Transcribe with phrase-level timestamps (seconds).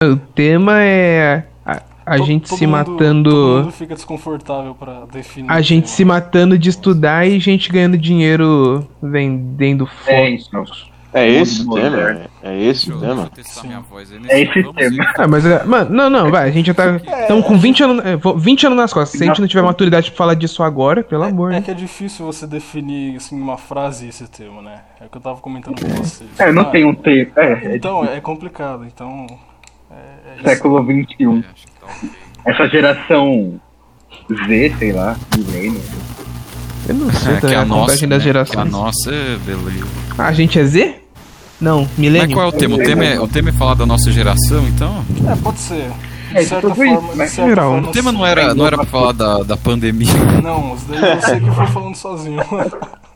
[0.00, 3.30] O tema é a, a To- gente todo se mundo- matando.
[3.32, 5.50] Todo mundo fica desconfortável pra definir.
[5.50, 5.96] A o gente tema.
[5.96, 10.46] se matando de estudar e gente ganhando dinheiro vendendo É, fotos.
[10.46, 10.64] então.
[11.12, 12.20] É esse o tema?
[12.44, 13.14] É esse o tema?
[13.14, 15.12] deixa eu testar minha voz aí É esse Vamos tema.
[15.18, 16.94] Ah, mas, é, mano, não, não, vai, a gente já tá.
[16.94, 19.18] Estamos com 20 anos, é, vou- 20 anos nas costas.
[19.18, 21.74] Se a gente não tiver maturidade pra falar disso agora, pelo amor, É que é
[21.74, 24.82] difícil você definir assim, uma frase esse tema, né?
[25.00, 26.30] É o que eu tava comentando com vocês.
[26.38, 27.32] É, não Ah, tem um tempo.
[27.40, 28.84] É, é Então, é complicado.
[28.84, 29.26] Então.
[29.90, 30.44] É, é isso.
[30.44, 30.94] século XXI.
[31.24, 32.10] É, tá ok.
[32.46, 33.60] Essa geração
[34.46, 35.80] Z, sei lá, milênio.
[36.88, 38.18] Eu não sei É, que também a a nossa, né?
[38.44, 39.86] Que a nossa é beleza.
[40.16, 40.94] Ah, a gente é Z?
[41.60, 42.34] Não, Mas milênio.
[42.36, 42.76] qual é o tema?
[42.76, 45.04] O tema é, o tema é falar da nossa geração, então?
[45.30, 45.90] É, pode ser.
[46.32, 47.70] É, De certa tudo isso, forma, de certa Geral.
[47.72, 50.12] forma, O tema não era, não era pra falar da, da pandemia.
[50.42, 52.40] Não, isso daí você que foi falando sozinho.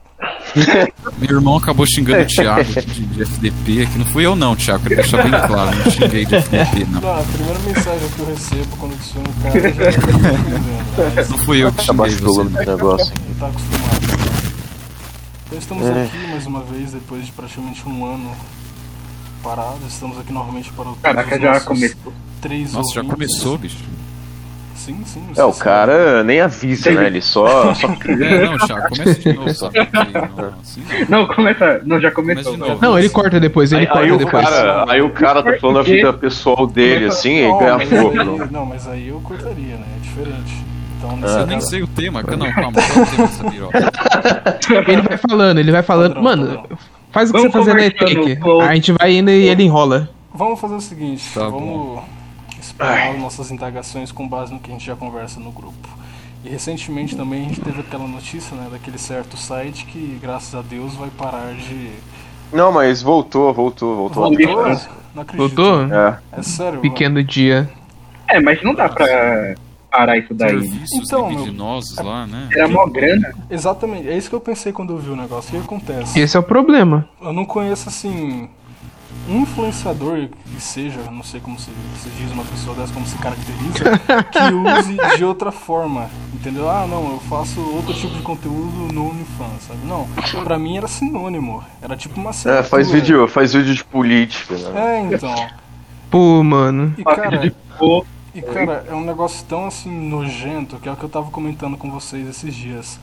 [1.18, 4.82] Meu irmão acabou xingando o Thiago de, de FDP, que não fui eu não, Thiago,
[4.82, 7.00] queria deixar bem claro, não xinguei de FDP, não.
[7.00, 10.58] Não, a primeira mensagem que eu recebo quando adiciono o cara já tá entendendo,
[11.16, 11.27] né?
[11.30, 12.44] Não fui eu que Tá xinguei você.
[12.66, 13.12] negócio.
[13.24, 14.02] Ele tá acostumado.
[15.47, 16.05] Então estamos É.
[16.05, 18.30] aqui mais uma vez, depois de praticamente um ano
[19.42, 19.86] parados.
[19.92, 22.12] Estamos aqui novamente para o Caraca, já começou.
[22.41, 23.14] Três Nossa, já ouvintes.
[23.38, 23.77] começou, bicho.
[24.84, 25.22] Sim, sim.
[25.36, 27.06] É, o cara nem avisa, né?
[27.06, 27.72] Ele só.
[27.75, 27.86] só...
[27.86, 31.20] É, não, Thiago, começa de novo, só não, assim não.
[31.20, 31.80] Não, começa.
[31.84, 32.52] Não, já começou.
[32.52, 32.83] Começa de novo.
[32.84, 34.44] Não, ele corta depois, ele Aí, corta aí o depois.
[34.44, 37.88] cara, aí o cara tá falando a vida pessoal dele, assim, e Não, ganha mas
[37.88, 38.20] fogo.
[38.20, 38.66] aí- não.
[38.66, 39.84] Mas aí eu cortaria, né?
[39.97, 40.64] É diferente.
[40.98, 41.41] Então, Ah.
[41.41, 43.92] Eu nem sei o tema, não, calma, qual o tema dessa piroca?
[44.92, 46.14] Ele vai falando, ele vai falando.
[46.14, 46.78] Padrão, Mano, padrão.
[47.12, 48.38] faz o que Vamos você fazer na ETEC.
[48.69, 50.08] A gente vai indo e ele enrola.
[50.34, 52.03] Vamos fazer o seguinte, Tá vamos explorar
[52.83, 55.88] as nossas indagações com base no que a gente já conversa no grupo.
[56.44, 60.62] E recentemente também a gente teve aquela notícia, né, daquele certo site que, graças a
[60.62, 61.91] Deus, vai parar de...
[62.53, 64.22] Não, mas voltou, voltou, voltou.
[64.25, 64.64] Voltou?
[65.14, 65.55] Não acredito.
[65.55, 65.83] Voltou?
[65.94, 66.19] É.
[66.33, 66.80] É sério?
[66.80, 67.70] Pequeno dia.
[68.28, 69.55] É, mas não dá pra
[69.91, 70.50] parar isso daí.
[70.60, 72.48] Serviços Então, meu- libidinosos lá, né?
[72.53, 73.28] Era mó grana.
[73.28, 73.44] mano?
[73.50, 75.54] Exatamente, é isso que eu pensei quando eu vi o negócio.
[75.54, 76.19] O que acontece?
[76.19, 77.09] Esse é o problema.
[77.20, 78.49] Eu não conheço, assim,
[79.28, 81.71] influenciador que seja, não sei como se,
[82.03, 83.99] se diz uma pessoa dessa, como se caracteriza,
[84.31, 86.69] que use de outra forma, entendeu?
[86.69, 89.81] Ah, não, eu faço outro tipo de conteúdo no OnlyFans, sabe?
[89.84, 90.09] Não,
[90.44, 94.99] pra mim era sinônimo, era tipo uma É, faz vídeo, faz vídeo de política, né?
[94.99, 95.34] É, então.
[96.11, 96.94] Pô, mano.
[96.99, 97.55] E cara,
[98.34, 101.77] e cara, é um negócio tão assim nojento, que é o que eu tava comentando
[101.77, 102.99] com vocês esses dias.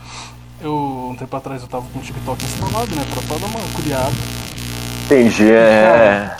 [0.61, 4.48] Eu, um tempo atrás, eu tava com o TikTok instalado, né, pra dar uma curiada.
[5.09, 6.37] Entendi, é.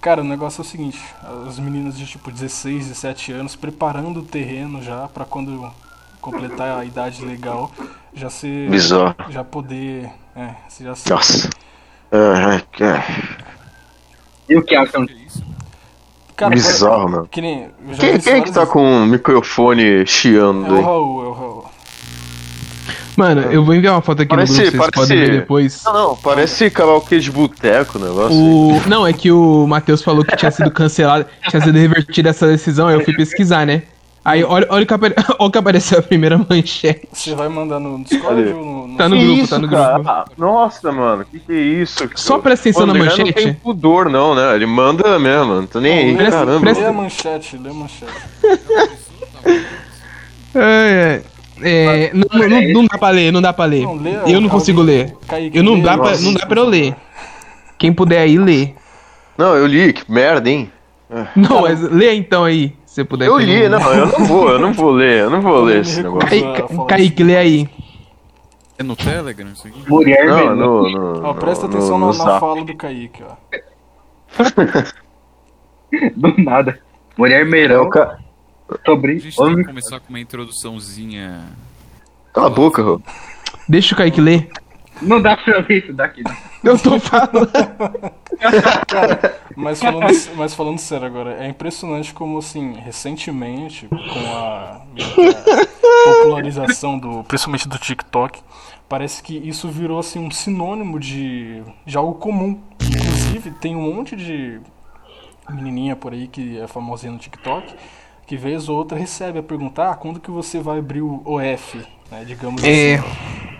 [0.00, 1.00] Cara, o negócio é o seguinte,
[1.46, 5.70] as meninas de tipo 16, 17 anos preparando o terreno já pra quando
[6.20, 7.70] completar a idade legal,
[8.12, 9.14] já ser Bizarro.
[9.28, 11.48] já poder, é, você já ser, Nossa.
[12.10, 13.02] É.
[14.48, 15.06] E o que acham?
[15.06, 15.44] Que isso?
[16.36, 17.28] Cara, Bizarro, por- mano.
[17.28, 17.70] Que nem,
[18.24, 20.82] Quem, é que tá com o microfone chiando É o aí?
[20.82, 21.57] Raul, é o Raul.
[23.18, 25.82] Mano, eu vou enviar uma foto aqui Parece- no grupo, vocês parece- podem ver depois.
[25.84, 28.36] Não, não, parece karaokê de boteco o negócio.
[28.38, 28.80] O...
[28.86, 32.86] Não, é que o Matheus falou que tinha sido cancelado, tinha sido revertida essa decisão,
[32.86, 33.82] aí eu fui pesquisar, né?
[34.24, 35.14] Aí olha, olha, o, que apare...
[35.40, 37.08] olha o que apareceu a primeira manchete.
[37.12, 38.96] Você vai mandar no Discord ou no, no...
[38.96, 39.94] Tá no Que grupo, isso, tá no cara?
[39.94, 40.10] grupo.
[40.10, 42.08] Ah, Nossa, mano, que que é isso?
[42.14, 43.32] Só presta atenção O na André Não manchete.
[43.32, 44.54] tem pudor, não, né?
[44.54, 46.60] Ele manda mesmo, não tô nem aí, Presta- caramba.
[46.60, 48.12] presta- Lê a manchete, lê a manchete.
[50.54, 51.22] É, é,
[51.62, 53.82] é, não, não, não dá pra ler, não dá pra ler.
[53.84, 54.96] Não, lê, Eu não consigo alguém-
[55.30, 55.50] ler.
[55.54, 56.94] Eu não dá, pra, não dá pra eu ler.
[57.78, 58.70] Quem puder aí, lê.
[59.36, 60.70] Não, eu li, que merda, hein?
[61.36, 63.26] Não, mas lê então aí, se você puder.
[63.28, 66.02] Eu li, não, eu não vou, eu não vou ler, eu não vou ler esse
[66.02, 66.28] negócio.
[66.28, 67.68] Kaique, Kaique, lê aí.
[68.78, 69.82] É no Telegram isso aqui?
[69.88, 70.54] Mulher Não, mesmo.
[70.54, 70.90] no,
[71.20, 73.34] no, Ó, presta no- atenção no na, na fala do Kaique, ó.
[76.16, 76.78] Do nada.
[77.16, 77.90] Mulher É, meirão o
[78.68, 78.74] ca...
[78.82, 81.44] A sobre gente tem que começar com uma introduçãozinha.
[82.32, 83.00] Cala a boca, Rô.
[83.68, 84.50] Deixa o Kaique ler.
[85.00, 86.22] Não dá pra ver isso daqui.
[86.24, 86.36] não.
[86.62, 87.50] Eu tô falando.
[89.56, 90.06] Mas falando,
[90.36, 97.68] mas falando sério agora, é impressionante como, assim, recentemente, com a, a popularização do, principalmente
[97.68, 98.40] do TikTok,
[98.88, 102.60] parece que isso virou, assim, um sinônimo de, de algo comum.
[102.80, 104.60] Inclusive, tem um monte de
[105.50, 107.74] menininha por aí que é famosinha no TikTok,
[108.28, 111.78] que vez ou outra recebe a perguntar ah, quando que você vai abrir o OF,
[112.12, 112.96] né, digamos É.
[112.96, 113.08] assim.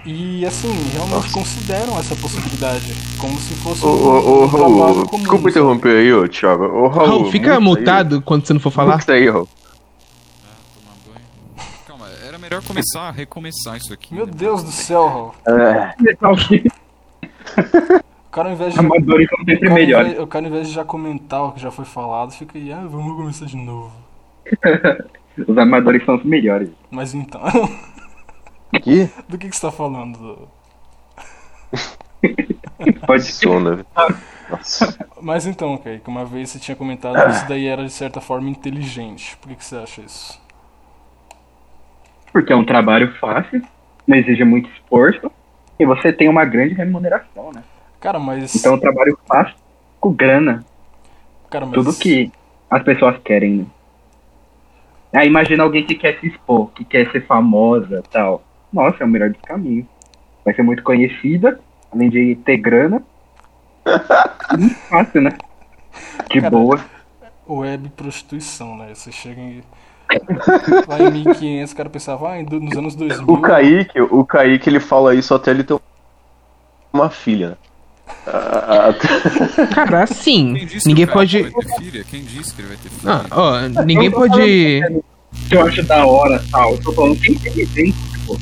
[0.06, 4.78] E, assim, realmente consideram essa possibilidade, como se fosse Ô, um, ô, ô, um trabalho
[4.78, 5.22] Raul, comum.
[5.22, 6.64] desculpa interromper aí, ô, Thiago.
[6.64, 7.84] Ô, Raul, Raul, fica muta aí.
[7.84, 8.96] mutado quando você não for falar.
[8.98, 9.48] Muta aí, Raul.
[11.86, 14.14] Calma, era melhor começar a recomeçar isso aqui.
[14.14, 14.32] Meu né?
[14.34, 15.34] Deus do céu, Raul.
[15.46, 15.94] É,
[18.26, 18.80] O cara, ao invés de.
[18.80, 21.60] Amadores são O sempre cara, invés- o cara, ao invés de já comentar o que
[21.60, 23.90] já foi falado, fica aí, ah, vamos começar de novo.
[25.46, 26.68] Os amadores são os melhores.
[26.90, 27.42] Mas então,
[28.82, 30.48] Que do que, que você tá falando?
[33.06, 33.46] Pode ser.
[33.46, 33.84] sono.
[34.50, 34.98] Nossa.
[35.20, 38.48] Mas então, Kaique, uma vez você tinha comentado que isso daí era de certa forma
[38.48, 39.36] inteligente.
[39.38, 40.40] Por que, que você acha isso?
[42.32, 43.62] Porque é um trabalho fácil,
[44.06, 45.30] não exige muito esforço,
[45.78, 47.62] e você tem uma grande remuneração, né?
[48.00, 48.54] Cara, mas.
[48.54, 49.54] Então é um trabalho fácil,
[50.00, 50.64] com grana,
[51.50, 52.30] cara, mas tudo que
[52.70, 53.66] as pessoas querem, né?
[55.12, 58.42] Aí imagina alguém que quer se expor, que quer ser famosa tal.
[58.72, 59.86] Nossa, é o melhor dos caminhos.
[60.44, 61.58] Vai ser muito conhecida,
[61.92, 63.02] além de ter grana.
[64.58, 65.30] Muito fácil, né?
[66.30, 66.78] De Cara, boa.
[67.48, 68.94] Web prostituição, né?
[68.94, 69.62] Você chega em.
[70.86, 73.24] Lá em 1500, o cara pensava, ah, nos anos 2000.
[73.26, 75.78] O Kaique, o Kaique, ele fala isso até ele ter
[76.92, 77.56] uma filha, né?
[77.56, 77.77] Ah, ah,
[79.74, 80.52] Cara, assim,
[80.86, 81.42] ninguém que o cara pode.
[81.42, 82.04] vai ter filha?
[82.10, 83.12] Quem disse que ele vai ter filha?
[83.12, 84.40] Ah, ó, ninguém pode.
[85.48, 86.72] que eu acho da hora tal.
[86.72, 88.38] Eu tô falando que é inteligente, tipo.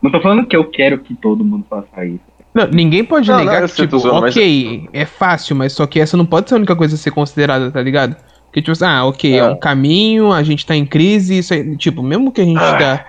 [0.00, 2.20] Não tô falando que eu quero que todo mundo faça isso.
[2.54, 5.72] Não, ninguém pode Não, não, negar eu que, tipo, zoando, mas- ok, é fácil, mas
[5.72, 8.16] só que essa não pode ser a única coisa a ser considerada, tá ligado?
[8.46, 9.44] Porque, tipo assim, ah, ok, é, É.
[9.48, 13.04] um caminho, a gente tá em crise, isso aí, tipo, mesmo que a gente tá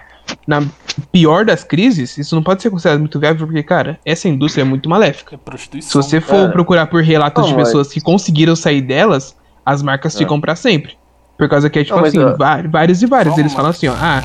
[0.48, 0.64] na
[1.12, 4.66] pior das crises, isso não pode ser considerado muito viável, porque, cara, essa indústria é
[4.66, 5.36] muito maléfica.
[5.36, 6.02] É Se prostituição.
[6.02, 6.52] você for É.
[6.52, 9.36] procurar por relatos Não, de mas- pessoas que conseguiram sair delas,
[9.66, 10.18] as marcas É.
[10.20, 10.98] ficam pra sempre.
[11.38, 13.38] Por causa que é, tipo Não, mas, assim, ó, va- vários e vários.
[13.38, 14.24] Eles falam mas- assim, ó, ah,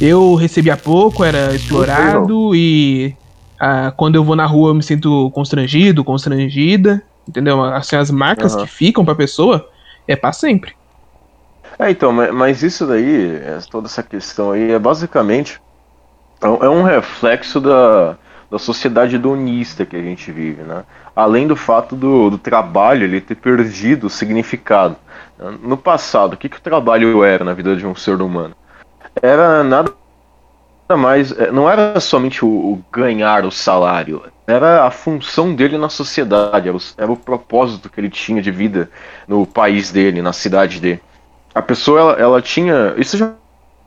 [0.00, 3.14] eu recebia pouco, era explorado e
[3.58, 7.62] ah, quando eu vou na rua eu me sinto constrangido, constrangida, entendeu?
[7.64, 8.64] Assim, as marcas Aham.
[8.66, 9.66] que ficam pra pessoa
[10.06, 10.72] é pra sempre.
[11.82, 15.60] É, então, ma- mas isso daí, é, toda essa questão aí, é basicamente
[16.42, 18.16] é um- é reflexo da,
[18.50, 20.84] da sociedade hedonista que a gente vive, né?
[21.14, 24.96] Além do fato do, do trabalho ele ter perdido o significado.
[25.62, 28.54] No passado, o que, que o trabalho era na vida de um ser humano?
[29.22, 29.92] Era nada
[30.96, 35.88] mais, é, não era somente o, o ganhar o salário, era a função dele na
[35.88, 38.90] sociedade, era o, era o propósito que ele tinha de vida
[39.26, 41.00] no país dele, na cidade dele.
[41.54, 42.94] A pessoa, ela, ela tinha.
[42.96, 43.32] Isso já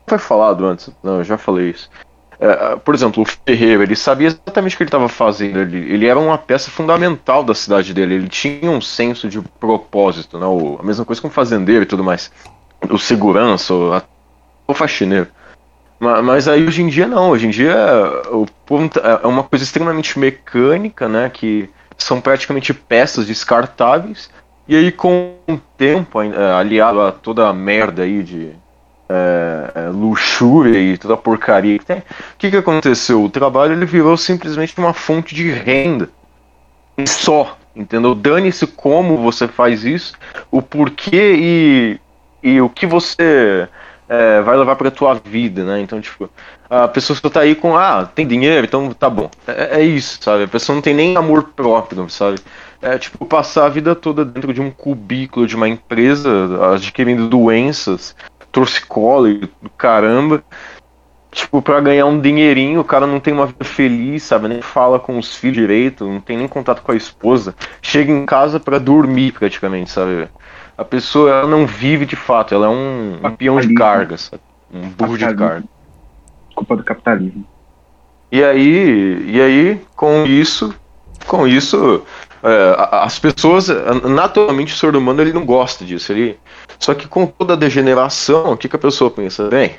[0.08, 1.90] foi falado antes, não, eu já falei isso.
[2.38, 5.58] É, por exemplo, o ferreiro, ele sabia exatamente o que ele estava fazendo.
[5.60, 8.14] Ele, ele era uma peça fundamental da cidade dele.
[8.14, 10.46] Ele tinha um senso de propósito, né?
[10.78, 12.30] A mesma coisa com o fazendeiro e tudo mais.
[12.90, 14.02] O segurança, o, a-
[14.68, 15.28] o faxineiro.
[15.98, 17.74] Ma- Mas aí hoje em dia não, hoje em dia
[18.30, 18.46] o
[18.88, 21.30] tá- é uma coisa extremamente mecânica, né?
[21.30, 24.30] Que são praticamente peças descartáveis.
[24.68, 28.50] E aí com o tempo, eh, aliado a toda a merda aí de
[29.08, 32.04] eh, eh, luxúria e toda a porcaria que tem, o
[32.36, 33.22] que, que aconteceu?
[33.22, 36.08] O trabalho ele virou simplesmente uma fonte de renda.
[37.06, 38.14] Só, entendeu?
[38.14, 40.14] Dane-se como você faz isso,
[40.50, 42.00] o porquê e,
[42.42, 43.68] e o que você
[44.08, 45.80] é, vai levar pra tua vida, né?
[45.80, 46.28] Então, tipo,
[46.70, 49.30] a pessoa só tá aí com, ah, tem dinheiro, então tá bom.
[49.46, 50.44] É, é isso, sabe?
[50.44, 52.38] A pessoa não tem nem amor próprio, sabe?
[52.86, 56.30] É tipo passar a vida toda dentro de um cubículo de uma empresa,
[56.72, 58.14] adquirindo doenças,
[58.52, 60.40] torcicolo do caramba.
[61.32, 64.46] Tipo, pra ganhar um dinheirinho, o cara não tem uma vida feliz, sabe?
[64.46, 67.56] Nem fala com os filhos direito, não tem nem contato com a esposa.
[67.82, 70.28] Chega em casa pra dormir, praticamente, sabe?
[70.78, 73.78] A pessoa ela não vive de fato, ela é um, peão de Capitalismo.
[73.78, 74.42] carga, sabe?
[74.72, 75.64] Um burro de carga.
[76.54, 77.44] Culpa do capitalismo.
[78.30, 80.72] E aí, e aí, com isso,
[81.26, 82.04] com isso,
[82.90, 83.68] as pessoas,
[84.04, 86.12] naturalmente o ser humano ele não gosta disso.
[86.12, 86.38] Ele,
[86.78, 89.48] só que com toda a degeneração, o que, que a pessoa pensa?
[89.48, 89.76] Bem,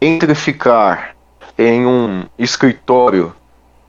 [0.00, 1.16] entre ficar
[1.56, 3.32] em um escritório,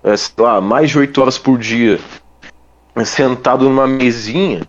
[0.03, 1.99] é, sei lá, mais de oito horas por dia,
[3.05, 4.61] sentado numa mesinha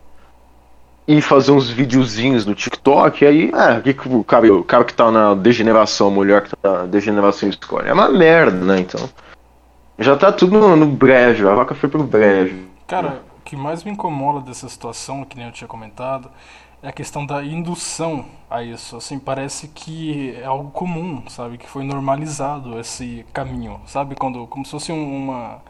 [1.07, 4.85] e fazer uns videozinhos no TikTok, aí, é, o que, que o, cara, o cara
[4.85, 7.89] que tá na degeneração, a mulher que tá na degeneração escolhe?
[7.89, 8.81] É uma merda, né?
[8.81, 9.09] Então.
[9.99, 12.57] Já tá tudo no, no brejo, a vaca foi pro brejo.
[12.89, 16.31] Cara, que mais me incomoda dessa situação, que nem eu tinha comentado,
[16.83, 18.97] é a questão da indução a isso.
[18.97, 21.59] Assim, parece que é algo comum, sabe?
[21.59, 24.15] Que foi normalizado esse caminho, sabe?
[24.17, 25.63] Quando, como se fosse um- uma,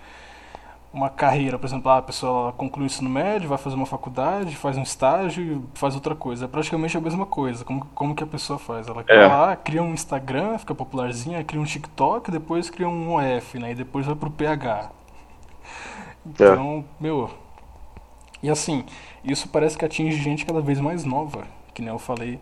[0.93, 4.55] uma carreira, por exemplo, ah, a pessoa conclui o ensino médio, vai fazer uma faculdade,
[4.57, 5.43] faz um estágio
[5.75, 6.45] e faz outra coisa.
[6.45, 7.65] É praticamente a mesma coisa.
[7.65, 8.87] Como, como que a pessoa faz?
[8.89, 9.27] Ela É.
[9.27, 13.73] lá, cria um Instagram, fica popularzinha, cria um TikTok, depois cria um OF, né?
[13.73, 14.91] E depois vai pro PH.
[16.27, 17.31] Então, meu.
[18.45, 18.85] E assim,
[19.25, 21.45] isso parece que atinge gente cada vez mais nova.
[21.73, 22.39] Que nem eu falei.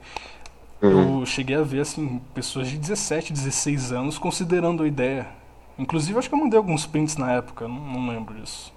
[0.80, 5.28] Eu cheguei a ver, assim, pessoas de 17, 16 anos considerando a ideia.
[5.78, 8.72] Inclusive, acho que eu mandei alguns prints na época, não, não lembro disso.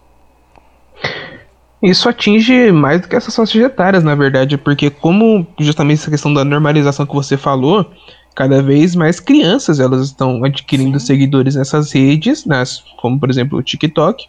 [1.82, 6.32] Isso atinge mais do que essas faixas etárias, na verdade, porque como justamente essa questão
[6.32, 7.92] da normalização que você falou,
[8.36, 11.08] cada vez mais crianças elas estão adquirindo Sim.
[11.08, 14.28] seguidores nessas redes, nas, como por exemplo o TikTok,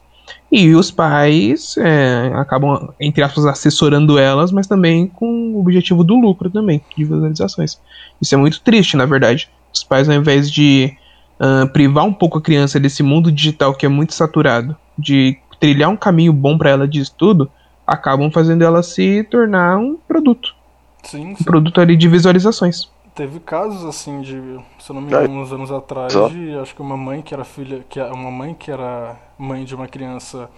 [0.50, 6.14] e os pais é, acabam, entre aspas, assessorando elas, mas também com o objetivo do
[6.14, 7.80] lucro também, de visualizações.
[8.20, 9.48] Isso é muito triste, na verdade.
[9.72, 10.96] Os pais, ao invés de
[11.38, 15.90] ah, privar um pouco a criança desse mundo digital que é muito saturado, de trilhar
[15.90, 17.50] um caminho bom para ela de estudo,
[17.86, 20.54] acabam fazendo ela se tornar um produto.
[21.02, 21.44] Sim, Um sim.
[21.44, 22.88] produto ali de visualizações.
[23.16, 24.34] Teve casos assim de,
[24.78, 27.44] se eu não me engano, uns anos atrás, de acho que uma mãe que era
[27.44, 30.50] filha, que uma mãe que era mãe de uma criança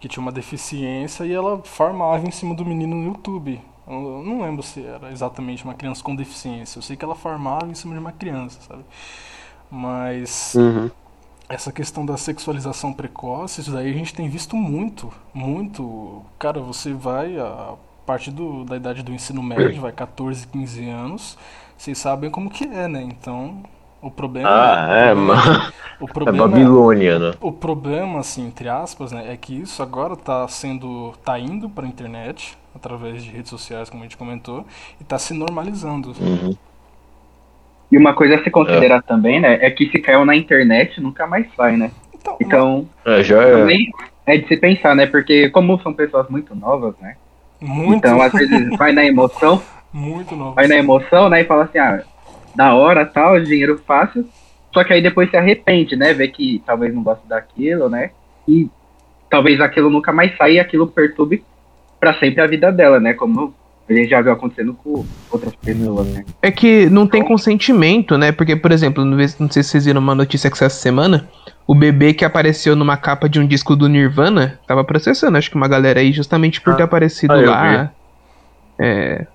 [0.00, 3.60] que tinha uma deficiência e ela farmava em cima do menino no YouTube.
[3.86, 6.78] Eu não lembro se era exatamente uma criança com deficiência.
[6.78, 8.84] Eu sei que ela farmava em cima de uma criança, sabe?
[9.70, 10.90] Mas Uhum.
[11.48, 16.22] essa questão da sexualização precoce, isso daí a gente tem visto muito, muito.
[16.38, 17.74] Cara, você vai a
[18.06, 21.38] partir do, da idade do ensino médio, vai 14, 15 anos,
[21.76, 23.02] vocês sabem como que é, né?
[23.02, 23.62] Então,
[24.02, 25.72] o problema Ah, é, o problema, mano.
[26.00, 27.34] o É problema, Babilônia, né?
[27.40, 31.86] o problema, assim, entre aspas, né, é que isso agora tá sendo, tá indo pra
[31.86, 34.66] internet, através de redes sociais, como a gente comentou,
[35.00, 36.16] e tá se normalizando.
[36.18, 36.56] Uhum.
[37.90, 41.26] E uma coisa a se considerar também, né, é que se caiu na internet, nunca
[41.26, 41.92] mais sai, né?
[42.12, 43.50] Então, Então, É, já é.
[43.50, 43.88] também
[44.26, 45.06] é de se pensar, né?
[45.06, 47.16] Porque como são pessoas muito novas, né?
[47.60, 49.62] muito, Então, às vezes, vai na emoção,
[49.94, 50.54] muito novo.
[50.54, 51.42] vai na emoção, né?
[51.42, 52.02] E fala assim, ah,
[52.54, 54.28] da hora, tal, dinheiro fácil.
[54.72, 56.12] Só que aí depois se arrepende, né?
[56.12, 58.10] Vê que talvez não gosta daquilo, né?
[58.46, 58.68] E
[59.30, 61.44] talvez aquilo nunca mais saia e aquilo perturbe
[62.00, 63.14] pra sempre a vida dela, né?
[63.14, 63.54] Como
[63.88, 66.24] a gente já viu acontecendo com outras pessoas, né?
[66.42, 68.32] É que não tem consentimento, né?
[68.32, 71.28] Porque, por exemplo, não sei se vocês viram uma notícia que saiu essa semana,
[71.66, 75.56] o bebê que apareceu numa capa de um disco do Nirvana tava processando, acho que
[75.56, 77.92] uma galera aí, justamente por ter aparecido ah, lá.
[78.78, 79.26] É.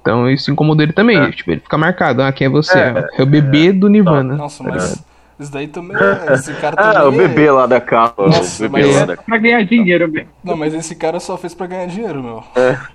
[0.00, 1.18] Então isso incomodou ele também.
[1.18, 1.30] É.
[1.30, 2.78] Tipo, ele fica marcado, ah, quem é você?
[2.78, 4.36] É, É, o bebê do Nirvana.
[4.36, 5.02] Nossa, mas
[5.40, 5.96] isso daí também.
[5.96, 6.96] é- Esse cara também.
[6.96, 8.26] Ah, o é- bebê lá da capa.
[8.26, 9.26] Nossa, o bebê mas- lá da capa.
[9.26, 10.28] Pra ganhar dinheiro, mesmo.
[10.44, 12.44] Não, mas esse cara só fez pra ganhar dinheiro, meu.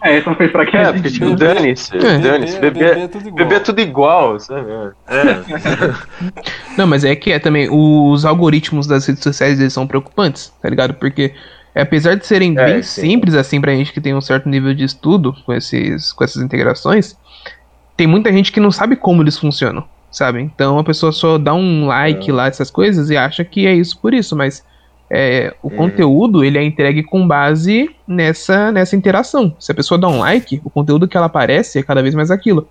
[0.02, 1.36] É, só fez pra É, ganhar porque dinheiro.
[1.38, 1.98] tipo, dane-se.
[1.98, 2.18] É.
[2.20, 2.60] Dane-se.
[2.60, 3.36] Bebê- Bebê, bebê é tudo igual.
[3.36, 4.72] bebê é tudo igual, sabe?
[5.08, 5.42] É.
[6.78, 7.68] Não, mas é que é também.
[7.72, 10.94] Os algoritmos das redes sociais eles são preocupantes, tá ligado?
[10.94, 11.34] Porque
[11.82, 13.02] apesar de serem É, bem sim.
[13.02, 16.42] simples assim pra gente que tem um certo nível de estudo com, esses, com essas
[16.42, 17.18] integrações,
[17.96, 20.42] tem muita gente que não sabe como eles funcionam, sabe?
[20.42, 24.00] Então a pessoa só dá um like lá, essas coisas, e acha que é isso
[24.00, 24.64] por isso, mas
[25.10, 29.56] é, o conteúdo ele é entregue com base nessa, nessa interação.
[29.60, 32.30] Se a pessoa dá um like, o conteúdo que ela aparece é cada vez mais
[32.30, 32.68] aquilo.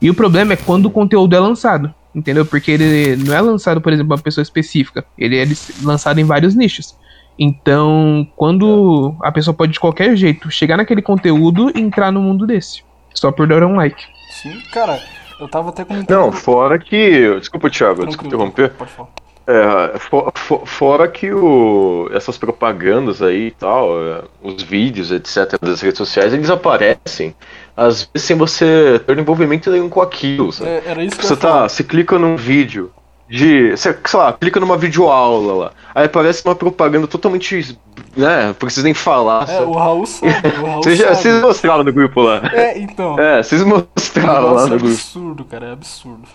[0.00, 2.44] E o problema é quando o conteúdo é lançado, entendeu?
[2.44, 5.04] Porque ele não é lançado, por exemplo, uma pessoa específica.
[5.16, 5.46] Ele é
[5.82, 6.96] lançado em vários nichos.
[7.38, 12.46] Então, quando a pessoa pode de qualquer jeito chegar naquele conteúdo e entrar no mundo
[12.46, 12.82] desse.
[13.12, 14.02] Só por dar um like.
[14.30, 15.00] Sim, cara,
[15.40, 16.16] eu tava até comentando.
[16.18, 17.38] Não, fora que.
[17.38, 18.70] Desculpa, Thiago, desculpa interromper.
[18.70, 19.08] Pode falar.
[19.46, 25.58] É, fo- fo- fora que o, essas propagandas aí e tal, é, os vídeos, etc.,
[25.60, 27.34] das redes sociais, eles aparecem,
[27.76, 30.70] às vezes sem você ter envolvimento nenhum com aquilo, sabe?
[30.70, 31.62] É, era isso que eu Você falar.
[31.64, 32.90] tá, você clica num vídeo
[33.28, 37.78] de, sei lá, clica numa videoaula lá, aí aparece uma propaganda totalmente,
[38.16, 39.66] né, não precisa nem falar, É, sabe?
[39.66, 41.14] o Raul sabe, o Raul Vocês, sabe.
[41.16, 42.40] vocês mostraram no grupo lá.
[42.52, 43.18] É, então.
[43.18, 44.86] É, vocês mostraram lá Nossa, é no grupo.
[44.94, 46.28] absurdo, cara, é absurdo.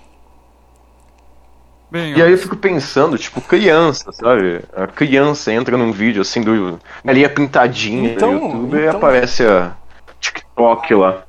[1.92, 4.62] Bem, E aí eu fico pensando, tipo, criança, sabe?
[4.76, 9.44] A criança entra num vídeo assim do galinha pintadinha Então, no YouTube e então- aparece
[9.44, 9.72] a
[10.20, 11.24] TikTok lá.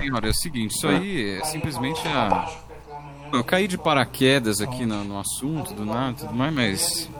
[0.00, 2.46] Senhora, é o seguinte, isso aí é simplesmente a.
[3.36, 7.10] Eu caí de paraquedas aqui no, no assunto, do nada e tudo mais, mas.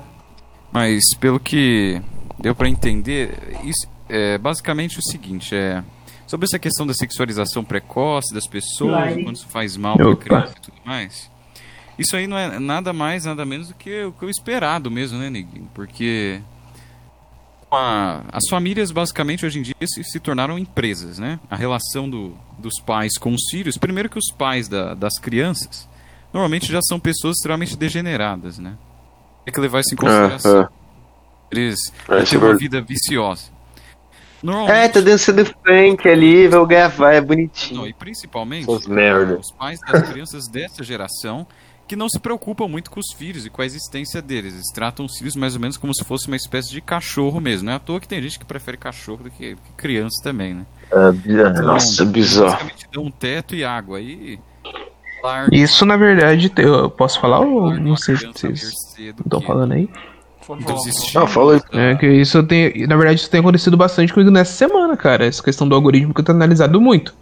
[0.72, 2.00] Mas pelo que
[2.38, 5.82] deu pra entender, isso é basicamente o seguinte, é.
[6.26, 10.16] Sobre essa questão da sexualização precoce das pessoas, quando isso faz mal pra Opa.
[10.24, 11.30] criança e tudo mais.
[11.98, 15.18] Isso aí não é nada mais, nada menos do que o que eu esperado mesmo,
[15.18, 15.70] né, Neguinho?
[15.72, 16.40] Porque
[17.70, 21.38] a- as famílias basicamente hoje em dia se, se tornaram empresas, né?
[21.50, 25.88] A relação do- dos pais com os filhos, primeiro que os pais da- das crianças
[26.36, 28.74] normalmente já são pessoas extremamente degeneradas, né?
[29.44, 30.62] Tem que levar isso em consideração.
[30.62, 30.68] é.
[31.50, 31.78] Eles
[32.08, 32.58] É, têm é uma verdade.
[32.58, 33.44] vida viciosa.
[33.48, 33.56] É,
[34.42, 37.80] Normalmente, tá dançando funk ali, vou gravar, é bonitinho.
[37.80, 39.38] não, e principalmente Essas merda.
[39.38, 41.46] os pais das crianças dessa geração
[41.88, 44.54] que não se preocupam muito com os filhos e com a existência deles.
[44.54, 47.66] Eles tratam os filhos mais ou menos como se fosse uma espécie de cachorro mesmo.
[47.66, 50.66] Não é à toa que tem gente que prefere cachorro do que, criança também, né?
[50.90, 51.08] É,
[51.50, 52.50] Então, nossa, bizarro.
[52.50, 54.00] Basicamente dão um teto e água.
[54.00, 54.38] E
[55.52, 59.88] Isso, na verdade, eu posso falar ou não sei se vocês estão falando aí?
[61.14, 61.60] Não, fala aí.
[61.72, 62.86] É que isso tem.
[62.86, 65.26] Na verdade, isso tem acontecido bastante comigo nessa semana, cara.
[65.26, 67.12] Essa questão do algoritmo que eu tenho analisado muito.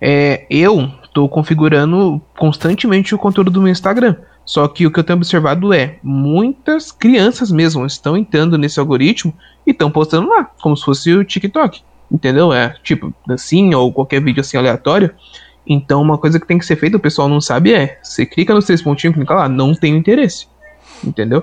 [0.00, 4.16] É, eu tô configurando constantemente o conteúdo do meu Instagram.
[4.44, 9.32] Só que o que eu tenho observado é muitas crianças mesmo estão entrando nesse algoritmo
[9.64, 11.82] e estão postando lá, como se fosse o TikTok.
[12.10, 12.52] Entendeu?
[12.52, 15.14] É tipo dancinha ou qualquer vídeo assim aleatório.
[15.66, 18.52] Então, uma coisa que tem que ser feita, o pessoal não sabe, é: você clica
[18.54, 20.46] nos três pontinhos, clica lá, não tenho interesse.
[21.04, 21.42] Entendeu?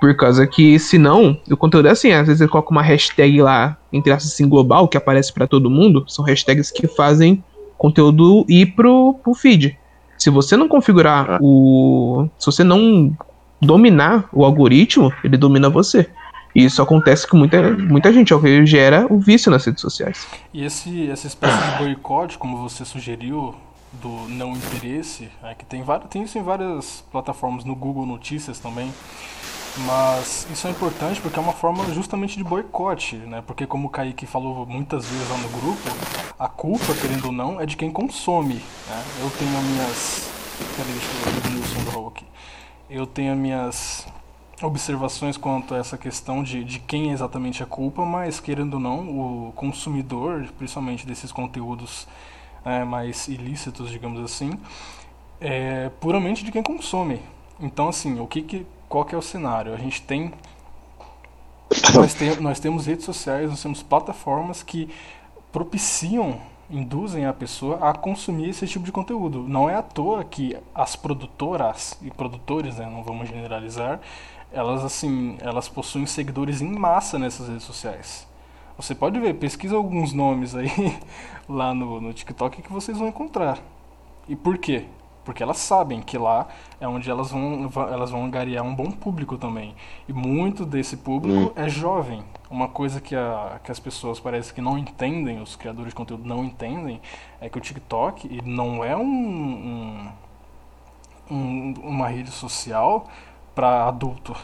[0.00, 3.76] Por causa que, senão, o conteúdo é assim, às vezes ele coloca uma hashtag lá,
[3.92, 6.04] entre aspas, assim, global, que aparece pra todo mundo.
[6.08, 7.44] São hashtags que fazem
[7.76, 9.78] conteúdo ir pro, pro feed.
[10.18, 11.38] Se você não configurar Ah.
[11.40, 12.28] o.
[12.38, 13.14] Se você não
[13.60, 16.06] dominar o algoritmo, ele domina você.
[16.54, 19.80] E isso acontece com muita, muita gente, é o que gera o vício nas redes
[19.80, 20.26] sociais.
[20.52, 23.54] E esse, essa espécie de boicote, como você sugeriu,
[23.92, 28.58] do não interesse, é que tem, várias, tem isso em várias plataformas, no Google Notícias
[28.58, 28.92] também.
[29.78, 33.42] Mas isso é importante porque é uma forma justamente de boicote, né?
[33.46, 35.88] Porque como o Kaique falou muitas vezes lá no grupo,
[36.38, 38.54] a culpa, querendo ou não, é de quem consome.
[38.54, 39.04] Né?
[39.20, 40.30] Eu tenho as minhas.
[40.76, 42.24] Peraí, deixa eu diminuir o Raul aqui.
[42.90, 44.06] Eu tenho as minhas
[44.62, 48.80] observações quanto a essa questão de, de quem exatamente é a culpa, mas querendo ou
[48.80, 52.06] não, o consumidor, principalmente desses conteúdos
[52.64, 54.52] é, mais ilícitos, digamos assim,
[55.40, 57.20] é puramente de quem consome.
[57.58, 59.72] Então, assim, o que, que qual que é o cenário?
[59.72, 60.32] A gente tem
[61.94, 64.90] nós, tem, nós temos redes sociais, nós temos plataformas que
[65.52, 69.44] propiciam, induzem a pessoa a consumir esse tipo de conteúdo.
[69.48, 74.00] Não é à toa que as produtoras e produtores, né, não vamos generalizar,
[74.52, 78.26] elas assim, elas possuem seguidores em massa nessas redes sociais.
[78.76, 80.68] Você pode ver, pesquisa alguns nomes aí
[81.48, 83.58] lá no, no TikTok que vocês vão encontrar.
[84.28, 84.86] E por quê?
[85.22, 86.48] Porque elas sabem que lá
[86.80, 89.74] é onde elas vão, elas vão angariar um bom público também.
[90.08, 92.24] E muito desse público é jovem.
[92.50, 96.26] Uma coisa que, a, que as pessoas parece que não entendem, os criadores de conteúdo
[96.26, 97.00] não entendem,
[97.40, 100.08] é que o TikTok não é um-
[101.30, 103.06] um- uma rede social
[103.54, 104.36] para adulto,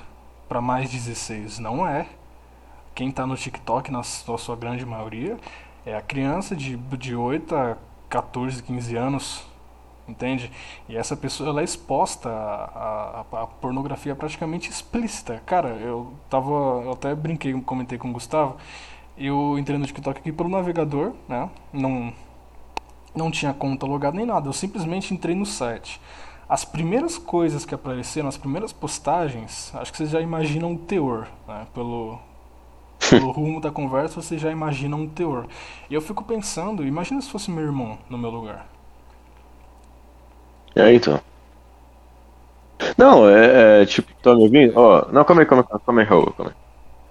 [0.48, 1.58] para mais 16.
[1.58, 2.06] Não é.
[2.94, 5.36] Quem está no TikTok, na sua, grande maioria,
[5.84, 7.76] é a criança de, de 8 a
[8.08, 9.44] 14, 15 anos,
[10.08, 10.50] entende?
[10.88, 15.42] E essa pessoa ela é exposta à, à- à pornografia praticamente explícita.
[15.46, 16.50] Cara, eu tava.
[16.84, 18.56] Eu até brinquei, comentei com o Gustavo.
[19.18, 21.50] Eu entrei no TikTok aqui pelo navegador, né?
[21.72, 22.12] Não,
[23.14, 24.48] não tinha conta logada nem nada.
[24.48, 26.00] Eu simplesmente entrei no site.
[26.48, 31.26] As primeiras coisas que apareceram, as primeiras postagens, acho que vocês já imaginam o teor,
[31.46, 31.66] né?
[31.74, 32.20] Pelo,
[33.10, 35.46] pelo rumo da conversa, vocês já imaginam o teor.
[35.90, 38.66] E eu fico pensando, imagina se fosse meu irmão no meu lugar.
[40.76, 41.20] É, então.
[42.96, 44.72] Não, é, é, tipo, tá me ouvindo?
[44.76, 46.52] Ó, não, calma aí, calma aí, calma aí, Raul, calma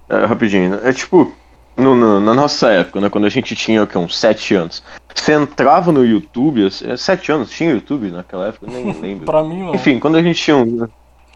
[0.09, 0.17] aí.
[0.17, 1.33] É, rapidinho, é tipo,
[1.77, 4.83] no, no- na nossa época, né, quando a gente tinha, o quê, uns 7 anos,
[5.13, 9.25] você entrava no YouTube, é, 7 anos, tinha YouTube naquela época, nem lembro.
[9.25, 9.75] Pra mim, não.
[9.75, 10.87] Enfim, quando a gente tinha um,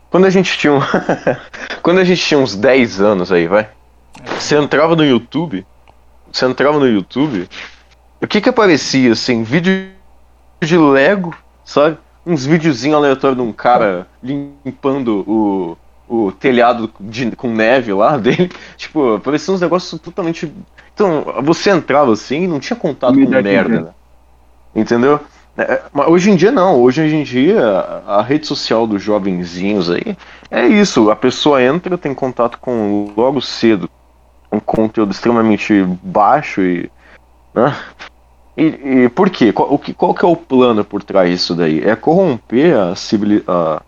[0.10, 0.80] quando a gente tinha um,
[1.84, 3.69] quando a gente tinha uns 10 anos aí, vai,
[4.39, 5.65] você entrava no YouTube,
[6.32, 7.47] você entrava no YouTube,
[8.21, 9.89] o que que aparecia, assim, vídeo
[10.62, 11.97] de Lego, sabe?
[12.25, 15.78] Uns videozinhos aleatórios de um cara limpando o,
[16.10, 18.52] o telhado de- com neve lá dele.
[18.76, 20.52] Tipo, parecia uns negócios totalmente.
[20.93, 23.84] Então, você entrava assim e não tinha contato com merda, quente.
[23.84, 23.91] né?
[24.76, 25.19] Entendeu?
[25.58, 27.62] É, mas hoje em dia não, hoje em dia
[28.08, 30.15] a, a rede social dos jovenzinhos aí
[30.50, 33.89] é isso, a pessoa entra, tem contato com logo cedo
[34.52, 36.89] um conteúdo extremamente baixo e.
[37.54, 37.76] Né?
[38.58, 38.63] E,
[39.04, 39.52] e por quê?
[39.54, 41.82] Qual, o que, qual que é o plano por trás disso daí?
[41.84, 43.82] É corromper a, civili- a,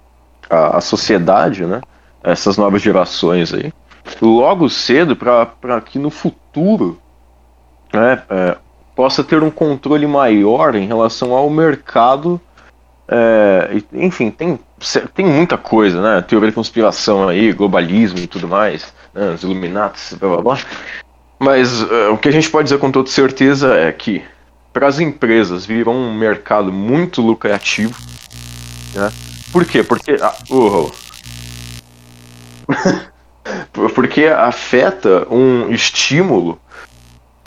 [0.50, 1.82] a, a sociedade, né?
[2.24, 3.74] Essas novas gerações aí.
[4.22, 7.00] Logo cedo, para que no futuro
[7.94, 8.58] né, é,
[8.96, 12.40] possa ter um controle maior em relação ao mercado.
[13.08, 14.60] é, enfim, tem,
[15.14, 16.22] tem muita coisa, né?
[16.22, 20.60] Teoria da conspiração aí, globalismo e tudo mais, né, os Illuminatis, blá blá blá.
[21.40, 24.24] Mas é, o que a gente pode dizer com toda certeza é que
[24.72, 28.00] para as empresas virou um mercado muito lucrativo.
[28.94, 29.12] Né?
[29.52, 29.84] Por quê?
[29.84, 30.18] Porque.
[30.22, 30.34] ah.
[33.96, 36.60] Porque afeta um estímulo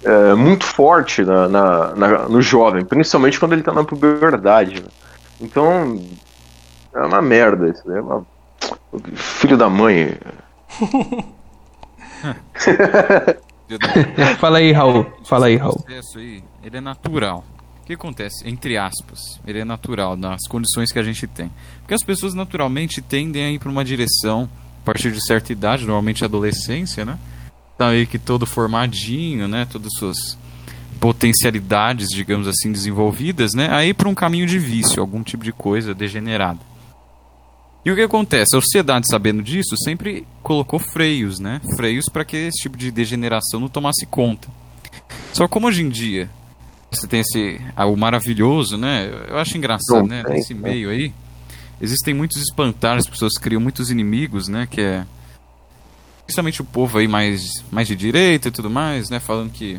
[0.02, 4.82] é, muito forte na, na- na- no jovem, principalmente quando ele está na puberdade.
[4.82, 4.88] né?
[5.40, 6.00] Então.
[6.94, 7.98] É uma merda isso, né?
[7.98, 8.26] É uma-
[9.14, 10.16] Filho da mãe.
[14.38, 15.06] Fala aí, Raul.
[15.24, 15.80] Fala aí, Raul.
[15.82, 17.44] processo aí, ele é natural.
[17.82, 18.48] O que acontece?
[18.48, 21.50] Entre aspas, ele é natural nas condições que a gente tem.
[21.80, 24.48] Porque as pessoas naturalmente tendem a ir para uma direção
[24.84, 27.18] a partir de certa idade, normalmente adolescência, né?
[27.78, 29.64] Tá aí que todo formadinho, né?
[29.64, 30.38] Todas as suas
[31.00, 33.70] potencialidades, digamos assim, desenvolvidas, né?
[33.70, 36.60] Aí para um caminho de vício, algum tipo de coisa degenerada.
[37.82, 38.54] E o que acontece?
[38.54, 41.62] A sociedade, sabendo disso, sempre colocou freios, né?
[41.76, 44.48] Freios para que esse tipo de degeneração não tomasse conta.
[45.32, 46.28] Só como hoje em dia
[46.90, 49.10] você tem esse ah, o maravilhoso, né?
[49.28, 50.22] Eu acho engraçado, né?
[50.28, 51.12] Nesse meio aí
[51.84, 54.66] existem muitos espantalhos, as pessoas criam muitos inimigos, né?
[54.70, 55.06] Que é
[56.24, 59.20] principalmente o povo aí mais mais de direita e tudo mais, né?
[59.20, 59.74] Falando que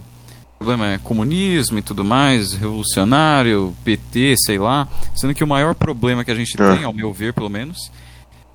[0.55, 4.87] o problema é comunismo e tudo mais, revolucionário, PT, sei lá.
[5.15, 6.75] Sendo que o maior problema que a gente é.
[6.75, 7.91] tem, ao meu ver, pelo menos,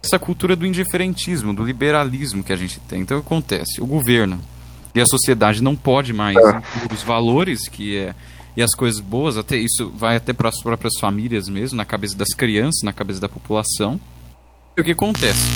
[0.02, 3.02] é essa cultura do indiferentismo, do liberalismo que a gente tem.
[3.02, 3.80] Então o que acontece?
[3.80, 4.40] O governo
[4.94, 6.40] e a sociedade não pode mais é.
[6.40, 8.14] impor os valores que é
[8.56, 12.16] e as coisas boas, até isso vai até para as próprias famílias mesmo, na cabeça
[12.16, 14.00] das crianças, na cabeça da população.
[14.76, 15.48] E o que acontece?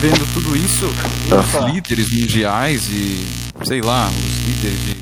[0.00, 3.24] Vendo tudo isso, os líderes mundiais e,
[3.64, 4.96] sei lá, os líderes de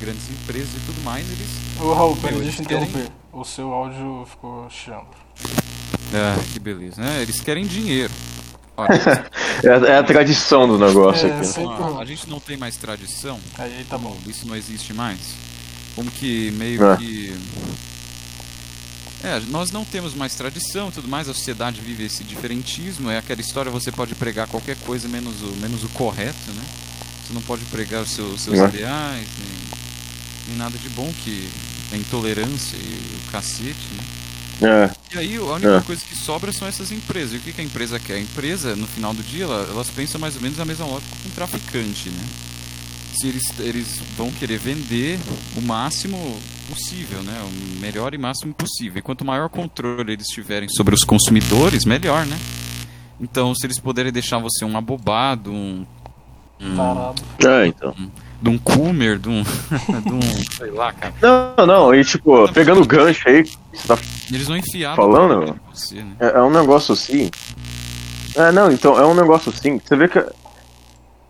[0.00, 1.48] grandes empresas e tudo mais, eles.
[1.80, 3.08] Ô Raul, peraí, deixa eu interromper.
[3.32, 5.08] O seu áudio ficou chiando.
[6.14, 7.22] Ah, que beleza, né?
[7.22, 8.12] Eles querem dinheiro.
[9.64, 11.48] é, é, a tradição do negócio é, aqui.
[11.58, 13.38] Ah, a gente não tem mais tradição.
[13.58, 14.16] Aí tá bom.
[14.26, 15.34] Isso não existe mais.
[15.96, 16.96] Como que meio é.
[16.98, 17.34] que.
[19.24, 23.40] É, nós não temos mais tradição tudo mais, a sociedade vive esse diferentismo, é aquela
[23.40, 26.62] história você pode pregar qualquer coisa menos o, menos o correto, né?
[27.26, 28.68] Você não pode pregar os seus, seus é.
[28.68, 31.48] ideais, nem, nem nada de bom que
[31.92, 34.04] a intolerância e o cacete, né?
[34.62, 34.90] É.
[35.14, 35.80] E aí a única é.
[35.80, 37.34] coisa que sobra são essas empresas.
[37.34, 38.14] E o que, que a empresa quer?
[38.14, 41.14] A empresa, no final do dia, ela, elas pensam mais ou menos a mesma lógica
[41.22, 42.24] que um traficante, né?
[43.16, 45.18] Se eles, eles vão querer vender
[45.56, 46.18] o máximo
[46.68, 47.32] possível, né?
[47.42, 48.98] O melhor e máximo possível.
[48.98, 52.38] E quanto maior controle eles tiverem sobre os consumidores, melhor, né?
[53.20, 55.86] Então, se eles puderem deixar você um abobado, um.
[56.60, 57.94] um é, então.
[57.98, 58.10] Um,
[58.42, 59.42] de um Coomer, de um.
[60.04, 60.20] de um.
[60.54, 61.14] sei lá, cara.
[61.56, 63.44] Não, não, e tipo, pegando o gancho aí.
[63.86, 63.98] Tá
[64.30, 66.16] Eles vão enfiar falando, você, né?
[66.20, 67.30] é, é, um negócio assim.
[68.34, 69.80] É, não, então, é um negócio assim.
[69.82, 70.22] Você vê que.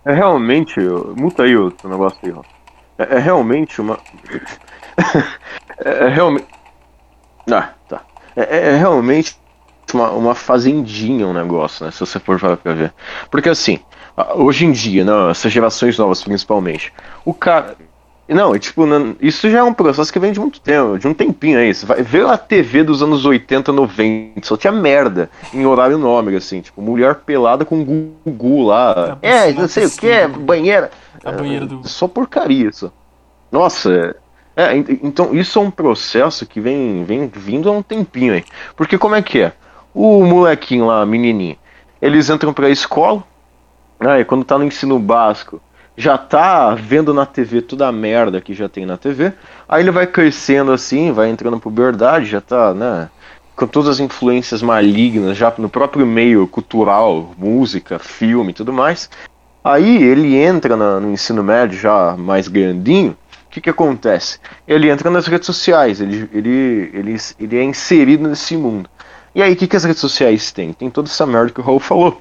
[0.07, 0.79] É realmente.
[1.17, 2.43] Muta aí o negócio aí, ó.
[2.99, 3.99] É, é realmente uma.
[5.85, 6.47] é, é, realmente.
[7.51, 8.03] Ah, tá.
[8.37, 9.37] É, é, é realmente
[9.93, 11.91] uma, uma fazendinha um negócio, né?
[11.91, 12.95] Se você for pra ver.
[13.31, 13.81] Porque assim,
[14.37, 16.93] hoje em dia, né, essas gerações novas principalmente,
[17.25, 17.77] o cara.
[18.29, 18.83] Não, tipo,
[19.21, 21.73] isso já é um processo que vem de muito tempo, de um tempinho aí.
[21.73, 26.35] Você vai ver a TV dos anos 80, 90, só tinha merda em horário nobre,
[26.35, 29.17] assim, tipo, mulher pelada com Gugu lá.
[29.23, 30.91] É, não sei o que, banheira.
[31.25, 31.81] A banheira do.
[31.85, 32.93] É, só porcaria isso.
[33.53, 34.17] Nossa,
[34.57, 38.45] é, então isso é um processo que vem, vem vindo há um tempinho aí.
[38.75, 39.53] Porque como é que é?
[39.95, 41.57] O molequinho lá, menininho,
[42.03, 43.23] eles entram pra escola,
[44.01, 45.61] aí quando tá no ensino básico,
[45.97, 49.33] já tá vendo na TV toda a merda que já tem na TV.
[49.69, 53.09] Aí ele vai crescendo assim, vai entrando na puberdade, já tá, né?
[53.57, 59.09] Com todas as influências malignas, já no próprio meio cultural, música, filme e tudo mais.
[59.65, 63.17] Aí ele entra na, no ensino médio já mais grandinho.
[63.47, 64.39] O que, que acontece?
[64.69, 68.91] Ele entra nas redes sociais, ele, ele, ele, ele é inserido nesse mundo.
[69.35, 70.73] E aí, o que, que as redes sociais têm?
[70.73, 72.21] Tem toda essa merda que o Raul falou.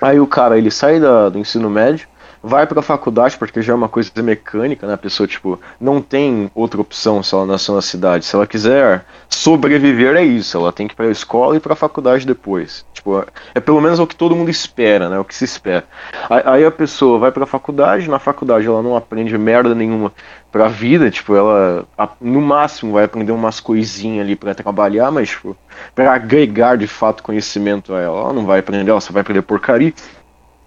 [0.00, 2.08] Aí o cara, ele sai da, do ensino médio,
[2.46, 4.92] vai para a faculdade, porque já é uma coisa mecânica, né?
[4.92, 8.26] A pessoa, tipo, não tem outra opção se ela nasceu na cidade.
[8.26, 10.58] Se ela quiser sobreviver, é isso.
[10.58, 12.84] Ela tem que ir para a escola e para a faculdade depois.
[12.92, 15.18] Tipo, é pelo menos o que todo mundo espera, né?
[15.18, 15.84] O que se espera.
[16.28, 20.12] Aí a pessoa vai para a faculdade, na faculdade ela não aprende merda nenhuma
[20.52, 21.84] pra vida, tipo, ela
[22.20, 25.56] no máximo vai aprender umas coisinhas ali para trabalhar, mas, tipo,
[25.94, 29.42] pra agregar de fato conhecimento a ela, ela não vai aprender, ela só vai aprender
[29.42, 29.92] porcaria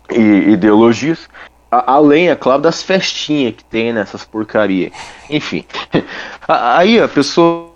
[0.09, 1.29] e ideologias
[1.71, 4.91] além, é claro, das festinhas que tem nessas porcarias.
[5.29, 5.65] Enfim.
[6.47, 7.71] Aí a pessoa,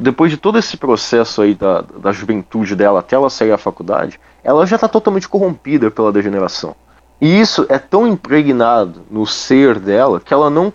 [0.00, 4.20] depois de todo esse processo aí da, da juventude dela até ela sair da faculdade,
[4.42, 6.74] ela já está totalmente corrompida pela degeneração.
[7.20, 10.72] E isso é tão impregnado no ser dela que ela não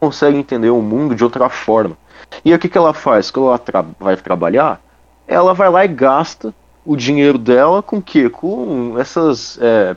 [0.00, 1.96] consegue entender o mundo de outra forma.
[2.44, 3.30] E o que, que ela faz?
[3.30, 4.80] Quando ela tra vai trabalhar,
[5.26, 8.28] ela vai lá e gasta o dinheiro dela com o quê?
[8.28, 9.96] Com essas é,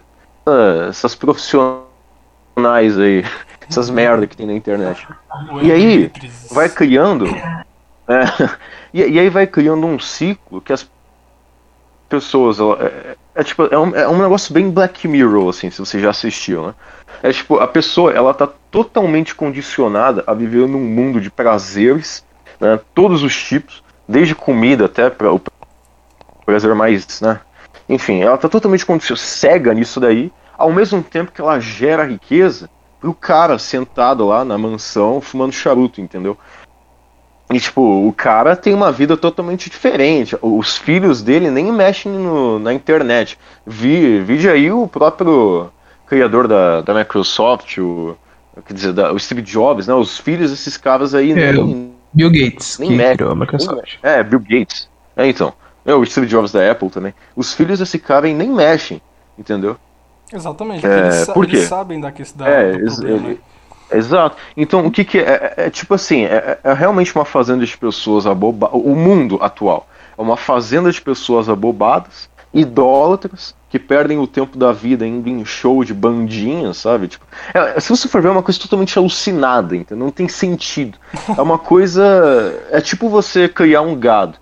[0.90, 3.24] essas profissionais aí,
[3.68, 5.08] essas merda que tem na internet.
[5.62, 6.12] E aí
[6.52, 7.26] vai criando.
[7.28, 8.50] É,
[8.94, 10.90] e, e, aí vai criando um ciclo que as
[12.08, 12.58] pessoas.
[12.60, 16.12] É, é, tipo, é um, é um negócio bem Black Mirror, assim, se você já
[16.12, 16.76] assistiu, né?
[17.24, 22.24] É tipo, a pessoa ela tá totalmente condicionada a viver num mundo de prazeres,
[22.60, 22.80] né?
[22.94, 25.42] Todos os tipos, desde comida até para o
[26.46, 27.40] prazer mais, né?
[27.88, 28.86] Enfim, ela tá totalmente
[29.18, 32.70] cega nisso daí, ao mesmo tempo que ela gera riqueza
[33.00, 36.38] pro cara sentado lá na mansão fumando charuto, entendeu?
[37.52, 40.36] E, tipo, o cara tem uma vida totalmente diferente.
[40.42, 43.38] Os filhos dele nem mexem no, na internet.
[43.66, 45.70] Vi, vide aí o próprio
[46.08, 48.18] criador da, da Microsoft, o,
[48.66, 49.94] quer dizer, da, o Steve Jobs, né?
[49.94, 53.28] Os filhos desses caras aí é, nem, Bill Gates, nem mexem.
[53.28, 53.98] A Microsoft.
[54.02, 54.90] é, Bill Gates.
[55.16, 55.54] É, então.
[55.86, 57.14] É o Steve Jobs da Apple também.
[57.36, 59.02] Os filhos desse cara nem mexem,
[59.38, 59.78] entendeu?
[60.34, 63.28] Exatamente, porque é, eles, por eles sabem da questão é, do problema.
[63.30, 63.40] Ele,
[63.92, 64.38] Exato.
[64.58, 67.78] Então, o que, que é, é, é tipo assim, é, é, realmente uma fazenda de
[67.78, 68.80] pessoas abobadas.
[68.84, 74.72] O mundo atual é uma fazenda de pessoas abobadas, idólatras, que perdem o tempo da
[74.72, 77.10] vida indo em show de bandinha, sabe?
[77.10, 80.06] Tipo, é, se você for ver, é uma coisa totalmente alucinada, entendeu?
[80.06, 80.98] Não tem sentido.
[81.38, 82.64] É uma coisa.
[82.72, 84.38] É tipo você criar um gado.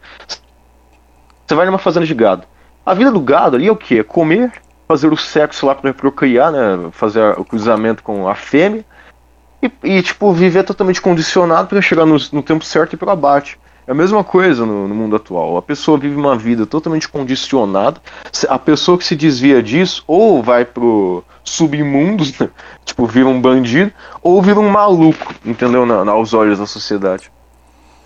[1.45, 2.43] Você vai numa fazenda de gado.
[2.85, 3.99] A vida do gado ali é o quê?
[3.99, 4.51] É comer,
[4.87, 6.89] fazer o sexo lá para procriar, né?
[6.91, 8.85] Fazer o cruzamento com a fêmea
[9.63, 13.57] e, e tipo, viver totalmente condicionado para chegar no, no, tempo certo e para abate.
[13.87, 15.57] É a mesma coisa no, no, mundo atual.
[15.57, 18.01] A pessoa vive uma vida totalmente condicionada.
[18.49, 22.23] A pessoa que se desvia disso, ou vai pro submundo,
[22.85, 25.85] tipo, vira um bandido, ou vira um maluco, entendeu?
[25.85, 27.31] Na, aos olhos da sociedade.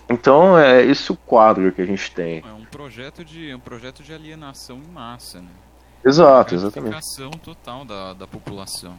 [0.08, 2.42] Então é esse o quadro que a gente tem.
[2.46, 5.50] É um projeto de, um projeto de alienação em massa, né?
[6.04, 6.94] Exato, exatamente.
[6.94, 8.96] Alienação total da, da população.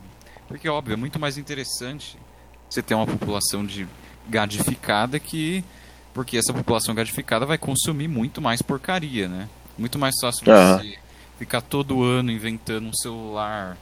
[0.48, 2.17] Porque, óbvio, é muito mais interessante
[2.69, 3.88] você tem uma população de
[4.28, 5.63] gadificada que
[6.13, 9.48] porque essa população gadificada vai consumir muito mais porcaria, né?
[9.78, 10.78] Muito mais fácil de uhum.
[10.78, 10.98] você
[11.38, 13.78] ficar todo ano inventando um celular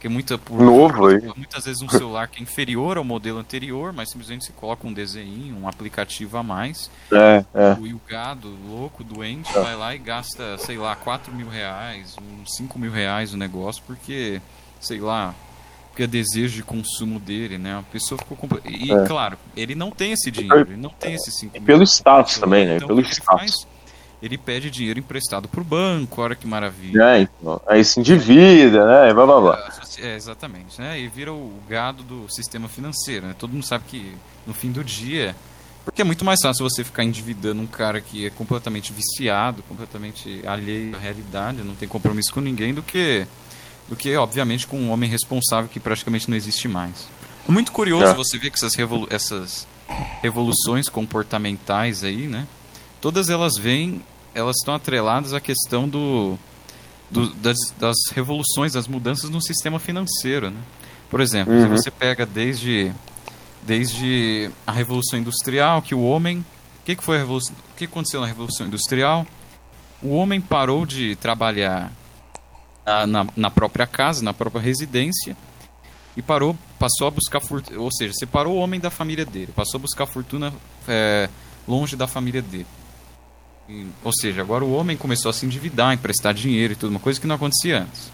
[0.00, 1.20] que muita por, novo aí.
[1.36, 4.92] muitas vezes um celular que é inferior ao modelo anterior, mas simplesmente você coloca um
[4.92, 6.90] desenho, um aplicativo a mais.
[7.12, 7.76] É, é.
[7.82, 9.60] E o gado louco, doente, é.
[9.60, 13.82] vai lá e gasta, sei lá, 4 mil reais, uns 5 mil reais o negócio,
[13.86, 14.40] porque,
[14.80, 15.34] sei lá,
[15.90, 17.78] porque é desejo de consumo dele, né?
[17.78, 18.56] A pessoa ficou compl...
[18.64, 19.06] e é.
[19.06, 21.62] claro, ele não tem esse dinheiro, ele não tem esse 5 mil.
[21.62, 22.76] Pelo status também, né?
[22.76, 23.24] Então, pelo status.
[23.24, 23.66] Faz?
[24.22, 27.02] Ele pede dinheiro emprestado pro banco, olha que maravilha.
[27.02, 29.14] É, então, aí se endivida, né?
[29.14, 29.72] Blá, blá, blá.
[29.98, 31.00] É, exatamente, né?
[31.00, 33.34] E vira o gado do sistema financeiro, né?
[33.38, 34.14] Todo mundo sabe que
[34.46, 35.34] no fim do dia
[35.84, 40.42] porque é muito mais fácil você ficar endividando um cara que é completamente viciado, completamente
[40.46, 43.26] alheio à realidade, não tem compromisso com ninguém, do que
[43.88, 47.08] do que, obviamente, com um homem responsável que praticamente não existe mais.
[47.48, 48.14] É muito curioso é.
[48.14, 49.66] você ver que essas, revolu essas
[50.22, 52.46] revoluções comportamentais aí, né?
[53.00, 54.02] Todas elas vêm,
[54.34, 56.38] elas estão atreladas à questão do,
[57.10, 60.60] do das, das, revoluções, das mudanças no sistema financeiro, né?
[61.08, 61.68] Por exemplo, uhum.
[61.70, 62.92] você pega desde
[63.62, 67.84] desde a revolução industrial, que o homem, o que, que foi a revolução, o que
[67.84, 69.26] aconteceu na revolução industrial?
[70.02, 71.92] O homem parou de trabalhar
[73.06, 75.36] na, na, própria casa, na própria residência,
[76.16, 79.78] e parou, passou a buscar fortuna, ou seja, separou o homem da família dele, passou
[79.78, 80.52] a buscar fortuna
[80.88, 81.28] é,
[81.68, 82.66] longe da família dele.
[84.02, 87.20] Ou seja, agora o homem começou a se endividar, emprestar dinheiro e tudo, uma coisa
[87.20, 88.10] que não acontecia antes.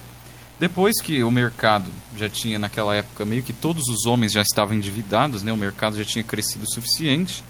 [0.59, 4.75] Depois que o mercado já tinha, naquela época, meio que todos os homens já estavam
[4.75, 5.53] endividados, né?
[5.53, 7.45] o mercado já tinha crescido o suficiente.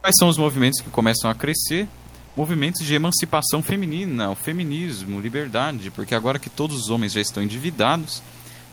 [0.00, 1.88] Quais são os movimentos que começam a crescer?
[2.36, 7.42] movimentos de emancipação feminina, o feminismo, liberdade, porque agora que todos os homens já estão
[7.42, 8.22] endividados,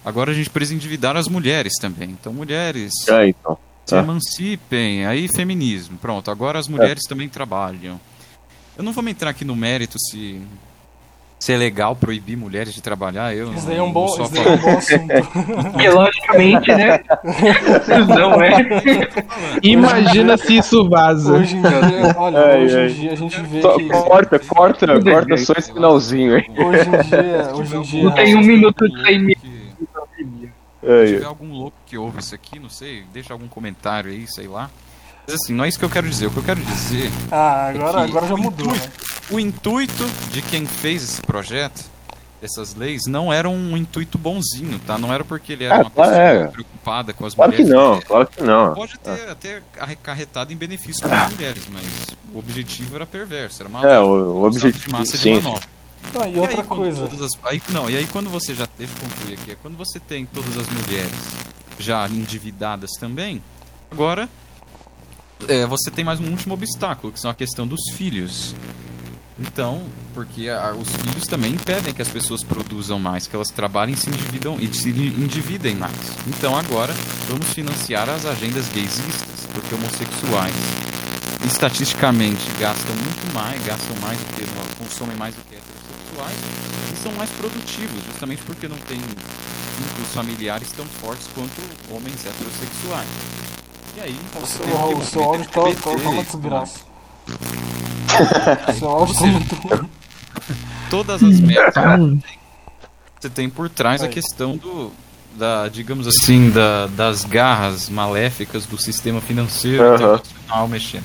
[0.06, 2.12] agora a gente precisa endividar as mulheres também.
[2.12, 3.58] Então, mulheres é, então.
[3.86, 4.00] se é.
[4.00, 5.98] emancipem, aí feminismo.
[5.98, 7.10] Pronto, agora as mulheres é.
[7.10, 8.00] também trabalham.
[8.78, 10.42] Eu não vou me entrar aqui no mérito se
[11.40, 14.44] se é legal proibir mulheres de trabalhar, eu isso daí é um bom, isso daí
[14.44, 15.94] é um bom assunto.
[15.94, 17.00] Logicamente, né?
[18.08, 18.58] Não é.
[19.62, 21.34] Imagina se isso vaza.
[21.34, 23.88] Hoje em dia, olha, ai, hoje em dia a gente vê só que...
[23.88, 26.46] Corta, corta, corta só esse finalzinho aí.
[26.58, 28.04] Hoje em dia, hoje em dia...
[28.04, 29.58] Não tem um minuto de 100 minutos.
[30.82, 34.48] Se tiver algum louco que ouve isso aqui, não sei, deixa algum comentário aí, sei
[34.48, 34.72] lá.
[35.28, 36.28] Mas assim, não é isso que eu quero dizer.
[36.28, 37.12] O que eu quero dizer.
[37.30, 38.92] Ah, agora, é agora já mudou, intuito, né?
[39.30, 41.84] O intuito de quem fez esse projeto,
[42.42, 44.98] essas leis, não era um intuito bonzinho, tá?
[44.98, 46.48] Não era porque ele era é, uma pessoa é.
[46.48, 47.70] preocupada com as claro mulheres.
[47.70, 48.74] Que não, claro que não.
[48.74, 49.30] Pode ter é.
[49.30, 51.84] até acarretado em benefício para as mulheres, mas
[52.34, 55.34] o objetivo era perverso, era uma é, o, o objetivo de massa sim.
[55.34, 55.68] de manobra.
[56.18, 57.04] Ah, e, e outra aí, coisa.
[57.04, 58.66] As, aí, não, e aí quando você já.
[58.80, 59.52] Eu concluir aqui.
[59.52, 61.36] É quando você tem todas as mulheres
[61.78, 63.44] já endividadas também,
[63.92, 64.30] agora
[65.48, 68.56] é, você tem mais um último obstáculo, que são a questão dos filhos.
[69.40, 73.96] Então, porque a, os filhos também impedem que as pessoas produzam mais, que elas trabalhem
[73.96, 75.96] se endividam, e se endividem mais.
[76.28, 76.94] Então agora
[77.28, 80.56] vamos financiar as agendas gaysistas, porque homossexuais.
[81.46, 86.38] estatisticamente gastam muito mais, gastam mais do que consomem mais do que heterossexuais
[86.94, 93.57] e são mais produtivos, justamente porque não tem vínculos familiares tão fortes quanto homens heterossexuais.
[93.98, 96.80] E aí, então, você tem O seu áudio tá, tá, tá uma desgraça.
[98.70, 99.90] O seu áudio tá muito ruim.
[100.90, 101.98] todas as metas Tá.
[103.20, 104.92] você tem por trás a questão do
[105.36, 111.04] da digamos assim da, das garras maléficas do sistema financeiro internacional mexendo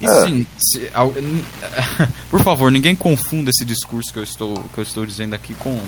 [0.00, 1.44] e sim se- al- n-
[2.30, 5.70] por favor ninguém confunda esse discurso que eu estou que eu estou dizendo aqui com
[5.70, 5.82] o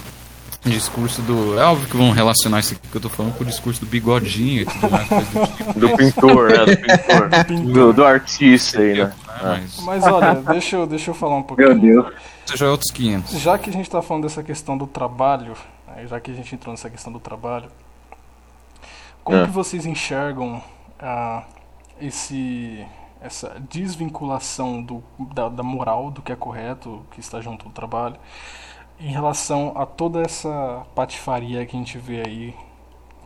[0.69, 3.47] discurso do é óbvio que vão relacionar isso aqui que eu tô falando com o
[3.47, 6.65] discurso do bigodinho e tudo mais do tipo, Do pintor, né?
[7.29, 7.73] Do pintor.
[7.73, 9.05] Do, do artista aí, né?
[9.05, 9.15] né?
[9.43, 11.81] mas Mas olha, deixa eu, deixa eu falar um pouquinho.
[11.81, 12.15] Meu Deus.
[12.55, 15.55] já é outros 500 Já que a gente tá falando dessa questão do trabalho,
[15.87, 17.69] né, já que a gente entrou nessa questão do trabalho,
[19.25, 19.45] como É.
[19.45, 20.63] que vocês enxergam
[20.99, 21.43] ah,
[22.01, 22.85] esse,
[23.21, 25.03] essa desvinculação do,
[25.35, 28.17] da, da moral, do que é correto, que está junto ao trabalho,
[29.01, 32.55] em relação a toda essa patifaria que a gente vê aí,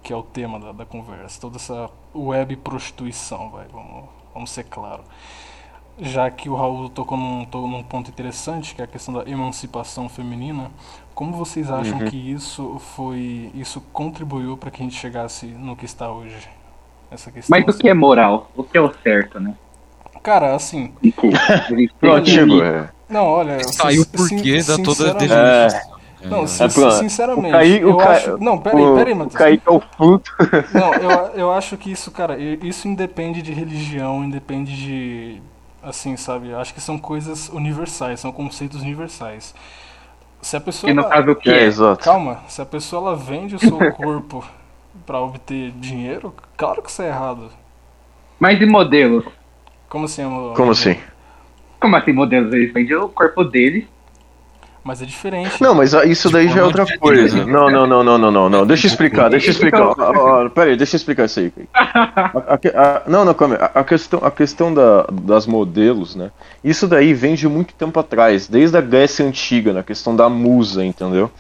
[0.03, 4.05] que é o tema da, da conversa, toda essa web prostituição, vai, vamos,
[4.35, 5.03] vamos ser claro
[6.01, 9.29] já que o Raul tocou num, to- num ponto interessante, que é a questão da
[9.31, 10.71] emancipação feminina,
[11.15, 12.07] como vocês acham Uhum.
[12.07, 16.49] que isso foi, isso contribuiu para que a gente chegasse no que está hoje?
[17.11, 17.57] Essa questão.
[17.61, 18.51] Mas o que é moral?
[18.57, 19.55] O que é o certo, né?
[20.23, 21.27] Cara, assim, O que?
[21.37, 22.89] A gente Pro tem antigo, que- é.
[23.13, 25.93] Não, olha, saiu sin- por quê sin- da toda degeneração
[26.25, 29.13] Não, sin- É, pô, sinceramente, o Caí- o eu Ca- acho, não, peraí, o, peraí,
[29.13, 29.35] o Matheus.
[29.35, 30.31] Kaique é o fruto.
[30.73, 35.43] Não, eu, eu acho que isso, cara, isso independe de religião, independe de.
[35.83, 36.51] Assim, sabe?
[36.51, 39.53] Eu acho que são coisas universais, são conceitos universais.
[40.41, 40.89] Se a pessoa.
[40.89, 41.65] Que no ela- caso o que É, é?
[41.65, 42.05] exato.
[42.05, 44.45] Calma, se a pessoa ela vende o seu corpo
[45.05, 47.51] pra obter dinheiro, claro que isso é errado.
[48.39, 49.25] Mas e modelos?
[49.89, 50.55] Como assim, amor?
[50.55, 50.97] Como assim?
[51.83, 52.53] Como assim modelos?
[52.55, 53.85] Eles vendem o corpo deles.
[54.85, 55.63] Mas é diferente.
[55.63, 57.45] Não, mas ah, isso daí já é outra coisa.
[57.47, 58.67] Não, não, não, não, não, não, não.
[58.67, 59.81] Deixa eu explicar, deixa eu explicar.
[59.97, 61.53] Ó, Peraí, deixa eu explicar isso aí.
[61.73, 63.55] A- a- a- não, não, calma.
[63.57, 66.33] A, questão, a questão da, das modelos, né?
[66.65, 70.85] Isso daí vem de muito tempo atrás, desde a Grécia Antiga, na questão da musa,
[70.85, 71.31] entendeu?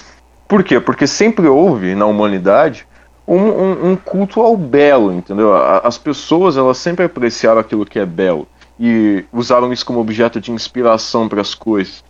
[0.47, 0.79] Por quê?
[0.79, 2.87] Porque sempre houve na humanidade
[3.27, 5.53] um, um- um culto ao belo, entendeu?
[5.83, 8.47] As pessoas elas sempre apreciaram aquilo que é belo
[8.85, 12.03] e usavam isso como objeto de inspiração para as coisas.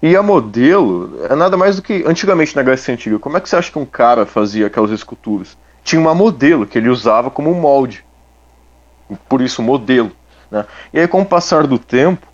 [0.00, 3.18] E a modelo é nada mais do que antigamente na Grécia Antiga.
[3.18, 5.58] Como é que você acha que um cara fazia aquelas esculturas?
[5.84, 8.02] Tinha uma modelo que ele usava como molde.
[9.28, 10.10] Por isso, modelo.
[10.50, 10.64] Né?
[10.94, 12.26] E aí, com o passar do tempo,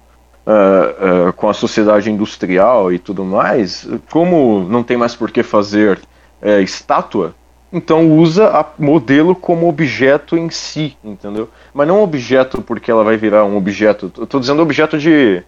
[0.47, 5.43] eh, eh, com a sociedade industrial e tudo mais, como não tem mais por que
[5.43, 6.01] fazer
[6.41, 7.35] eh, estátua,
[7.73, 11.49] então usa a modelo como objeto em si, entendeu?
[11.73, 14.13] Mas não objeto porque ela vai virar um objeto.
[14.19, 15.43] Eu tô dizendo objeto de,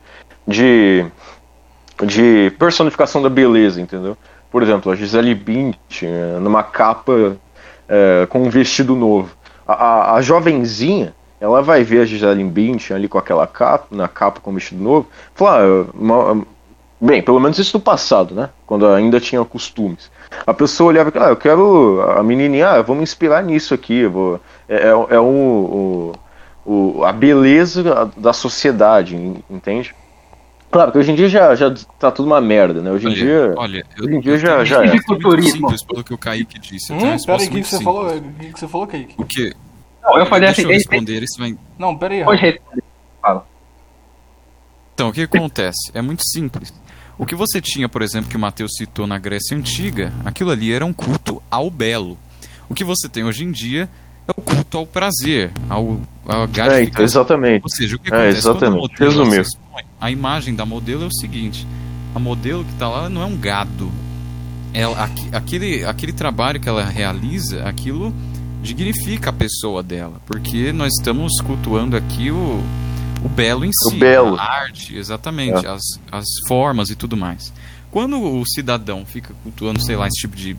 [0.46, 1.04] de
[2.04, 4.16] de personificação da beleza, entendeu?
[4.50, 7.36] Por exemplo, a Gisele Bündchen eh, numa capa
[7.88, 9.30] eh, com um vestido novo.
[9.66, 14.08] A, a, a jovenzinha, ela vai ver a Gisele Bündchen ali com aquela capa, na
[14.08, 16.44] capa com um vestido novo, falar, ah, uma-
[17.00, 18.50] bem, pelo menos isso no passado, né?
[18.66, 20.10] Quando ainda tinha costumes.
[20.46, 23.72] A pessoa olhava e ah, eu quero a menininha, ah, eu vou me inspirar nisso
[23.74, 26.12] aqui, eu vou, é, é, é o,
[26.66, 29.16] o, o- a beleza da sociedade,
[29.48, 29.94] entende?
[30.70, 32.90] Claro que hoje em dia já, já tá tudo uma merda, né?
[32.90, 33.54] Hoje em dia.
[33.56, 34.98] olha, eu, hoje em dia eu já- já é.
[34.98, 36.92] simples pelo que o Kaique disse.
[36.92, 38.06] Hum, peraí, o que, que você falou?
[38.08, 39.14] O que, que você falou, Kaique?
[39.16, 39.54] O que?
[40.02, 41.56] Não, eu falei Deixa assim, eu responder, isso vai...
[41.78, 42.52] Não, peraí, pode Raul.
[42.52, 42.82] responder.
[44.94, 45.90] Então, o que acontece?
[45.92, 46.72] É muito simples.
[47.16, 50.72] O que você tinha, por exemplo, que o Mateus citou na Grécia Antiga, aquilo ali
[50.72, 52.18] era um culto ao belo.
[52.68, 53.88] O que você tem hoje em dia
[54.26, 56.82] é o culto ao prazer, ao, à É, gratificação.
[56.86, 57.62] então, exatamente.
[57.62, 58.42] Ou seja, o que É, acontece?
[58.42, 58.80] Quando a exatamente.
[58.80, 59.44] modelo Resumiu.
[59.44, 61.66] se expõe, a imagem da modelo é o seguinte:
[62.14, 63.92] a modelo que está lá não é um gado.
[64.72, 68.12] Ela, aquele, aquele trabalho que ela realiza, aquilo
[68.60, 72.60] dignifica a pessoa dela, porque nós estamos cultuando aqui o,
[73.24, 74.36] o belo em O si, belo.
[74.36, 75.82] a arte, exatamente, as,
[76.12, 77.52] as formas e tudo mais.
[77.90, 80.56] Quando o cidadão fica cultuando, sei lá, esse tipo de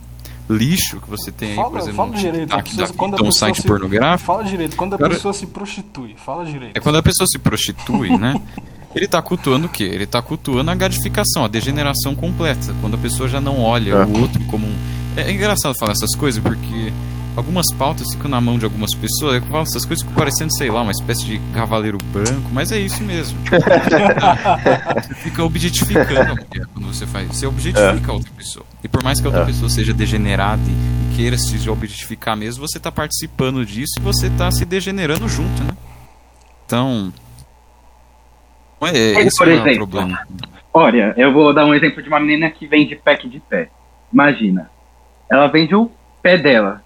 [0.50, 2.40] lixo que você tem aí, por Fala, exemplo, fala no direito.
[2.56, 4.76] TikTok, a pessoa- da- quando a então, um pessoa site se- pornográfico, Fala direito.
[4.76, 6.78] Quando a Cara- pessoa se prostitui, fala direito.
[6.78, 8.36] é quando a pessoa se prostitui, né?
[8.96, 9.84] Ele tá cultuando o quê?
[9.84, 12.74] Ele tá cultuando a gratificação, a degeneração completa.
[12.80, 14.06] Quando a pessoa já não olha É.
[14.06, 14.76] o outro como um.
[15.18, 16.94] É, é engraçado falar essas coisas porque
[17.36, 19.36] algumas pautas ficam na mão de algumas pessoas.
[19.36, 22.80] Eu falo essas coisas ficam parecendo, sei lá, uma espécie de cavaleiro branco, mas é
[22.80, 23.38] isso mesmo.
[25.04, 27.28] você fica objetificando a mulher quando você faz.
[27.28, 28.66] Você objetifica a outra pessoa.
[28.84, 29.46] E por mais que a outra É.
[29.46, 34.52] pessoa seja degenerada e, queira se objetificar mesmo, você tá participando disso e você tá
[34.52, 35.72] se degenerando junto, né?
[36.66, 37.14] Então,
[38.82, 40.20] É, esse por não é o exemplo, problema.
[40.74, 43.70] Olha, eu vou dar um exemplo de uma menina que vende pack de pé.
[44.12, 44.70] Imagina,
[45.32, 45.90] ela vende o
[46.22, 46.84] pé dela.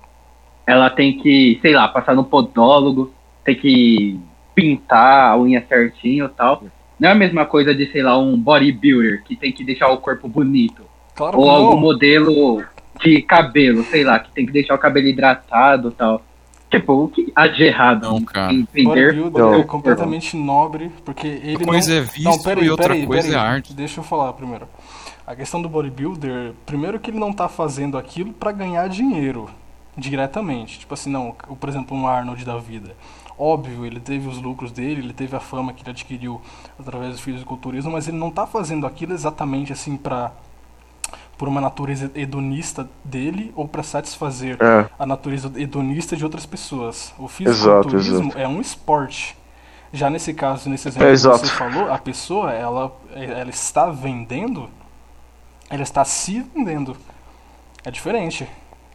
[0.70, 3.12] Ela tem que, sei lá, passar no podólogo,
[3.44, 4.20] tem que
[4.54, 6.64] pintar a unha certinho e tal.
[7.00, 9.98] Não é a mesma coisa de, sei lá, um bodybuilder que tem que deixar o
[9.98, 10.84] corpo bonito.
[11.16, 11.80] Claro Ou que algum não.
[11.80, 12.64] modelo
[13.04, 16.22] de cabelo, sei lá, que tem que deixar o cabelo hidratado e tal.
[16.70, 18.54] Tipo, o que há de errado Não, cara.
[18.54, 21.98] em vender é completamente nobre, porque ele Uma coisa não...
[21.98, 23.44] é visto não, peraí, e outra peraí, coisa peraí.
[23.44, 23.74] é arte.
[23.74, 24.68] Deixa eu falar primeiro.
[25.26, 29.50] A questão do bodybuilder, primeiro que ele não tá fazendo aquilo pra ganhar dinheiro
[29.98, 30.80] diretamente.
[30.80, 32.96] Tipo assim, não, o- por exemplo, um Arnold da vida.
[33.38, 36.42] Óbvio, ele teve os lucros dele, ele teve a fama que ele adquiriu
[36.78, 40.32] através do fisiculturismo, mas ele não tá fazendo aquilo exatamente assim pra
[41.38, 44.90] por uma natureza hedonista dele ou pra satisfazer É.
[45.00, 47.14] a natureza hedonista de outras pessoas.
[47.18, 48.38] O Exato, fisiculturismo exato.
[48.38, 49.38] é um esporte.
[49.94, 51.38] Já nesse caso, nesse exemplo É, que exato.
[51.40, 54.70] você falou, a pessoa, ela, ela está vendendo,
[55.70, 56.98] ela está se vendendo.
[57.86, 58.46] É diferente.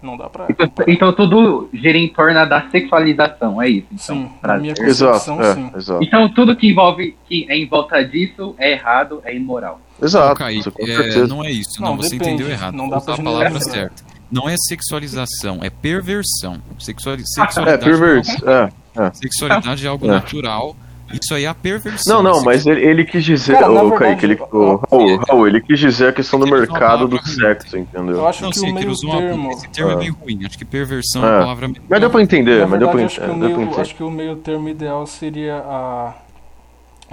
[0.04, 0.46] Não dá pra...
[0.86, 3.86] Então tudo gira em torno da sexualização, é isso.
[3.90, 4.86] Então, Sim, pra na minha ser.
[4.86, 5.70] Exato, concepção, é, sim.
[5.76, 6.04] exato.
[6.04, 9.80] Então tudo que envolve que é em volta disso é errado, é imoral.
[10.02, 12.74] Exato, isso, com é, não é isso, Não, não, você depende, entendeu errado.
[12.74, 14.02] não dá pra a palavra certa.
[14.30, 16.58] Não é sexualização, é perversão.
[16.78, 18.48] Sexuali É, sexualidade, perverso.
[18.48, 19.10] É, é.
[19.14, 20.08] sexualidade é algo É.
[20.08, 20.76] natural.
[21.22, 22.16] Isso aí é a perversão.
[22.16, 25.10] Não, não, Sex- mas ele, ele quis dizer, Cara, ô, verdade, Kaique, ele, ô, Raul,
[25.10, 28.16] é- Raul, ele quis dizer a questão do mercado do sexo, entendeu?
[28.16, 29.50] Eu acho Não que sei, o meio usou uma, termo...
[29.52, 29.98] esse termo é Ah.
[29.98, 30.44] meio ruim.
[30.46, 31.36] Acho que perversão é, É.
[31.36, 31.70] a palavra.
[31.88, 33.56] Mas deu pra entender, Na mas deu pra verdade, acho que, o entender.
[33.66, 36.14] Meio, acho que o meio termo ideal seria a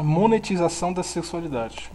[0.03, 1.89] monetização da sexualidade.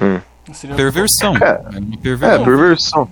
[0.00, 0.20] Hum.
[0.52, 1.34] Seria Perversão.
[1.36, 1.60] É.
[1.76, 3.08] É uma É, perversão.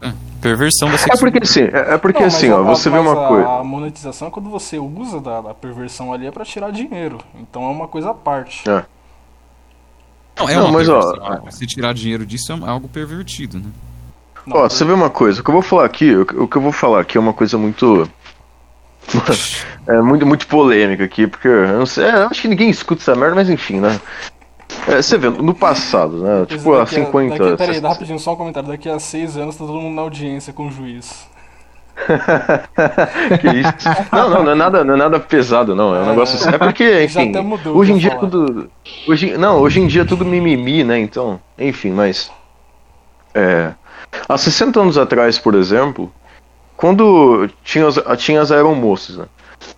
[0.00, 0.18] Perversão.
[0.40, 1.30] Perversão da É sexualidade.
[1.32, 3.48] porque assim, é, é porque Não, assim, a- ó, você vê uma a- coisa.
[3.48, 7.18] A monetização é quando você usa da, da perversão ali é pra tirar dinheiro.
[7.40, 8.68] Então é uma coisa à parte.
[8.68, 8.84] É.
[10.38, 11.44] Não, é Não, uma mas, ó, perversão.
[11.50, 13.66] Você tirar dinheiro disso é algo pervertido, né?
[14.46, 16.48] Não, Ó, você vê uma coisa, o que eu vou falar aqui, o que o
[16.48, 18.08] que eu vou falar aqui é uma coisa muito.
[19.86, 23.02] é muito, muito polêmica aqui, porque eu não sei, é, eu acho que ninguém escuta
[23.02, 24.00] essa merda, mas enfim, né?
[24.86, 26.46] É, você vê, no passado, né?
[26.46, 28.68] Quer Tipo, há dizer, daqui a- 50 Daqui, peraí, sessenta- rapidinho, só um comentário.
[28.68, 31.26] Daqui a seis anos tá todo mundo na audiência com o juiz.
[33.40, 33.88] que isso?
[34.12, 35.94] Não, não, não é nada, não é nada pesado, não.
[35.94, 36.54] É um É, negócio assim.
[36.54, 37.32] É porque, enfim.
[37.42, 38.30] mudou, hoje em dia é falar.
[38.30, 38.70] tudo.
[39.08, 40.98] Hoje, não, hoje em dia é tudo mimimi, né?
[40.98, 42.30] Então, enfim, mas.
[43.34, 43.72] É.
[44.28, 46.10] Há 60 anos atrás, por exemplo,
[46.76, 49.26] quando tinha as, tinha as aeromoças, né?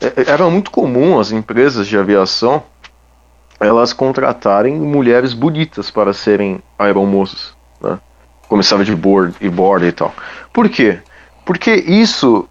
[0.01, 2.63] É- Era muito comum as empresas de aviação
[3.61, 7.99] elas contratarem mulheres bonitas para serem aeromoças, né?
[8.49, 10.13] Começava de board e borda e tal.
[10.53, 10.99] Por quê?
[11.45, 12.49] Porque isso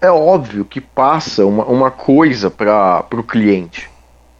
[0.00, 3.90] é óbvio que passa uma, uma coisa para o cliente.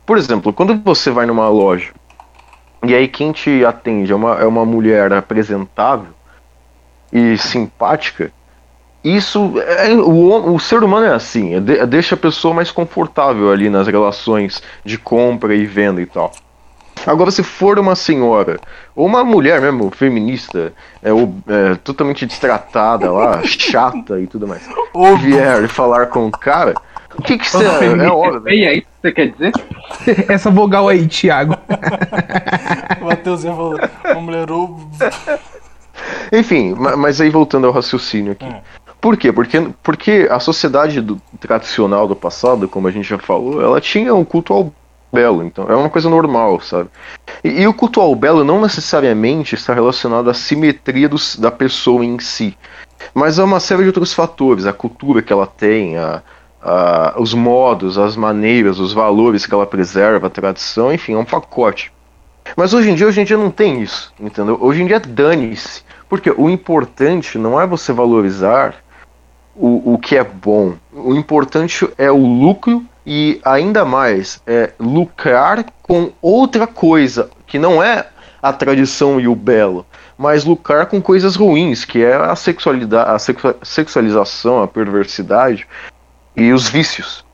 [0.07, 1.93] Por exemplo, quando você vai numa loja
[2.83, 6.15] e aí quem te atende é uma, é uma mulher apresentável
[7.13, 8.33] e simpática,
[9.03, 12.71] isso é, o, hom- o ser humano é assim, é de- deixa a pessoa mais
[12.71, 16.33] confortável ali nas relações de compra e venda e tal.
[17.07, 18.61] Agora, se for uma senhora,
[18.95, 20.71] ou uma mulher mesmo, feminista,
[21.03, 26.31] é, ou, é, totalmente destratada lá, chata e tudo mais, Ô, vier falar com o
[26.31, 26.75] cara,
[27.17, 27.65] o que que você.
[27.65, 28.49] É, Feminista óbvio.
[28.49, 29.53] é isso que você quer dizer?
[30.29, 31.57] Essa vogal aí, Thiago.
[33.01, 34.79] o Matheusinho falou, uma mulher ou...
[36.33, 38.45] Enfim, ma- mas aí voltando ao raciocínio aqui.
[38.45, 38.61] É.
[39.01, 39.33] Por quê?
[39.33, 44.15] Porque, porque a sociedade do- tradicional do passado, como a gente já falou, ela tinha
[44.15, 44.73] um culto ao
[45.13, 46.89] belo, então é uma coisa normal, sabe?
[47.43, 52.05] E, e o culto ao belo não necessariamente está relacionado à simetria dos- da pessoa
[52.05, 52.57] em si,
[53.15, 56.23] mas a uma série de outros fatores, a cultura que ela tem, a,
[56.63, 61.25] a- os modos, as maneiras, os valores que ela preserva, a tradição, enfim, é um
[61.25, 61.91] pacote.
[62.57, 64.59] Mas hoje em dia, hoje em dia não tem isso, entendeu?
[64.61, 65.83] Hoje em dia dane-se.
[66.09, 68.75] Porque o importante não é você valorizar
[69.61, 70.75] o, o que é bom.
[70.93, 77.83] O importante é o lucro e ainda mais é lucrar com outra coisa que não
[77.83, 78.07] é
[78.43, 79.85] a tradição e o belo,
[80.17, 85.67] mas lucrar com coisas ruins, que é a sexualidade, a sexua- sexualização, a perversidade
[86.35, 87.25] e os vícios.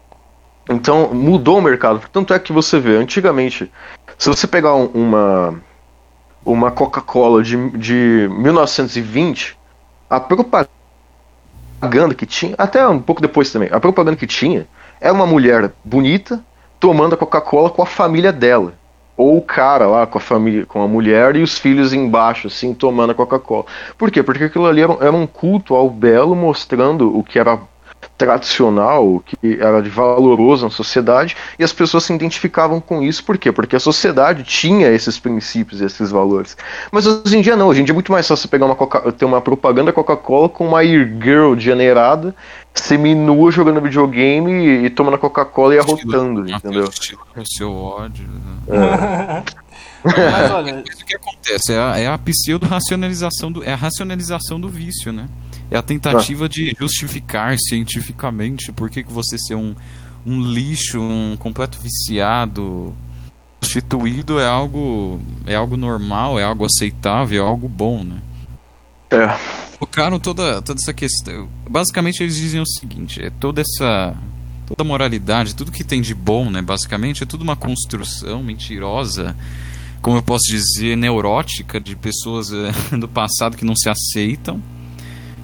[0.69, 2.01] Então mudou o mercado.
[2.13, 3.71] Tanto é que você vê, antigamente,
[4.19, 5.55] se você pegar um- uma,
[6.45, 9.57] uma Coca-Cola de, de 1920,
[10.11, 10.71] a propaganda
[12.15, 14.67] que tinha, até um pouco depois também, a propaganda que tinha
[15.01, 16.43] era uma mulher bonita
[16.81, 18.75] tomando a Coca-Cola com a família dela.
[19.17, 22.75] Ou o cara lá com a família, com a mulher e os filhos embaixo, assim,
[22.75, 23.65] tomando a Coca-Cola.
[23.97, 24.23] Por quê?
[24.23, 27.59] Porque aquilo ali era, era um culto ao belo, mostrando o que era
[28.17, 33.37] tradicional, que era de valoroso na sociedade, e as pessoas se identificavam com isso, por
[33.37, 33.53] quê?
[33.53, 36.57] Porque a sociedade tinha esses princípios, esses valores.
[36.91, 39.13] Mas hoje em dia não, hoje em dia é muito mais fácil pegar uma Coca
[39.13, 42.35] ter uma propaganda Coca-Cola com uma girl degenerada,
[42.75, 46.89] seminua jogando videogame e, e tomando Coca-Cola e arrotando, entendeu?
[47.37, 48.27] O seu ódio.
[48.69, 49.67] É.
[50.07, 51.73] Mas olha, o que acontece?
[51.73, 53.65] É a, é a pseudo-racionalização do.
[53.65, 55.27] É a racionalização do vício, né?
[55.71, 59.75] É a tentativa de justificar cientificamente por que, que você ser um,
[60.25, 62.95] um lixo, um completo viciado,
[63.61, 65.21] prostituído é algo.
[65.47, 68.17] é algo normal, é algo aceitável, é algo bom, né?
[69.11, 69.39] É.
[69.79, 71.49] Focaram toda, toda essa questão.
[71.69, 74.15] Basicamente eles dizem o seguinte, é toda essa.
[74.67, 76.61] Toda moralidade, tudo que tem de bom, né?
[76.61, 79.37] Basicamente é tudo uma construção mentirosa
[80.07, 84.63] como eu posso dizer, neurótica de pessoas eh, do passado que não se aceitam.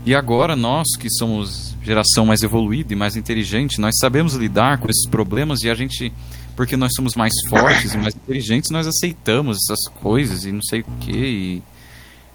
[0.04, 4.88] E agora nós, que somos geração mais evoluída e mais inteligente, nós sabemos lidar com
[4.88, 6.12] esses problemas e a gente,
[6.56, 10.80] porque nós somos mais fortes e mais inteligentes, nós aceitamos essas coisas e não sei
[10.80, 11.62] o que e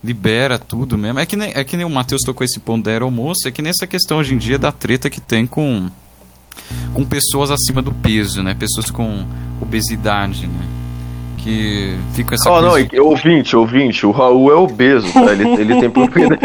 [0.01, 1.20] libera tudo mesmo.
[1.20, 3.61] É que nem, é que nem o Matheus tocou esse ponto da aeromoça, é que
[3.61, 5.89] nessa questão hoje em dia da treta que tem com
[6.93, 8.55] com pessoas acima do peso, né?
[8.55, 9.26] Pessoas com
[9.61, 10.76] obesidade, né?
[11.47, 15.31] Que fica essa Oh, não, coisa- e- ouvinte, ouvinte, o Raul é obeso, tá?
[15.31, 16.41] Ele, ele tem propriedade.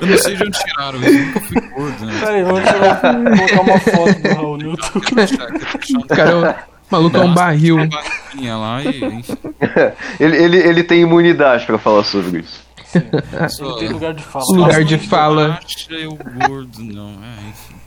[0.00, 2.12] Eu não sei de onde tiraram isso, eu nunca fui gordo, né?
[2.20, 5.06] peraí, vamos tirar- colocar uma foto do Raul no YouTube.
[6.02, 6.54] O cara, é um- o
[6.90, 7.76] maluco é um barril.
[7.78, 9.22] Lá e,
[10.20, 12.66] ele, ele, ele tem imunidade pra falar sobre isso.
[13.48, 14.44] só- Tem lugar de fala.
[14.50, 15.60] Lugar de fala.
[15.90, 16.18] e o
[16.48, 17.77] gordo, não, é, enfim.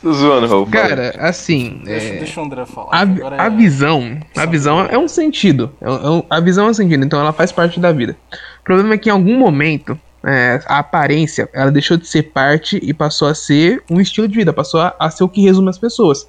[0.00, 0.66] Tô zoando, Raul.
[0.66, 2.88] Cara, assim, Deixa, é, deixa o André falar.
[2.92, 5.72] a, Agora a é- visão, a visão é um sentido.
[5.80, 8.16] É um- é um- a visão é um sentido, então ela faz parte da vida.
[8.60, 12.78] O problema é que em algum momento é, a aparência ela deixou de ser parte
[12.82, 15.68] e passou a ser um estilo de vida, passou a, a ser o que resume
[15.68, 16.28] as pessoas.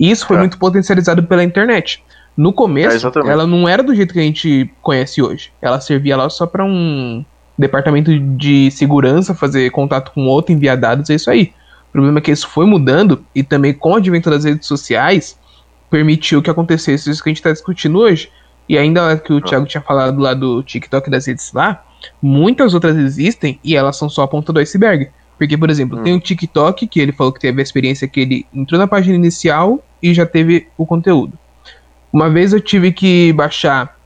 [0.00, 0.38] E isso foi É.
[0.40, 2.02] muito potencializado pela internet.
[2.36, 5.52] No É, começo, ela não era do jeito que a gente conhece hoje.
[5.60, 7.22] Ela servia lá só pra um
[7.56, 11.52] departamento de segurança fazer contato com outro, enviar dados, é isso aí.
[11.94, 15.38] O problema é que isso foi mudando e também com o advento das redes sociais
[15.88, 18.32] permitiu que acontecesse isso que a gente está discutindo hoje.
[18.68, 21.84] E ainda que o Thiago tinha falado lá do TikTok e das redes lá,
[22.20, 25.08] muitas outras existem e elas são só a ponta do iceberg.
[25.38, 28.46] Porque, por exemplo, tem o TikTok, que ele falou que teve a experiência que ele
[28.52, 31.38] entrou na página inicial e já teve o conteúdo.
[32.12, 33.96] Uma vez eu tive que baixar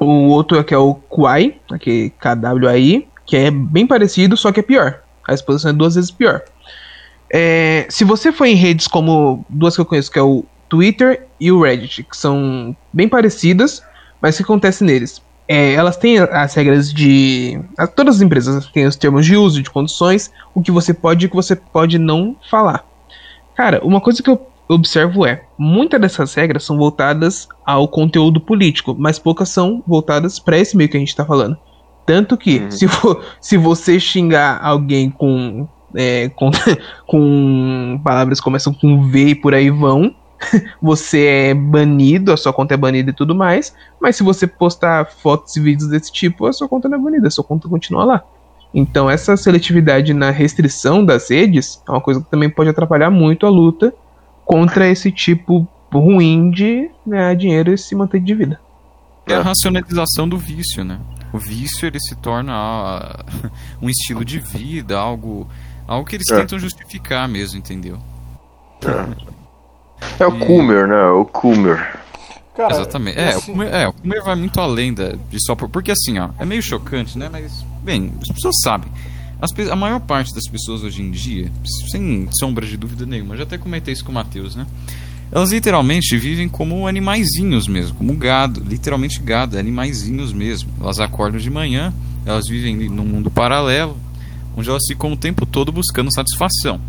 [0.00, 4.62] o outro que é o Kwai, aquele KWAI, que é bem parecido, só que é
[4.64, 5.00] pior.
[5.28, 6.42] A exposição é duas vezes pior.
[7.36, 11.26] É, se você for em redes como duas que eu conheço, que é o Twitter
[11.40, 13.82] e o Reddit, que são bem parecidas,
[14.22, 15.20] mas o que acontece neles?
[15.48, 17.60] É, elas têm as regras de.
[17.96, 21.26] Todas as empresas têm os termos de uso, de condições, o que você pode e
[21.26, 22.84] o que você pode não falar.
[23.56, 28.94] Cara, uma coisa que eu observo é: muitas dessas regras são voltadas ao conteúdo político,
[28.96, 31.58] mas poucas são voltadas para esse meio que a gente tá falando.
[32.06, 32.70] Tanto que, Uhum.
[32.70, 32.86] se,
[33.40, 36.50] se você xingar alguém com, é, com,
[37.06, 40.14] com palavras que começam com V e por aí vão,
[40.80, 43.74] você é banido, a sua conta é banida e tudo mais.
[44.00, 47.28] Mas se você postar fotos e vídeos desse tipo, a sua conta não é banida,
[47.28, 48.24] a sua conta continua lá.
[48.72, 53.46] Então, essa seletividade na restrição das redes é uma coisa que também pode atrapalhar muito
[53.46, 53.94] a luta
[54.44, 58.60] contra esse tipo ruim de ganhar dinheiro e se manter de vida.
[59.26, 60.98] É a racionalização do vício, né?
[61.32, 63.24] O vício ele se torna ah,
[63.80, 65.48] um estilo de vida, algo,
[65.86, 66.36] algo que eles É.
[66.40, 67.98] tentam justificar mesmo, entendeu?
[70.18, 71.06] É o Coomer, né?
[71.06, 71.24] O.
[72.54, 73.18] Cara, Exatamente.
[73.18, 75.90] É, assim, o comer, é, o comer vai muito além da, de só por, porque
[75.90, 77.28] assim, ó, é meio chocante, né?
[77.30, 78.90] Mas bem, as pessoas sabem.
[79.40, 81.50] As pe- a maior parte das pessoas hoje em dia,
[81.90, 84.66] sem sombra de dúvida nenhuma, já até comentei isso com o Matheus, né?
[85.32, 90.70] Elas literalmente vivem como animaizinhos mesmo, como gado, literalmente gado, animaizinhos mesmo.
[90.80, 91.92] Elas acordam de manhã,
[92.24, 93.96] elas vivem num mundo paralelo,
[94.56, 96.80] onde elas ficam o tempo todo buscando satisfação.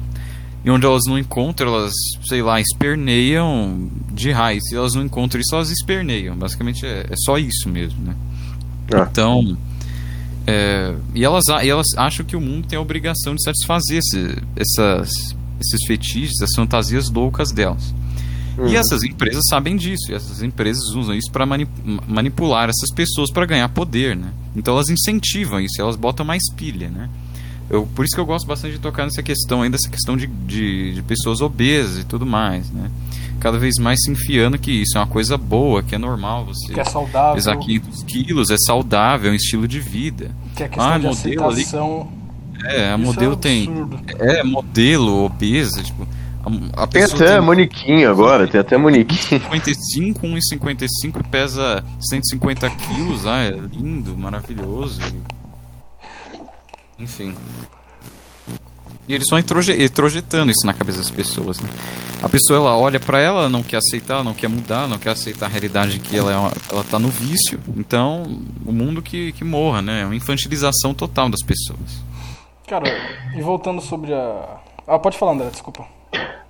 [0.63, 1.93] E onde elas não encontram, elas,
[2.28, 4.63] sei lá, esperneiam de raiz.
[4.68, 6.36] Se elas não encontram isso, elas esperneiam.
[6.36, 8.16] Basicamente é, é só isso mesmo, né?
[8.93, 9.01] É.
[9.01, 9.55] Então.
[10.47, 14.38] é, e, elas, e elas acham que o mundo tem a obrigação de satisfazer esse-
[14.55, 15.09] essas,
[15.59, 17.93] esses fetiches, essas fantasias loucas delas.
[18.57, 18.68] Uhum.
[18.68, 21.45] E essas empresas sabem disso, e essas empresas usam isso para
[22.07, 24.32] manipular essas pessoas para ganhar poder, né?
[24.55, 27.09] Então elas incentivam isso, elas botam mais pilha, né?
[27.70, 30.28] Eu, por isso que eu gosto bastante de tocar nessa questão ainda, essa questão de,
[30.28, 32.91] de, de pessoas obesas e tudo mais, né?
[33.39, 36.74] Cada vez mais se enfiando que isso é uma coisa boa, que é normal você
[36.74, 40.32] que é saudável, pesar 500 quilos, é saudável, é um estilo de vida.
[40.55, 41.66] que é questão Ah, de modelo ali.
[42.63, 43.70] É, a Isso modelo é tem.
[44.20, 46.07] É, modelo, obesa, tipo.
[46.76, 49.16] A, a Tem até tem manequim agora, tem até manequim.
[49.16, 53.26] 55, 1,55 e pesa 150 quilos.
[53.26, 55.01] Ah, é lindo, maravilhoso.
[56.98, 57.36] Enfim.
[59.08, 61.70] E eles estão introje- introjetando isso na cabeça das pessoas, né?
[62.24, 65.12] A pessoa, ela olha pra ela, ela não quer aceitar, não quer mudar, não quer
[65.12, 67.60] aceitar a realidade que ela, é uma- ela tá no vício.
[67.78, 68.24] Então,
[68.66, 70.02] o mundo que, que morra, né?
[70.02, 72.04] É uma infantilização total das pessoas.
[72.68, 72.86] Cara,
[73.38, 74.58] e voltando sobre a.
[74.88, 75.86] Ah, pode falar, André, desculpa.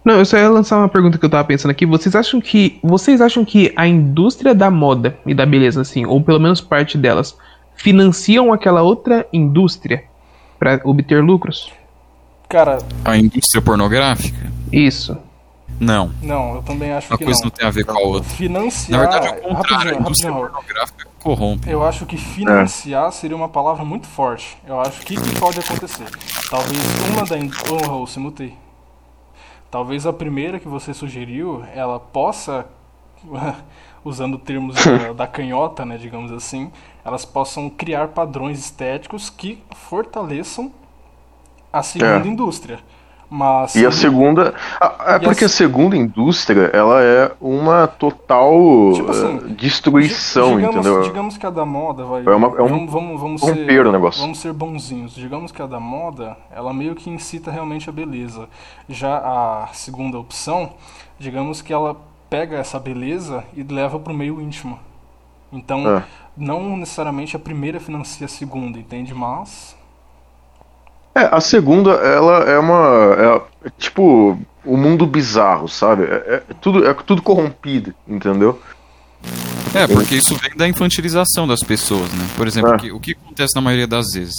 [0.05, 1.85] Não, eu só ia lançar uma pergunta que eu tava pensando aqui.
[1.85, 2.79] Vocês acham que.
[2.81, 6.97] Vocês acham que a indústria da moda e da beleza, assim, ou pelo menos parte
[6.97, 7.35] delas,
[7.75, 10.03] financiam aquela outra indústria
[10.59, 11.71] pra obter lucros?
[12.49, 14.51] Cara, A indústria pornográfica?
[14.71, 15.17] Isso.
[15.77, 16.09] Não.
[16.21, 17.45] não, eu também acho Uma que coisa não.
[17.45, 18.29] não tem a ver com a outra.
[18.29, 18.91] Financiar.
[19.01, 19.55] Na verdade, é o contrário.
[19.55, 20.51] A rapidinho, indústria rapidinho.
[20.53, 21.69] pornográfica corrompe.
[21.69, 24.57] Eu acho que financiar seria uma palavra muito forte.
[24.65, 26.05] Eu acho que que pode acontecer.
[26.49, 26.79] Talvez
[27.09, 27.37] uma da.
[27.37, 28.53] in- Ô, Raul, se mutei.
[29.69, 32.65] Talvez a primeira que você sugeriu, ela possa,
[34.05, 36.71] usando termos da, da canhota, né, digamos assim,
[37.03, 40.71] elas possam criar padrões estéticos que fortaleçam
[41.73, 42.27] a segunda É.
[42.31, 42.79] indústria.
[43.27, 44.53] Mas E a segunda.
[44.79, 48.53] a- É porque a a segunda indústria, ela é uma total
[48.93, 51.01] Tipo assim, eh, destruição, digamos, entendeu?
[51.01, 52.23] digamos que a da moda vai.
[52.23, 54.21] É uma- é um vamos, vamos, vamos corromper ser, o negócio.
[54.21, 55.15] Vamos ser bonzinhos.
[55.15, 58.47] Digamos que a da moda, ela meio que incita realmente a beleza.
[58.87, 60.73] Já a segunda opção,
[61.17, 61.97] digamos que ela
[62.35, 64.77] pega essa beleza e leva para o meio íntimo.
[65.53, 66.03] Então, É.
[66.35, 69.13] não necessariamente a primeira financia a segunda, entende?
[69.13, 69.73] Mas.
[71.15, 73.15] É, a segunda, ela é uma.
[73.63, 76.03] É, tipo, o mundo bizarro, sabe?
[76.03, 78.59] É, é tudo, é tudo corrompido, entendeu?
[79.73, 82.27] É, porque isso vem da infantilização das pessoas, né?
[82.35, 82.77] Por exemplo, É.
[82.77, 84.35] que- o que acontece na maioria das vezes?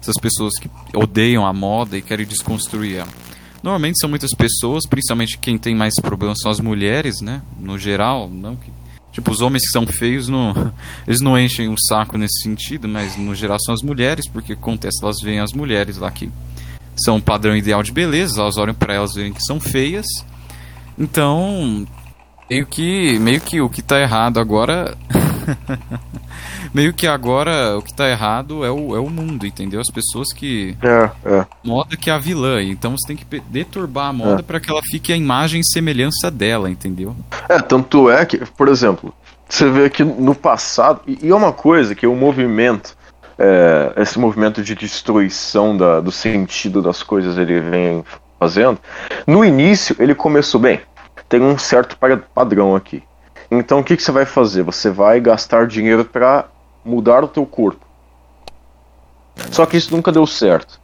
[0.00, 3.08] Essas pessoas que odeiam a moda e querem desconstruir ela.
[3.64, 7.40] Normalmente são muitas pessoas, principalmente quem tem mais problemas são as mulheres, né?
[7.58, 8.70] No geral, não que...
[9.10, 10.52] Tipo, os homens que são feios, não,
[11.08, 15.02] eles não enchem o saco nesse sentido, mas no geral são as mulheres, porque acontece,
[15.02, 16.30] elas veem as mulheres lá que
[16.94, 20.04] são um padrão ideal de beleza, elas olham pra elas e veem que são feias.
[20.98, 21.86] Então,
[22.50, 24.94] meio que, meio que o que tá errado agora.
[26.72, 29.80] meio que agora o que tá errado é o, é o mundo, entendeu?
[29.80, 30.76] As pessoas que.
[30.82, 31.46] É, é.
[31.62, 32.62] Moda que é a vilã.
[32.62, 36.30] Então você tem que deturbar a moda pra que ela fique a imagem e semelhança
[36.30, 37.14] dela, entendeu?
[37.48, 39.12] É, tanto é que, por exemplo,
[39.48, 42.96] você vê que no passado, e, é uma coisa que o movimento,
[43.38, 48.04] é, esse movimento de destruição da- do sentido das coisas ele vem
[48.38, 48.78] fazendo,
[49.26, 50.80] no início ele começou bem,
[51.28, 53.02] tem um certo pa- padrão aqui.
[53.50, 54.62] Então o que, que você vai fazer?
[54.62, 56.46] Você vai gastar dinheiro para
[56.84, 57.84] mudar o teu corpo.
[59.50, 60.80] Só que isso nunca deu certo.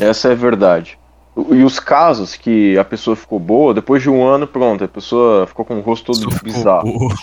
[0.00, 0.98] Essa é a verdade.
[1.50, 5.46] E os casos que a pessoa ficou boa, depois de um ano, pronto, a pessoa
[5.46, 7.14] ficou com o rosto todo Só bizarro.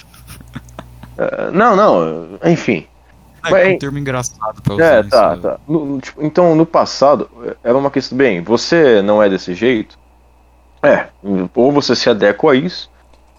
[1.18, 2.88] É, Não, não, enfim.
[3.46, 5.42] É, Mas- é um termo engraçado pra usar É, isso, tá, né?
[5.42, 5.60] tá.
[5.68, 7.30] No- no- tipo, então, no passado,
[7.64, 8.18] era uma questão.
[8.18, 9.98] Bem, você não é desse jeito?
[10.82, 11.08] É.
[11.56, 12.90] Ou você se adequa a isso,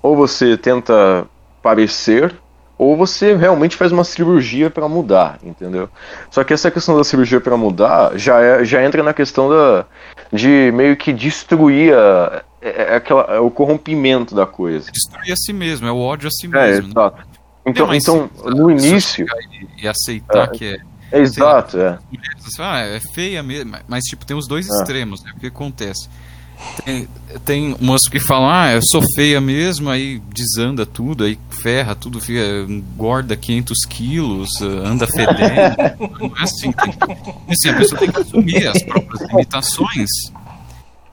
[0.03, 1.27] ou você tenta
[1.65, 2.35] parecer,
[2.77, 5.89] ou você realmente faz uma cirurgia pra mudar, entendeu?
[6.31, 9.87] Só que essa questão da cirurgia pra mudar já, é, já entra na questão da,
[10.31, 14.91] de meio que destruir a, é- é aquela, é o corrompimento da coisa.
[14.93, 16.83] Destruir a si mesmo, é o ódio a si É, mesmo.
[16.89, 16.91] né?
[16.91, 17.27] exato.
[17.67, 19.27] Então, Não, mas então se- no se eu início.
[19.79, 20.47] E, e aceitar É.
[20.49, 20.79] que é.
[21.13, 21.97] É exato, é.
[22.13, 25.31] mulheres, assim, ah, é feia mesmo, mas- mas tipo, tem os dois extremos, né?
[25.37, 26.09] O que acontece?
[26.85, 27.09] Tem,
[27.45, 32.21] tem moço que falam, ah, eu sou feia mesmo, aí desanda tudo, aí ferra tudo,
[32.21, 36.19] fica, engorda 500 quilos, eh, anda fedendo.
[36.21, 36.95] Não é assim, tem,
[37.49, 40.11] assim, a pessoa tem que assumir as próprias limitações,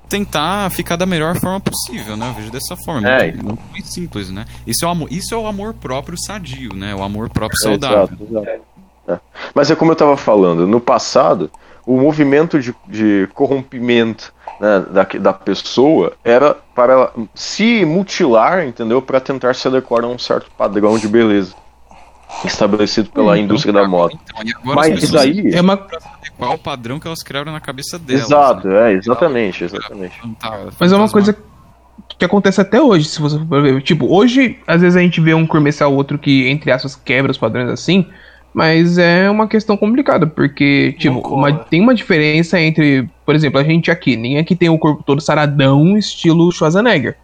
[0.09, 2.29] tentar ficar da melhor forma possível, né?
[2.29, 4.45] Eu vejo dessa forma, É, muito, muito, muito simples, né?
[4.67, 6.93] Isso é, o amor, isso é o amor próprio sadio, né?
[6.93, 8.17] O amor próprio É, saudável.
[8.19, 8.61] exato, exato.
[9.07, 9.19] É.
[9.55, 11.49] Mas é como eu estava falando, no passado,
[11.91, 19.01] o movimento de, de corrompimento né, da, da pessoa era para ela se mutilar, entendeu?
[19.01, 21.53] Para tentar se adequar a um certo padrão de beleza
[22.45, 24.13] estabelecido pela indústria da moda.
[24.23, 25.53] Então, Mas as isso aí.
[25.53, 25.77] É uma,
[26.37, 28.23] qual o padrão que elas criaram na cabeça delas.
[28.23, 28.93] Exato, né?
[28.93, 30.17] é, exatamente, exatamente.
[30.39, 31.37] Tá, mas é uma coisa
[32.17, 33.81] que acontece até hoje, se você for ver.
[33.81, 37.37] Tipo, hoje, às vezes a gente vê um comercial outro que, entre aspas, quebra os
[37.37, 38.07] padrões assim,
[38.53, 43.63] mas é uma questão complicada, porque, tipo, uma- tem uma diferença entre, por exemplo, a
[43.63, 47.17] gente aqui, ninguém aqui tem o corpo todo saradão, estilo Schwarzenegger.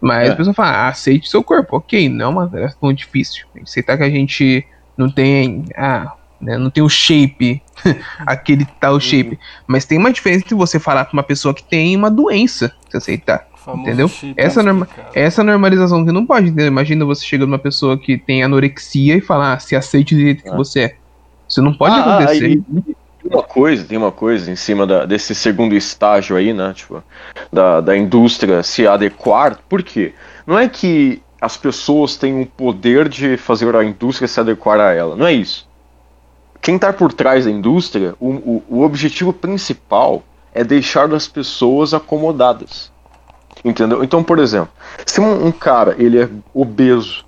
[0.00, 0.32] Mas É.
[0.32, 3.46] a pessoa fala, ah, aceite seu corpo, ok, não é uma tarefa tão difícil.
[3.62, 4.64] Aceitar que a gente
[4.96, 5.64] não tem.
[5.76, 6.56] Ah, né?
[6.56, 7.60] Não tem o shape,
[8.26, 9.00] aquele tal Uhum.
[9.00, 9.38] shape.
[9.66, 12.96] Mas tem uma diferença entre você falar com uma pessoa que tem uma doença, se
[12.96, 13.46] aceitar.
[13.78, 14.08] Entendeu?
[14.08, 16.66] shape Essa, norma essa normalização que não pode, entendeu?
[16.68, 20.42] Imagina você chegando numa pessoa que tem anorexia e falar, ah, se aceite do jeito
[20.42, 20.56] que Ah.
[20.56, 20.96] você é.
[21.48, 22.44] Isso não pode Ah, acontecer.
[22.44, 26.72] aí, tem uma coisa, tem uma coisa em cima da- desse segundo estágio aí, né?
[26.74, 27.02] Tipo,
[27.52, 29.58] da, da indústria se adequar.
[29.68, 30.12] Por quê?
[30.46, 34.92] Não é que as pessoas têm o poder de fazer a indústria se adequar a
[34.92, 35.16] ela.
[35.16, 35.68] Não é isso.
[36.62, 40.22] Quem está por trás da indústria, o, o, o objetivo principal
[40.54, 42.92] é deixar as pessoas acomodadas.
[43.64, 44.02] Entendeu?
[44.02, 44.70] Então, por exemplo,
[45.04, 47.24] se um, um cara ele é obeso,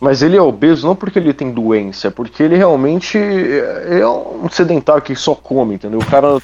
[0.00, 4.08] mas ele é obeso não porque ele tem doença, é porque ele realmente é é
[4.08, 5.98] um sedentário que só come, entendeu?
[6.00, 6.38] O cara.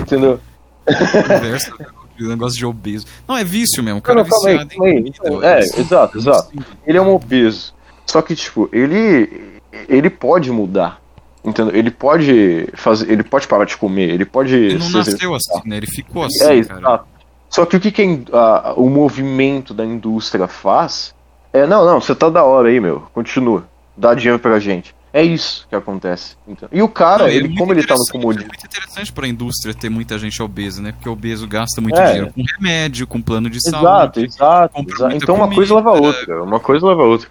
[0.00, 0.40] Entendeu?
[0.86, 1.72] Conversa,
[2.18, 3.06] o negócio de obeso.
[3.28, 3.98] Não, é vício mesmo.
[3.98, 4.98] O cara Não, é não, aí, viciado aí.
[4.98, 5.46] em comida.
[5.46, 6.48] É, Isso- exato, exato.
[6.54, 7.74] isso- Ele é um obeso.
[8.06, 9.60] Só que, tipo, ele.
[9.88, 11.00] Ele pode mudar.
[11.44, 11.74] Entendeu?
[11.74, 13.10] Ele pode fazer.
[13.10, 14.54] Ele pode parar de comer, ele pode.
[14.54, 15.76] Ele não nasceu assim, né?
[15.78, 16.78] Ele ficou assim, É, cara.
[16.80, 17.04] exato.
[17.52, 21.14] Só que o que, que a o movimento da indústria faz
[21.52, 24.94] é, não, não, você tá da hora aí, meu, continua, dá dinheiro pra gente.
[25.12, 26.34] É isso que acontece.
[26.48, 26.66] Então.
[26.72, 28.48] E o cara, Não, é ele, muito como ele tá no interessante, É comodismo.
[28.48, 30.92] muito interessante pra indústria ter muita gente obesa, né?
[30.92, 32.06] Porque o obeso gasta muito É.
[32.06, 34.24] dinheiro com remédio, com plano de Exato, saúde.
[34.24, 35.14] exato, exato.
[35.16, 37.28] Então uma coisa leva a outra, uma coisa leva a outra.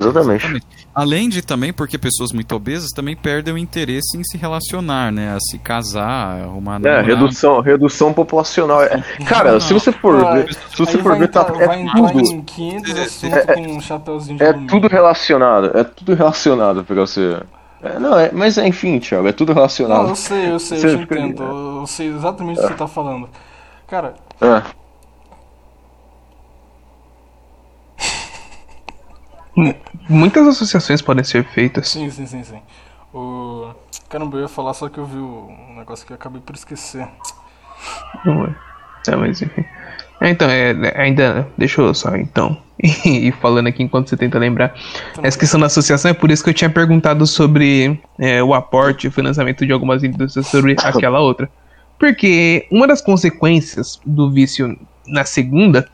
[0.00, 0.44] Exatamente.
[0.44, 0.66] Exatamente.
[0.94, 5.34] Além de também, porque pessoas muito obesas também perdem o interesse em se relacionar, né?
[5.34, 7.06] A se casar, arrumar É, namorado.
[7.06, 8.82] redução, redução populacional.
[8.82, 11.78] É, Cara, se você for Ah, ver, se você for vai ver, tá, entrar, vai
[11.78, 16.14] é entrar tudo, em 500 assuntos com um chapeuzinho de é tudo relacionado, é tudo
[16.14, 17.40] relacionado pra você.
[17.80, 20.08] É, não, é, mas é, enfim, Thiago, é tudo Não, relacionado.
[20.08, 21.42] eu sei, eu sei, Você eu te entendo.
[21.80, 23.28] Eu sei exatamente o que você tá falando.
[23.86, 24.62] Cara, É.
[30.08, 31.88] Muitas associações podem ser feitas.
[31.88, 32.60] sim, sim, sim, sim.
[33.12, 33.70] O...
[34.08, 37.06] Caramba, eu ia falar, só que eu vi um negócio que eu acabei por esquecer.
[38.24, 38.54] Não é.
[39.06, 39.64] É, mas enfim.
[40.20, 41.48] É, então, é, é, ainda.
[41.56, 42.56] Deixa eu só então.
[43.04, 44.74] ir falando aqui enquanto você tenta lembrar.
[45.22, 49.04] Essa questão da associação é por isso que eu tinha perguntado sobre é, o aporte
[49.04, 51.48] e o financiamento de algumas indústrias sobre aquela outra.
[51.98, 55.88] Porque uma das consequências do vício na segunda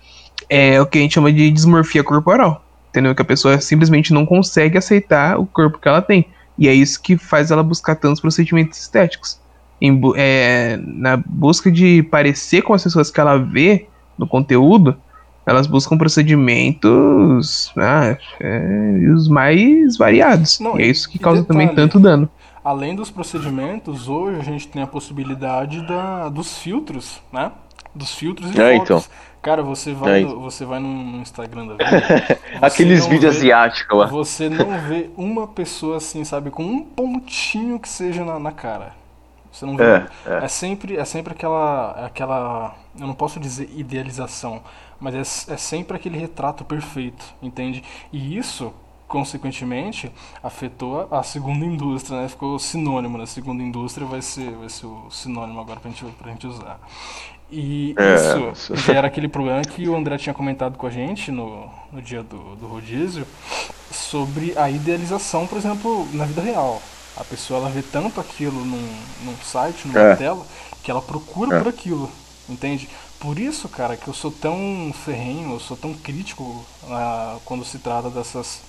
[0.49, 2.64] é o que a gente chama de dismorfia corporal.
[2.95, 3.13] Entendeu?
[3.13, 6.29] Que a pessoa simplesmente não consegue aceitar o corpo que ela tem.
[6.57, 9.41] E é isso que faz ela buscar tantos procedimentos estéticos
[9.81, 14.97] em é, na busca de parecer com as pessoas que ela vê no conteúdo,
[15.45, 20.61] elas buscam procedimentos ah, é, os mais variados.
[20.61, 22.29] Não, e é isso que causa também detalhe, tanto dano.
[22.65, 27.53] Além dos procedimentos, hoje a gente tem a possibilidade da, dos filtros, né?
[27.95, 29.11] Dos filtros e É, fotos.
[29.43, 30.41] Cara, você vai, É, no, então.
[30.41, 32.15] você vai no, Instagram da vida.
[32.61, 34.07] Aqueles vídeos asiáticos lá.
[34.07, 38.95] Você não vê uma pessoa assim, sabe, com um pontinho que seja na, na cara.
[39.53, 39.85] Você não vê.
[39.85, 40.45] É, é.
[40.45, 44.63] É sempre, é sempre aquela, aquela, eu não posso dizer idealização,
[45.01, 47.83] mas é, é sempre aquele retrato perfeito, entende?
[48.13, 48.73] E isso,
[49.15, 50.11] consequentemente,
[50.43, 52.29] afetou a segunda indústria, né?
[52.29, 53.27] Ficou sinônimo, né?
[53.27, 56.81] Segunda indústria vai ser, vai ser o sinônimo agora pra gente, pra gente usar.
[57.51, 58.77] E É, isso isso.
[58.77, 62.57] gera aquele problema que o André tinha comentado com a gente no, no dia do,
[62.57, 63.25] do rodízio
[63.93, 66.83] sobre a idealização, por exemplo, na vida real.
[67.17, 70.17] A pessoa ela vê tanto aquilo num, num site, numa É.
[70.17, 70.45] tela,
[70.83, 71.59] que ela procura É.
[71.61, 72.11] por aquilo,
[72.49, 72.89] entende?
[73.21, 77.79] Por isso, cara, que eu sou tão ferrenho, eu sou tão crítico ah, quando se
[77.79, 78.61] trata dessas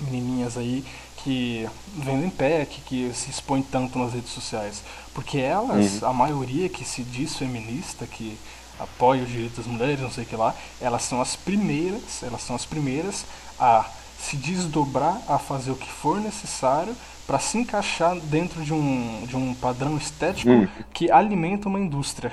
[0.00, 0.84] menininhas aí
[1.18, 4.82] que vendem pack, que se expõem tanto nas redes sociais.
[5.14, 8.38] Porque elas, a maioria que se diz feminista, que
[8.78, 12.42] apoia os direitos das mulheres, não sei o que lá, elas são as primeiras, elas
[12.42, 13.24] são as primeiras
[13.58, 13.84] a
[14.20, 16.94] se desdobrar, a fazer o que for necessário
[17.26, 20.68] para se encaixar dentro de um, de um padrão estético Hum.
[20.94, 22.32] que alimenta uma indústria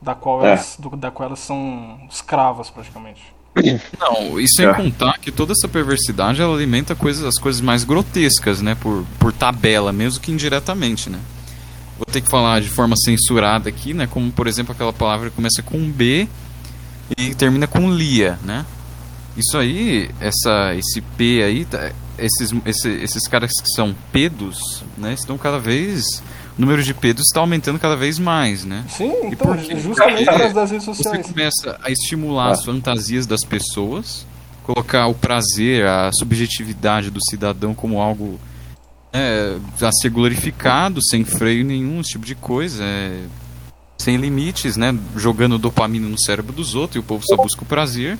[0.00, 0.48] da qual, É.
[0.52, 3.34] elas, do- da qual elas são escravas praticamente.
[3.98, 4.74] Não, e sem É.
[4.74, 8.74] contar que toda essa perversidade ela alimenta coisas, as coisas mais grotescas, né?
[8.74, 11.18] Por, por tabela, mesmo que indiretamente, né?
[11.96, 14.06] Vou ter que falar de forma censurada aqui, né?
[14.06, 16.28] Como, por exemplo, aquela palavra que começa com B
[17.16, 18.66] e termina com lia, né?
[19.36, 25.14] Isso aí, essa, esse P aí, tá- esses, esse- esses caras que são pedos, né?
[25.14, 26.22] Estão cada vez.
[26.56, 28.84] O número de pedos está aumentando cada vez mais, né?
[28.88, 31.26] Sim, E então, justamente por causa das redes Você sociais.
[31.26, 34.26] começa a estimular as fantasias das pessoas,
[34.62, 38.40] colocar o prazer, a subjetividade do cidadão como algo
[39.12, 43.24] é, a ser glorificado, sem freio nenhum, esse tipo de coisa, é,
[43.98, 44.98] sem limites, né?
[45.14, 48.18] Jogando dopamina no cérebro dos outros e o povo só busca o prazer.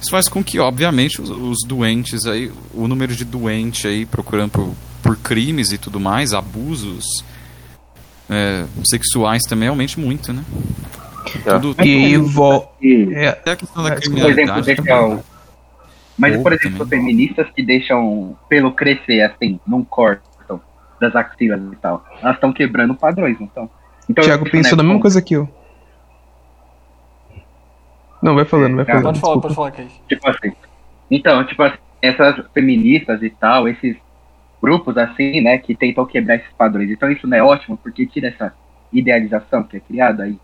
[0.00, 4.50] Isso faz com que, obviamente, os, os doentes aí, o número de doente aí procurando
[4.50, 7.04] por por crimes e tudo mais, abusos
[8.30, 10.42] é, sexuais também aumente muito, né?
[11.46, 11.58] É.
[11.58, 12.68] Tudo, E vo...
[13.12, 14.66] É, até a questão da Por por exemplo, criminalidade.
[14.66, 14.84] deixam.
[14.84, 15.24] também.
[16.18, 17.00] Mas, por exemplo, também.
[17.00, 20.60] feministas que deixam pelo crescer, assim, não cortam
[21.00, 22.04] das axilas e tal.
[22.20, 23.70] Elas estão quebrando padrões, não estão?
[24.08, 25.48] Então, Thiago isso, pensou né, na mesma com- coisa que eu.
[28.22, 29.04] Não, vai falando, vai Tá, falando.
[29.04, 29.42] Pode falar, desculpa.
[29.42, 30.00] pode falar, Kaique.
[30.08, 30.52] Tipo assim.
[31.10, 33.96] Então, tipo assim, essas feministas e tal, esses
[34.62, 36.88] grupos assim, né, que tentam quebrar esses padrões.
[36.90, 38.52] Então isso não é ótimo, porque tira essa
[38.92, 40.38] idealização que é criada aí.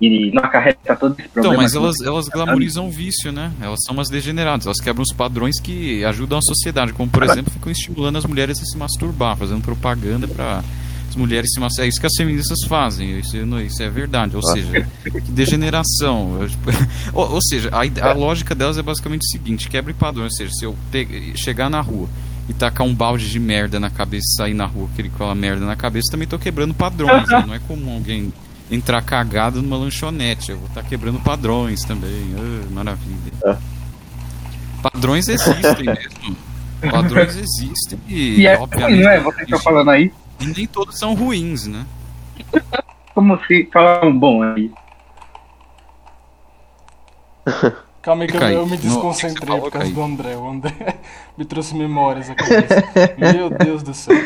[0.00, 1.62] E não acarreta todo esse Então, problema.
[1.62, 3.52] mas que elas, elas glamorizam o vício, né?
[3.60, 7.52] Elas são umas degeneradas, elas quebram os padrões que ajudam a sociedade, como por exemplo,
[7.52, 10.62] ficam estimulando as mulheres a se masturbar, fazendo propaganda para
[11.08, 11.86] as mulheres se masturbar.
[11.86, 14.34] É isso que as feministas fazem, isso, não- isso é verdade.
[14.34, 16.38] Ou seja, que degeneração.
[16.48, 16.70] Tipo,
[17.14, 20.24] ou, ou seja, a, a lógica delas é basicamente o seguinte: quebre padrão.
[20.24, 22.08] Ou seja, se eu te- chegar na rua
[22.48, 25.14] e tacar um balde de merda na cabeça e sair na rua com aquele- com
[25.16, 27.28] aquela merda na cabeça, também tô quebrando padrões.
[27.28, 27.44] né?
[27.46, 28.32] Não é comum alguém
[28.70, 30.50] entrar cagado numa lanchonete.
[30.50, 32.34] Eu vou estar quebrando padrões também.
[32.36, 33.58] Ah, maravilha.
[34.82, 36.36] Padrões existem mesmo.
[36.90, 39.20] Padrões existem e, E é ruim, obviamente, não é?
[39.20, 41.86] Vocês estão falando aí e nem todos são ruins, né?
[43.14, 44.70] como se falar um bom aí.
[48.02, 50.36] Calma aí que eu, eu me desconcentrei por causa do André.
[50.36, 50.72] O André
[51.38, 52.84] me trouxe memórias à cabeça.
[53.16, 54.16] Meu Deus do céu.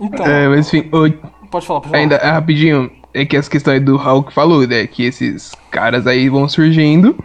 [0.00, 1.08] Então, É, mas enfim, ô,
[1.48, 1.98] pode falar, pode falar.
[1.98, 4.84] ainda é, rapidinho, é que as questões do Raul que falou, né?
[4.86, 7.16] Que esses caras aí vão surgindo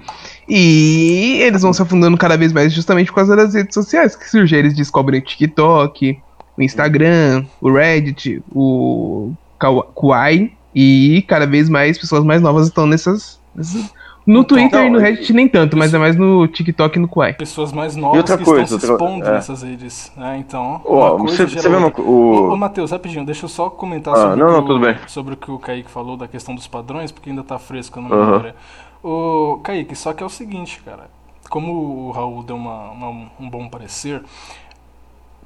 [0.48, 4.30] e eles vão se afundando cada vez mais justamente por causa das redes sociais que
[4.30, 4.60] surgem.
[4.60, 6.20] Eles descobrem o TikTok,
[6.58, 12.86] o Instagram, o Reddit, o Kawa- Kawaii e cada vez mais pessoas mais novas estão
[12.86, 13.40] nessas.
[13.56, 13.92] nessas-
[14.26, 17.00] No Então, Twitter e no não, Reddit nem tanto, mas é mais no TikTok e
[17.02, 17.34] no Kawaii.
[17.36, 19.32] Pessoas mais novas outra que coisa, estão se outra- expondo é.
[19.34, 20.12] nessas redes.
[20.18, 20.38] Né?
[20.40, 22.04] Então, Ó, uma você, coisa você vê uma outra.
[22.04, 22.58] co- Ô, ô o...
[22.58, 24.98] Matheus, rapidinho, deixa eu só comentar Ah, sobre, não, o não, que tudo o, bem.
[25.08, 28.10] sobre o que o Kaique falou da questão dos padrões, porque ainda tá fresco na
[28.10, 28.56] memória.
[29.04, 31.10] O Kaique, só que é o seguinte, cara.
[31.48, 34.24] Como o Raul deu uma, uma- um bom parecer,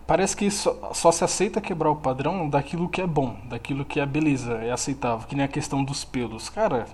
[0.07, 3.99] parece que só, só se aceita quebrar o padrão daquilo que é bom, daquilo que
[3.99, 6.49] é beleza, é aceitável, que nem a questão dos pelos.
[6.49, 6.85] Cara,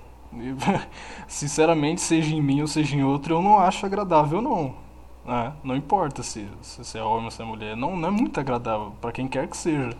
[1.28, 4.76] sinceramente, seja em mim ou seja em outro, eu não acho agradável, não.
[5.26, 5.54] né?
[5.64, 8.94] não importa se, se é homem ou se é mulher, não, não é muito agradável
[9.02, 9.96] para quem quer que seja.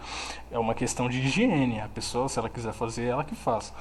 [0.52, 3.74] É uma questão de higiene, a pessoa, se ela quiser fazer, ela que faz.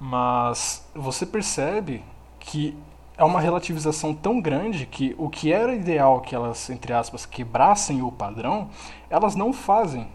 [0.00, 2.02] Mas você percebe
[2.38, 2.76] que
[3.18, 8.00] é uma relativização tão grande que o que era ideal que elas, entre aspas, quebrassem
[8.00, 8.70] o padrão,
[9.10, 10.06] elas não fazem.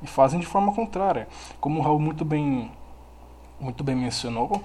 [0.00, 1.26] E fazem de forma contrária.
[1.60, 2.70] Como o Raul muito bem,
[3.58, 4.62] muito bem mencionou,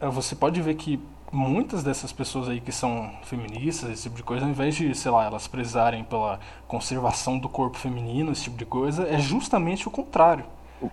[0.00, 1.00] você pode ver que
[1.32, 5.10] muitas dessas pessoas aí que são feministas, esse tipo de coisa, ao invés de, sei
[5.10, 9.90] lá, elas prezarem pela conservação do corpo feminino, esse tipo de coisa, é justamente o
[9.90, 10.44] contrário.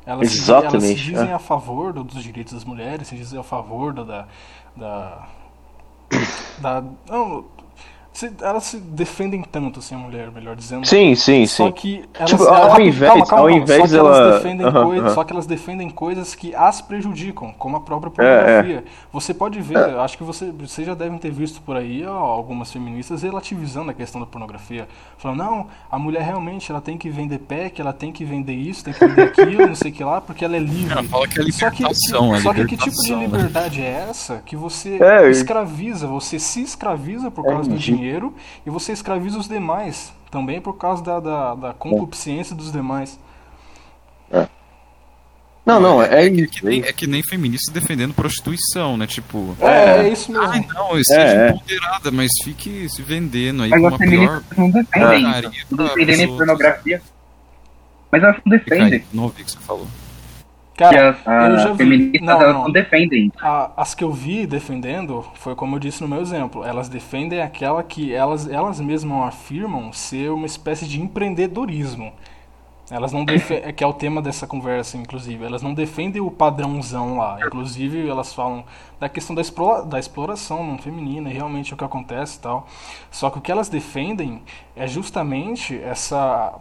[0.06, 1.34] Elas, se- elas se Exatamente, dizem é.
[1.34, 4.04] a favor do- dos direitos das mulheres, se dizem a favor da.
[4.04, 4.28] da,
[4.76, 5.28] da,
[6.60, 7.46] da- não,
[8.18, 10.86] se- elas se defendem tanto, assim, a mulher, melhor dizendo.
[10.86, 11.72] Sim, sim, Só sim.
[11.72, 14.84] que elas, Tipo, elas- ao invés- calma, calma, ao invés só que elas defendem Aham,
[14.84, 15.16] coisas, aham.
[15.16, 18.84] só que elas defendem coisas que as prejudicam, como a própria É, pornografia.
[19.12, 22.72] Você pode ver, acho que você, vocês já devem ter visto por aí ó, algumas
[22.72, 24.88] feministas relativizando a questão da pornografia,
[25.18, 28.84] falando não, a mulher realmente ela tem que vender pack, ela tem que vender isso,
[28.84, 30.94] tem que vender aquilo, não sei o que lá, porque ela é livre.
[30.94, 33.26] Ela fala que é Só que, libertação, é só que que tipo de libertação, né?
[33.26, 38.05] liberdade é essa que você É, escraviza, você se escraviza por causa do ridículo.
[38.06, 38.34] Dinheiro
[38.66, 43.20] e você escraviza os demais também por causa da, da, da concupiscência dos demais.
[45.66, 46.66] Não, não, é, É que, isso.
[46.66, 49.08] nem, é que nem feminista defendendo prostituição, né?
[49.08, 50.48] Tipo, É, é isso mesmo.
[50.48, 51.50] ai não, seja É, é.
[51.50, 55.86] empoderada, mas fique se vendendo aí Mas com as uma pior feministas não defendem Não
[55.88, 57.02] defendem pornografia.
[58.12, 59.04] Mas elas não defendem.
[59.12, 59.88] Não ouvi o que você falou.
[60.84, 62.14] Que Cara, as, as eu já vi.
[62.14, 62.64] feministas Não, elas não.
[62.64, 63.32] não defendem.
[63.42, 66.64] A- as que eu vi defendendo foi como eu disse no meu exemplo.
[66.64, 72.14] Elas defendem aquela que elas, elas mesmas afirmam ser uma espécie de empreendedorismo.
[72.90, 75.46] Elas não defendem, que é o tema dessa conversa, inclusive.
[75.46, 77.42] Elas não defendem o padrãozão lá.
[77.42, 78.66] Inclusive, elas falam
[79.00, 82.68] da questão da, explora, da exploração feminina, e realmente é o que acontece e tal.
[83.12, 84.44] Só que o que elas defendem
[84.76, 86.54] é justamente essa,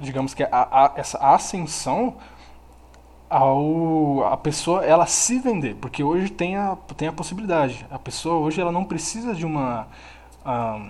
[0.00, 2.16] digamos que a, a- essa ascensão
[3.28, 7.86] ao a pessoa ela se vender, porque hoje tem a, tem a possibilidade.
[7.90, 9.86] A pessoa hoje ela não precisa de uma
[10.44, 10.88] ah,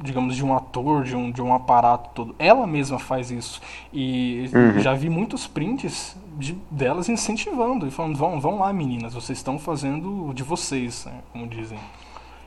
[0.00, 2.34] digamos de um ator, de um, de um aparato todo.
[2.38, 3.60] Ela mesma faz isso.
[3.92, 9.38] E já vi muitos prints de, delas incentivando e falando: "Vão, vão lá, meninas, vocês
[9.38, 11.78] estão fazendo de vocês", né, como dizem.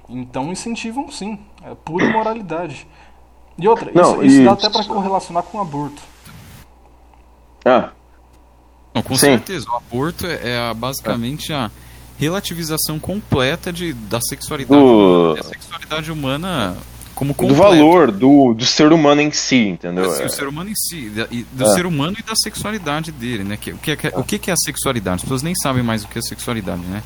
[0.07, 2.87] Então incentivam sim, é pura moralidade.
[3.57, 6.01] E outra, Não, isso, isso dá até para correlacionar com o aborto.
[7.65, 7.89] Ah,
[8.93, 9.27] Não, com Sim.
[9.27, 9.67] certeza.
[9.69, 11.69] O aborto é a- basicamente a
[12.17, 16.77] relativização completa de, da sexualidade Do- humana, a sexualidade humana
[17.15, 17.61] como do completa.
[17.63, 20.09] valor do, do ser humano em si, entendeu?
[20.11, 20.25] Assim, É.
[20.25, 21.73] o ser humano em si, e do É.
[21.73, 23.57] ser humano e da sexualidade dele, né?
[23.57, 25.17] Que, o, que é, o que que é a sexualidade?
[25.17, 27.01] As pessoas nem sabem mais o que é sexualidade, né?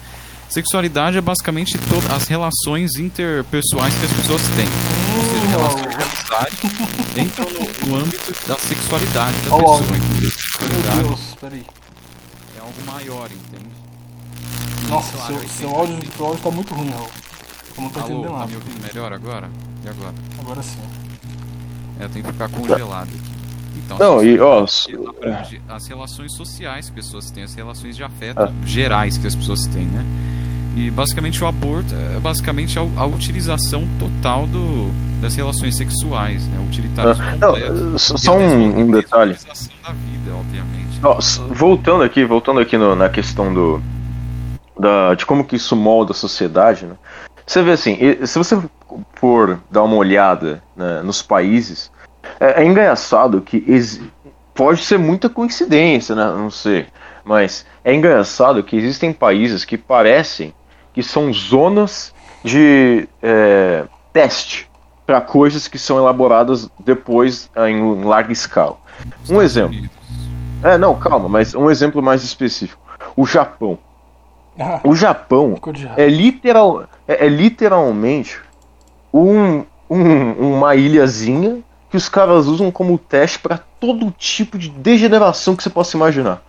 [0.54, 4.68] Sexualidade é basicamente todas as relações interpessoais que as pessoas têm.
[5.18, 6.58] Ou seja, relações de amizade
[7.18, 9.98] entram no, no âmbito da sexualidade da Ó o pessoa.
[9.98, 11.66] Então, Meu sexualidade Deus, peraí.
[12.56, 13.66] é algo maior, entende?
[14.90, 17.10] Nossa, Claro, seu, seu, áudio, seu áudio tá muito ruim, Raul.
[17.76, 19.50] Eu não tô Alô, tá me ouvindo melhor agora?
[19.84, 20.14] E agora?
[20.40, 20.78] Agora sim.
[22.00, 23.34] É, tem que ficar congelado aqui.
[23.76, 28.54] Então, Não, e ó, as relações sociais que as pessoas têm, as relações de afeto
[28.66, 30.06] gerais que as pessoas têm, né?
[30.76, 34.90] E basicamente o aborto é basicamente a, a utilização total do,
[35.22, 36.58] das relações sexuais, né?
[36.60, 39.34] O utilitarismo Ah, não, só- um- um detalhe.
[39.34, 40.84] da vida, obviamente.
[41.20, 43.82] S- voltando aqui, voltando aqui no- na questão do
[44.80, 46.96] da, de como que isso molda a sociedade, né?
[47.46, 48.60] Você vê assim, se você
[49.16, 51.92] for dar uma olhada né, nos países,
[52.40, 53.64] é, é engraçado que
[54.56, 56.26] pode ser muita coincidência, né?
[56.26, 56.88] Não sei,
[57.24, 60.54] mas é engraçado que existem países que parecem
[60.94, 62.14] que são zonas
[62.44, 64.70] de é, teste
[65.06, 68.78] para coisas que são elaboradas depois ah, em larga escala.
[69.30, 69.78] Um exemplo.
[70.64, 72.82] É, não, calma, mas um exemplo mais específico.
[73.16, 73.78] O Japão.
[74.58, 75.56] Ah, O Japão
[75.98, 78.40] é, literal, é, é literalmente
[79.14, 85.56] um, um- uma ilhazinha que os caras usam como teste pra todo tipo de degeneração
[85.56, 86.42] que você possa imaginar.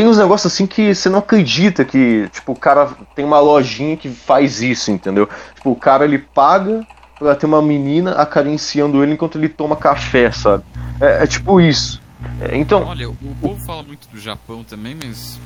[0.00, 3.98] Tem uns negócios assim que você não acredita que, tipo, o cara tem uma lojinha
[3.98, 5.28] que faz isso, entendeu?
[5.54, 6.86] Tipo, o cara ele paga
[7.18, 10.64] pra ter uma menina acariciando ele enquanto ele toma café, sabe?
[10.98, 12.00] É, é tipo isso.
[12.40, 15.38] É, então, Olha, o povo fala muito do Japão também, mas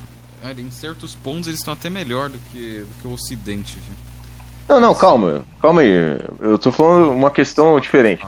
[0.45, 3.77] olha, em certos pontos eles estão até melhor do que, do que o Ocidente.
[3.81, 3.97] viu?
[4.69, 5.91] Não, não, calma, calma aí.
[6.39, 8.25] Eu tô falando uma questão diferente.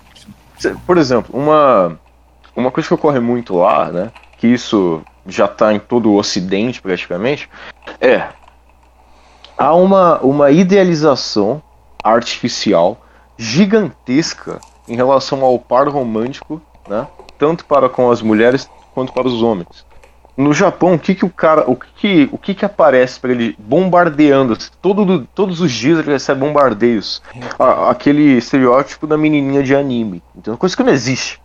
[0.59, 1.97] Cê- Por exemplo, uma,
[2.57, 4.11] uma coisa que ocorre muito lá, né?
[4.39, 7.49] Que isso já tá em todo o ocidente praticamente,
[8.01, 8.25] é
[9.57, 11.63] há uma, uma idealização
[12.03, 12.99] artificial
[13.39, 17.07] gigantesca em relação ao par romântico, né?
[17.39, 19.85] Tanto para com as mulheres quanto para os homens.
[20.37, 23.57] No Japão, o que que o cara, o que o que, que aparece para ele
[23.59, 27.23] bombardeando todo, todos os dias ele recebe bombardeios,
[27.59, 31.41] A- aquele estereótipo da menininha de anime, então coisa que não existe.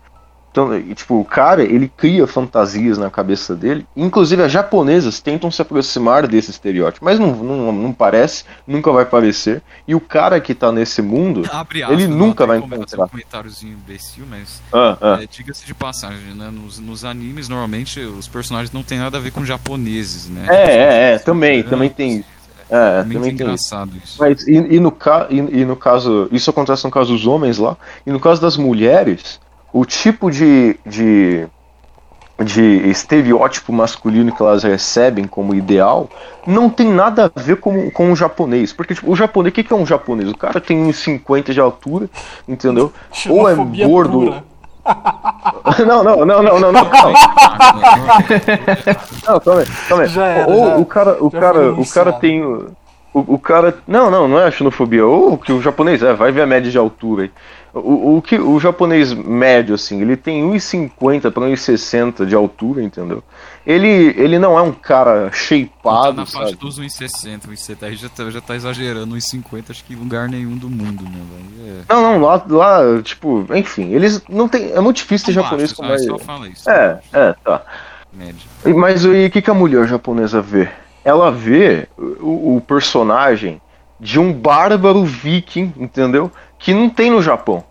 [0.52, 3.86] Então, e, tipo, o cara, ele cria fantasias na cabeça dele.
[3.96, 9.06] Inclusive, as japonesas tentam se aproximar desse estereótipo, mas não, não, não parece, nunca vai
[9.06, 9.62] parecer.
[9.88, 11.44] E o cara que tá nesse mundo.
[11.50, 13.06] Abre Ele nunca tem vai encontrar.
[13.06, 15.20] um comentáriozinho imbecil, mas Ah, ah.
[15.24, 16.50] é, diga-se de passagem, né?
[16.52, 20.48] Nos, nos animes, normalmente, os personagens não têm nada a ver com japoneses, né?
[20.50, 22.42] É, é, é, também, também tem isso.
[22.70, 24.18] É, É muito também tem engraçado isso.
[24.20, 27.58] Mas e, e no, ca- e, e no caso, isso acontece no caso dos homens
[27.58, 29.40] lá, e no caso das mulheres,
[29.74, 31.48] o tipo de, de,
[32.44, 36.10] de estereótipo masculino que elas recebem como ideal
[36.46, 38.74] não tem nada a ver com, com o japonês.
[38.74, 40.30] Porque tipo, o japonês, o que, que é um japonês?
[40.30, 42.10] O cara tem uns 50 de altura,
[42.48, 42.92] entendeu?
[43.30, 43.56] Ou é
[43.86, 44.12] gordo.
[44.12, 44.44] pura.
[45.86, 47.18] não, não, não, não, não, não, calma.
[49.28, 50.10] Não, calma aí, calma aí.
[50.10, 52.44] Já era, Ou já- o cara, o cara, o cara tem.
[52.44, 52.66] O,
[53.14, 53.78] o cara.
[53.88, 55.06] Não, não, não é xenofobia.
[55.06, 57.32] Ou que o japonês é, vai ver a média de altura aí.
[57.74, 63.24] O, o que o japonês médio, assim, ele tem 1,50 para 1,60 de altura, entendeu?
[63.66, 66.58] Ele, ele não é um cara Tá shapeado, na faixa sabe?
[66.58, 70.58] dos 1,60, 1,70 aí já tá, já tá exagerando, 1,50 acho que em lugar nenhum
[70.58, 71.78] do mundo, né, velho?
[71.88, 71.94] É.
[71.94, 74.72] Não, não, lá, lá, tipo, enfim, eles não tem.
[74.74, 76.22] É muito difícil ter São japonês baixos, com mais.
[76.22, 76.70] só fala isso.
[76.70, 77.62] É, é, tá.
[78.12, 78.36] Média.
[78.66, 80.68] E- Mas aí, o que, que a mulher japonesa vê?
[81.06, 83.62] Ela vê o, o personagem
[84.00, 86.32] de um bárbaro viking, entendeu?
[86.62, 87.64] Que não tem no Japão.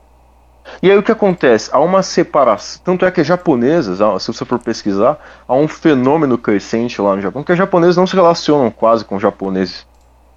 [0.83, 1.69] E aí o que acontece?
[1.73, 2.81] Há uma separação.
[2.85, 5.19] Tanto é que as japonesas, se você for pesquisar,
[5.49, 9.17] há um fenômeno crescente lá no Japão, que as japonesas não se relacionam quase com
[9.17, 9.87] os japoneses.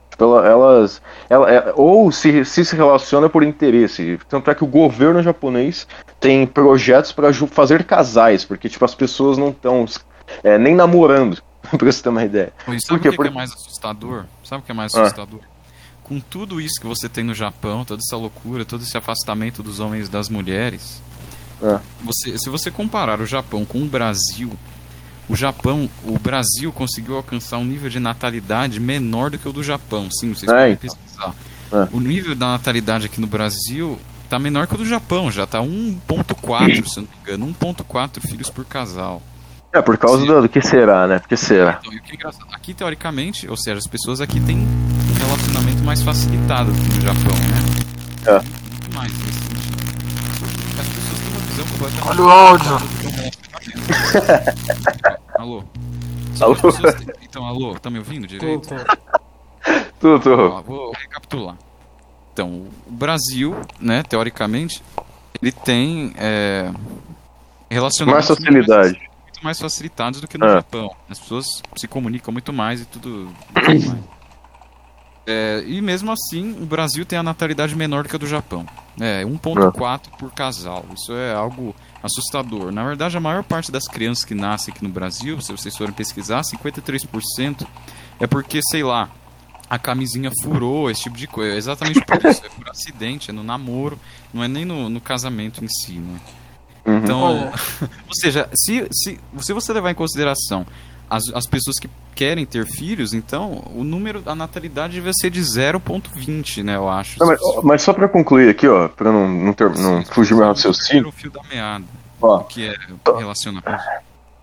[0.09, 1.01] Tipo, ela- elas.
[1.29, 4.19] ela- é- ou se, se se relaciona por interesse.
[4.29, 5.87] Tanto é que o governo japonês
[6.19, 9.85] tem projetos para fazer casais, porque tipo, as pessoas não estão
[10.59, 11.41] nem namorando,
[11.77, 12.53] pra você ter uma ideia.
[12.67, 14.25] E sabe o que, que é mais assustador?
[14.43, 15.05] Sabe o que é mais Ah.
[16.03, 19.79] Com tudo isso que você tem no Japão, toda essa loucura, todo esse afastamento dos
[19.79, 21.01] homens e das mulheres,
[21.63, 21.79] Ah.
[22.03, 24.51] você, se você comparar o Japão com o Brasil,
[25.29, 29.63] o Japão, o Brasil conseguiu alcançar um nível de natalidade menor do que o do
[29.63, 30.09] Japão.
[30.11, 30.89] Sim, vocês É, podem então.
[30.97, 31.35] pesquisar.
[31.71, 31.87] É.
[31.95, 33.97] O nível da natalidade aqui no Brasil
[34.29, 38.19] tá menor que o do Japão, já tá 1.4, se eu não me engano, 1.4
[38.21, 39.21] filhos por casal.
[39.71, 40.27] É, por causa Sim.
[40.27, 41.17] do, que será, né?
[41.19, 41.79] Porque será.
[41.81, 44.67] Então, o que é engraçado, aqui teoricamente, ou seja, as pessoas aqui têm
[45.25, 47.59] relacionamento mais facilitado do que no Japão, né?
[48.25, 48.41] É.
[48.41, 49.77] Muito mais nesse sentido.
[50.79, 52.77] As pessoas têm uma visão completamente Olha o áudio.
[55.39, 55.63] Alô?
[56.39, 56.55] Alô?
[56.71, 58.69] têm- Então, alô, tá me ouvindo direito?
[58.69, 60.19] tô.
[60.19, 60.33] Tudo.
[60.33, 61.55] Ó, vou recapitular.
[62.33, 62.49] Então,
[62.87, 64.81] o Brasil, né, teoricamente,
[65.41, 66.75] ele tem é, Mais
[67.69, 68.99] relacionamentos facilidade.
[69.23, 70.53] muito mais facilitados do que no É.
[70.55, 70.95] Japão.
[71.09, 71.45] As pessoas
[71.75, 73.29] se comunicam muito mais e tudo.
[73.53, 73.95] tudo mais.
[75.25, 78.65] É, e mesmo assim, o Brasil tem a natalidade menor do que a do Japão.
[78.99, 80.85] É 1,4 por casal.
[80.93, 82.71] Isso é algo assustador.
[82.71, 85.93] Na verdade, a maior parte das crianças que nascem aqui no Brasil, se vocês forem
[85.93, 87.65] pesquisar, 53%
[88.19, 89.09] é porque, sei lá,
[89.69, 91.55] a camisinha furou, esse tipo de coisa.
[91.55, 92.45] É exatamente por isso.
[92.45, 93.97] É por acidente, é no namoro,
[94.33, 96.19] não é nem no, no casamento em si, né?
[96.85, 96.97] Uhum.
[96.97, 97.53] Então, Olha.
[98.07, 100.65] ou seja, se, se, se você levar em consideração
[101.13, 105.41] as, as pessoas que querem ter filhos, então o número, a natalidade deve ser de
[105.41, 107.19] 0,20, né, eu acho.
[107.19, 110.45] Não, mas, mas só pra concluir aqui, ó, pra não, não, ter, não fugir meu
[110.45, 111.85] raciocínio, o fio da meada,
[112.21, 112.75] ó, que é
[113.17, 113.83] relacionamento.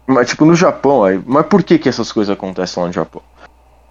[0.07, 3.23] Mas, tipo, no Japão, aí, mas por que, que essas coisas acontecem lá no Japão?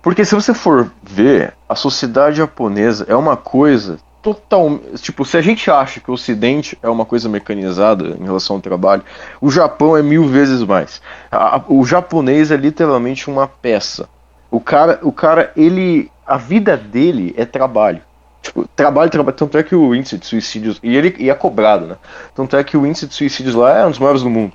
[0.02, 4.80] Porque se você for ver, a sociedade japonesa é uma coisa total.
[4.98, 8.62] Tipo, se a gente acha que o Ocidente é uma coisa mecanizada em relação ao
[8.62, 9.04] trabalho,
[9.42, 11.02] o Japão é mil vezes mais.
[11.32, 14.08] A- o japonês é literalmente uma peça.
[14.52, 16.12] O cara, o cara, ele.
[16.26, 18.02] A vida dele é trabalho.
[18.42, 19.36] Tipo, trabalho, trabalho.
[19.36, 20.80] Tanto é que o índice de suicídios.
[20.84, 21.96] E ele e é cobrado, né?
[22.36, 24.54] Tanto é que o índice de suicídios lá é um dos maiores do mundo.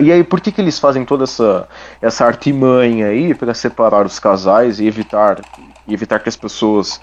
[0.00, 1.68] E aí, por que, que eles fazem toda essa,
[2.00, 5.40] essa artimanha aí para separar os casais e evitar,
[5.86, 7.00] e evitar que as pessoas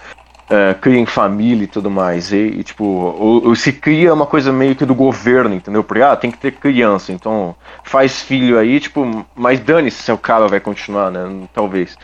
[0.51, 2.31] é, criem família e tudo mais?
[2.33, 5.83] E, e, tipo, ou, ou se cria uma coisa meio que do governo, entendeu?
[5.83, 10.17] Porque, ah, tem que ter criança, então faz filho aí, tipo, mas dane-se se o
[10.17, 11.47] cara vai continuar, né?
[11.53, 11.97] Talvez.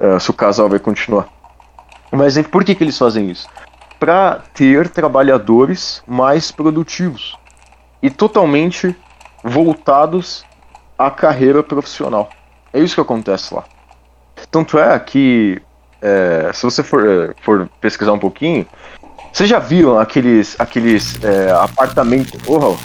[0.00, 1.28] É, se o casal vai continuar.
[2.10, 3.46] Mas por que, que eles fazem isso?
[4.00, 7.36] Para ter trabalhadores mais produtivos
[8.02, 8.96] e totalmente
[9.44, 10.44] voltados
[10.98, 12.30] à carreira profissional.
[12.72, 13.64] É isso que acontece lá.
[14.50, 15.62] Tanto é que,
[16.02, 18.66] é, se você for, é, for pesquisar um pouquinho,
[19.32, 22.38] vocês já viram aqueles, aqueles é, apartamentos.
[22.46, 22.76] Oh,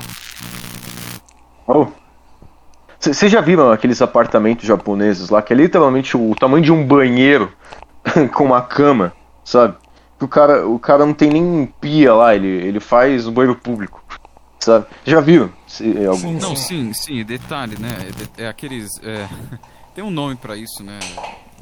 [1.68, 1.92] Raul.
[3.00, 6.86] C- Vocês já viram aqueles apartamentos japoneses lá, que é literalmente o tamanho de um
[6.86, 7.52] banheiro
[8.34, 9.14] com uma cama,
[9.44, 9.76] sabe?
[10.18, 13.56] Que o cara, o cara não tem nem pia lá, ele, ele faz um banheiro
[13.60, 14.02] público,
[14.60, 14.86] sabe?
[15.06, 15.52] Já viram?
[15.68, 16.94] Se- algum- Sim, Não, sim.
[16.94, 17.98] sim, detalhe, né?
[18.40, 18.90] É, é aqueles.
[19.04, 19.28] é,
[19.94, 20.98] tem um nome pra isso, né?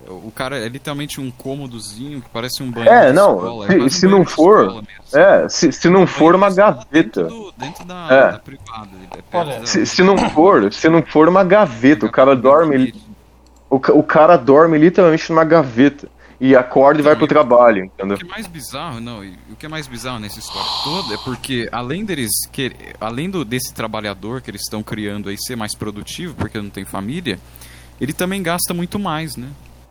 [0.08, 2.95] O cara é literalmente um cômodozinho que parece um banheiro.
[2.95, 4.84] É, de não, escola, se- um se não banheiro de for.
[5.14, 6.86] É, se, se não for uma gaveta.
[6.91, 8.32] Dentro, do- dentro da, É.
[8.34, 8.89] da privada.
[9.12, 12.93] é Olha, da- Se, se não for, se não for uma gaveta, o cara dorme,
[13.70, 16.08] o, o cara dorme literalmente numa gaveta
[16.39, 18.16] e acorda e vai pro trabalho, entendeu?
[18.18, 21.14] O que é mais bizarro, não, e o que é mais bizarro nessa história toda
[21.14, 25.56] é porque além deles que além do desse trabalhador que eles estão criando aí ser
[25.56, 27.39] mais produtivo porque não tem família,
[28.01, 29.47] ele também gasta muito mais, né?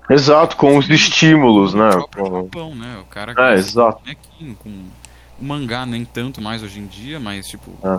[0.09, 1.89] Exato, com os estímulos, né?
[1.91, 2.99] O Com- Japão, né?
[3.01, 4.01] O cara É, exato.
[4.03, 7.99] bonequinho, com o mangá nem tanto mais hoje em dia, mas tipo É.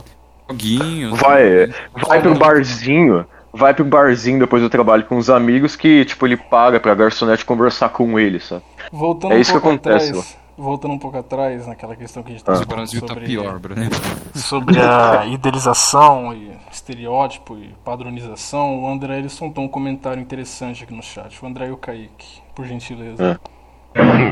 [0.50, 1.20] joguinhos.
[1.20, 1.74] Vai, né?
[2.08, 6.38] vai pro barzinho, vai pro barzinho depois do trabalho com os amigos que, tipo, ele
[6.38, 8.62] paga pra garçonete conversar com ele, sabe?
[8.92, 12.30] Voltando É um isso que pouco acontece, atrás, voltando um pouco atrás naquela questão que
[12.30, 12.54] a gente Ah.
[12.54, 13.90] estava O Brasil tá sobre, pior, né?
[14.34, 20.94] sobre a idealização e estereótipo e padronização, o André ele soltou um comentário interessante aqui
[20.94, 21.44] no chat.
[21.44, 23.40] O André e o Kaique, por gentileza.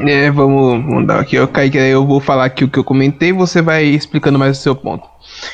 [0.05, 3.31] É, vamos mandar aqui, ó, Kaique, aí eu vou falar aqui o que eu comentei
[3.31, 5.07] você vai explicando mais o seu ponto.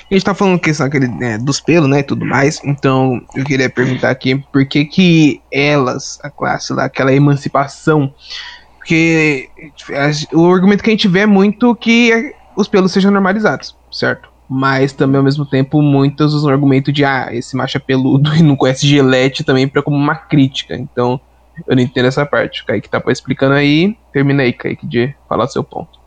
[0.10, 3.46] A gente tá falando questão aquele, né, dos pelos, né, e tudo mais, então eu
[3.46, 8.12] queria perguntar aqui por que que elas, a classe lá, aquela emancipação,
[8.80, 9.50] porque
[10.34, 14.30] o argumento que a gente vê é muito que é- os pelos sejam normalizados, certo?
[14.50, 18.34] Mas também ao mesmo tempo muitos usam o argumento de ah, esse macho é peludo
[18.36, 21.20] e não conhece gilete também para como uma crítica, então
[21.68, 22.62] eu não entendo essa parte.
[22.62, 23.98] O Kaique tá explicando aí.
[24.14, 26.00] Termina aí, Kaique, de falar seu ponto.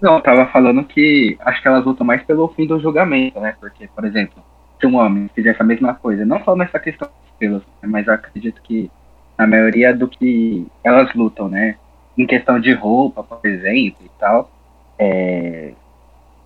[0.00, 3.56] Não, eu tava falando que acho que elas lutam mais pelo fim do julgamento, né?
[3.58, 4.40] Porque, por exemplo,
[4.80, 8.08] se um homem fizesse a mesma coisa, não só nessa questão dos pelos, né, mas
[8.08, 8.88] acredito que
[9.36, 11.76] na maioria do que elas lutam, né?
[12.16, 14.50] Em questão de roupa, por exemplo, e tal,
[14.98, 15.72] é,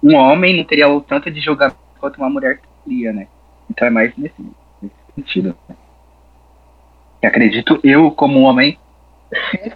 [0.02, 3.26] um homem não teria o tanto de julgamento quanto uma mulher teria, né?
[3.70, 4.40] Então é mais nesse,
[4.80, 5.56] nesse sentido.
[5.68, 5.76] Né?
[7.20, 8.78] Que acredito eu, como homem,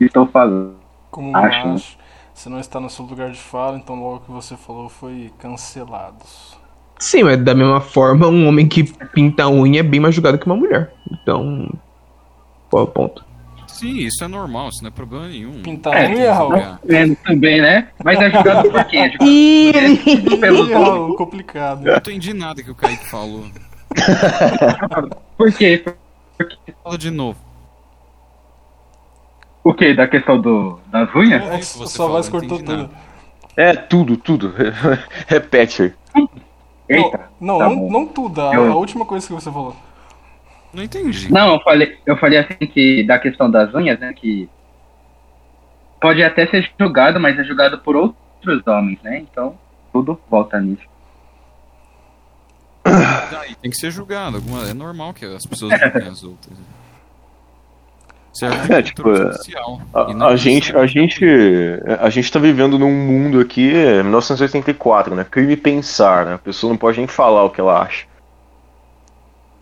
[0.00, 0.76] estou falando.
[1.10, 1.98] Como Acho, macho,
[2.34, 6.58] você não está no seu lugar de fala, então logo que você falou foi cancelados.
[7.02, 10.38] Sim, mas da mesma forma, um homem que pinta a unha é bem mais julgado
[10.38, 10.92] que uma mulher.
[11.10, 11.68] Então.
[12.70, 13.24] Qual é o ponto?
[13.66, 15.62] Sim, isso é normal, isso não é problema nenhum.
[15.62, 16.50] Pintar É, unha, Raul.
[16.52, 16.80] julgar.
[16.84, 17.88] Vendo também, né?
[18.04, 18.98] Mas é jogado por quê?
[19.18, 20.72] É Ih.
[20.72, 21.84] Raul, complicado.
[21.84, 23.46] Eu não entendi nada que o Kaique falou.
[25.36, 25.84] Por quê?
[26.84, 27.38] Fala de novo.
[29.64, 29.92] O quê?
[29.92, 31.42] Da questão do, das unhas?
[31.50, 32.88] É Sua voz cortou tudo.
[33.56, 34.54] É, tudo, tudo.
[35.26, 35.92] Repete aí.
[36.88, 37.30] Eita.
[37.40, 38.40] Não, tá não, não tudo.
[38.40, 39.74] A, Eu- a última coisa que você falou.
[40.72, 41.30] Não entendi.
[41.30, 44.12] Não, eu falei, eu falei assim que da questão das unhas, né?
[44.14, 44.48] Que
[46.00, 49.18] pode até ser julgado, mas é julgado por outros homens, né?
[49.18, 49.58] Então,
[49.92, 50.82] tudo volta nisso.
[52.84, 54.36] Daí tem que ser julgado.
[54.36, 54.68] Alguma...
[54.68, 56.58] É normal que as pessoas julguem as outras.
[58.32, 59.10] De É, tipo,
[59.92, 61.24] A, a gente, a gente,
[62.00, 65.24] a gente tá vivendo num mundo aqui, é, 1984, né?
[65.24, 66.34] Crime pensar, né?
[66.34, 68.06] A pessoa não pode nem falar o que ela acha.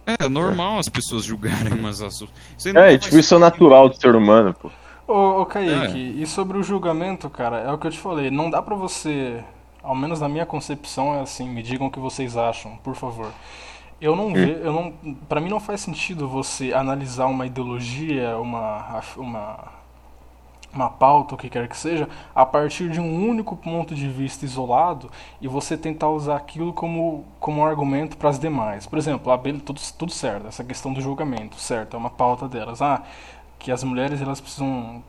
[0.07, 4.55] É normal as pessoas julgarem umas não É, tipo, isso é natural do ser humano,
[4.55, 4.71] pô.
[5.07, 8.31] Ô, ô Kaique, e sobre o julgamento, cara, é o que eu te falei.
[8.31, 9.43] Não dá pra você,
[9.83, 13.31] ao menos na minha concepção, é assim, me digam o que vocês acham, por favor.
[14.01, 14.93] Eu não vejo, eu não,
[15.29, 19.81] para mim não faz sentido você analisar uma ideologia, uma uma
[20.73, 24.45] uma pauta, o que quer que seja, a partir de um único ponto de vista
[24.45, 25.11] isolado
[25.41, 28.87] e você tentar usar aquilo como, como um argumento para as demais.
[28.87, 32.49] Por exemplo, a Bel- tudo, tudo certo, essa questão do julgamento, certo, é uma pauta
[32.49, 32.81] delas.
[32.81, 33.03] Ah,
[33.59, 35.03] que as mulheres elas precisam.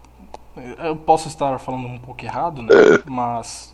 [0.80, 2.76] Eu posso estar falando um pouco errado, né?
[3.06, 3.74] Mas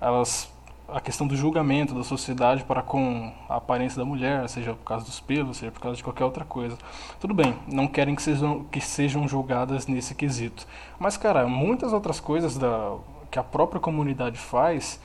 [0.00, 0.50] elas.
[0.88, 5.04] A questão do julgamento da sociedade para com a aparência da mulher, seja por causa
[5.04, 6.78] dos pelos, seja por causa de qualquer outra coisa.
[7.20, 10.66] Tudo bem, não querem que sejam, que sejam julgadas nesse quesito.
[10.98, 12.96] Mas, cara, muitas outras coisas da,
[13.30, 14.98] que a própria comunidade faz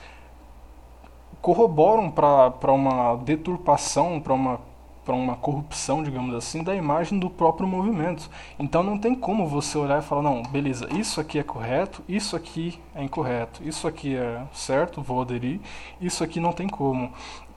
[1.42, 4.60] corroboram para uma deturpação, para uma
[5.04, 8.30] para uma corrupção, digamos assim, da imagem do próprio movimento.
[8.58, 12.34] Então não tem como você olhar e falar, não, beleza, isso aqui é correto, isso
[12.34, 15.60] aqui é incorreto, isso aqui é certo, vou aderir,
[16.00, 17.12] isso aqui não tem como.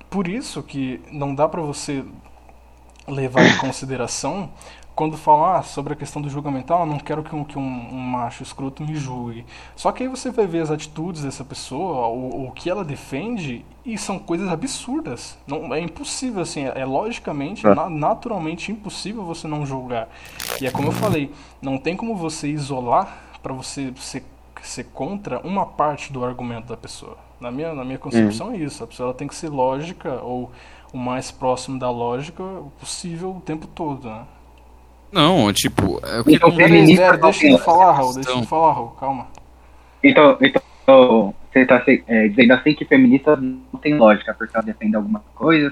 [0.09, 2.03] Por isso que não dá para você
[3.07, 4.49] levar em consideração
[4.97, 7.61] quando falam ah, sobre a questão do julgamento, ah, não quero que, um, que um,
[7.93, 9.45] um macho escroto me julgue.
[9.75, 13.63] Só que aí você vai ver as atitudes dessa pessoa, o, o que ela defende,
[13.85, 15.37] e são coisas absurdas.
[15.45, 17.75] Não, é impossível, assim, é, é logicamente, É.
[17.75, 20.09] na- naturalmente impossível você não julgar.
[20.59, 24.23] E é como eu falei, não tem como você isolar para você ser,
[24.63, 27.17] ser contra uma parte do argumento da pessoa.
[27.39, 28.83] Na minha, na minha concepção é isso.
[28.83, 30.49] A pessoa tem que ser lógica ou
[30.91, 32.43] o mais próximo da lógica
[32.79, 34.23] possível o tempo todo, né?
[35.11, 37.57] Não, tipo, é o que Então, não- feminista deixa não.
[37.59, 38.39] falar, Raul, deixa Então.
[38.39, 39.27] ele falar, Raul, calma.
[40.03, 41.81] Então, então você está
[42.29, 45.71] dizendo assim que feministas não tem lógica, porque elas defendem algumas coisas,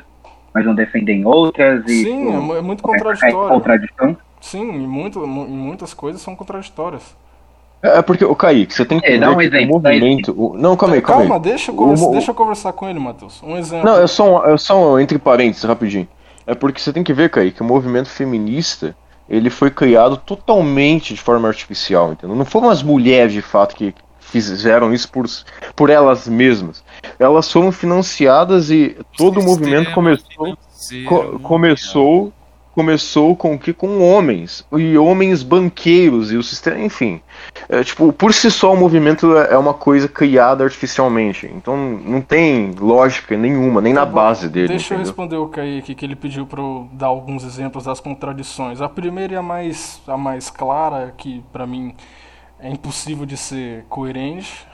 [0.53, 2.03] mas não defendem outras e.
[2.03, 3.49] Sim, é, tipo, mu- é muito é contraditório.
[3.49, 4.17] contradição.
[4.41, 7.15] Sim, e, muito, mu- muitas coisas são contraditórias.
[7.81, 10.33] É porque, o Kaique, você tem que É, um ver que exemplo, o movimento...
[10.35, 11.27] o- Não, calma aí, calma aí.
[11.27, 13.43] Calma, deixa, eu O conversa- mo- deixa eu conversar com ele, Matheus.
[13.43, 13.85] Um exemplo.
[13.85, 16.07] Não, é só, um, é só um entre parênteses, rapidinho.
[16.47, 18.95] É porque você tem que ver, Kaique, que o movimento feminista,
[19.30, 22.35] ele foi criado totalmente de forma artificial, entendeu?
[22.35, 25.26] Não foram as mulheres, de fato, que fizeram isso por,
[25.76, 26.84] por elas mesmas.
[27.19, 30.57] Elas foram financiadas e todo o movimento começou,
[31.06, 32.34] co- começou,
[32.76, 33.73] começou com o que?
[33.73, 34.68] Com homens.
[34.73, 37.22] E homens banqueiros e o sistema, enfim.
[37.69, 41.47] É, tipo, por si só o movimento é é uma coisa criada artificialmente.
[41.47, 44.68] Então não tem lógica nenhuma, nem na Tá bom, base dele.
[44.68, 44.99] Deixa eu entendeu?
[44.99, 48.81] responder o Kaique, que ele pediu para eu dar alguns exemplos das contradições.
[48.81, 51.95] A primeira e a mais, a mais clara, que para mim
[52.60, 54.68] é impossível de ser coerente.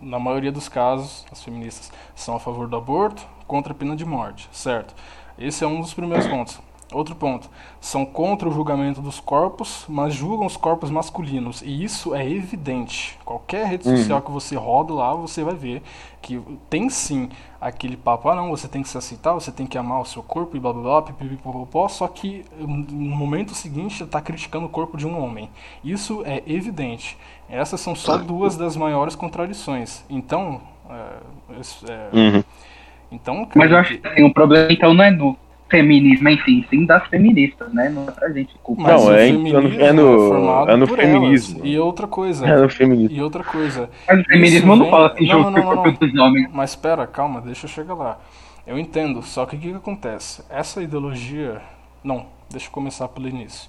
[0.00, 4.04] Na maioria dos casos, as feministas são a favor do aborto, contra a pena de
[4.04, 4.94] morte, certo?
[5.38, 6.60] Esse é um dos primeiros pontos.
[6.90, 7.50] Outro ponto,
[7.80, 11.60] são contra o julgamento dos corpos, mas julgam os corpos masculinos.
[11.60, 13.18] E isso é evidente.
[13.26, 15.82] Qualquer rede social que você roda lá, você vai ver
[16.22, 16.40] que
[16.70, 17.28] tem sim
[17.60, 20.22] aquele papo, ah não, você tem que se aceitar, você tem que amar o seu
[20.22, 24.68] corpo e blá blá blá, pipipipopopó, só que hum, no momento seguinte está criticando o
[24.70, 25.50] corpo de um homem.
[25.84, 27.18] Isso é evidente.
[27.48, 30.04] Essas são só duas das maiores contradições.
[30.08, 31.18] Então, é,
[31.90, 32.44] é, Uhum.
[33.12, 35.36] então Mas eu acho que assim, o problema então não é no
[35.70, 37.88] feminismo em si, sim das feministas, né?
[37.88, 38.86] Não é pra gente culpar.
[38.98, 41.58] Não, é em- feminismo é no- é no por feminismo.
[41.60, 41.70] elas.
[41.70, 42.46] E outra coisa.
[42.46, 43.16] É no feminismo.
[43.16, 43.90] E outra coisa.
[44.08, 46.48] Mas o feminismo isso não vem- fala assim, Não, não, não, dos homens.
[46.52, 48.18] Mas espera, calma, deixa eu chegar lá.
[48.66, 50.42] Eu entendo, só que o que, que acontece?
[50.50, 51.60] Essa ideologia.
[52.04, 53.68] Não, deixa eu começar pelo início.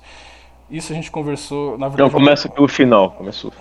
[0.70, 1.78] Isso a gente conversou.
[1.78, 3.12] Na verdade, Não, começa pelo final.
[3.12, 3.52] Começou.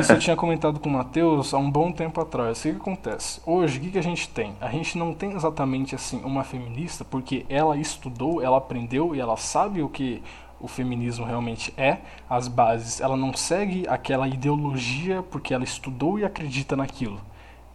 [0.00, 2.58] Isso eu tinha comentado com o Matheus há um bom tempo atrás.
[2.58, 3.40] O que, que acontece?
[3.46, 4.54] Hoje, o que, que a gente tem?
[4.60, 9.36] A gente não tem exatamente assim uma feminista porque ela estudou, ela aprendeu e ela
[9.36, 10.22] sabe o que
[10.60, 13.00] o feminismo realmente é, as bases.
[13.00, 17.20] Ela não segue aquela ideologia porque ela estudou e acredita naquilo.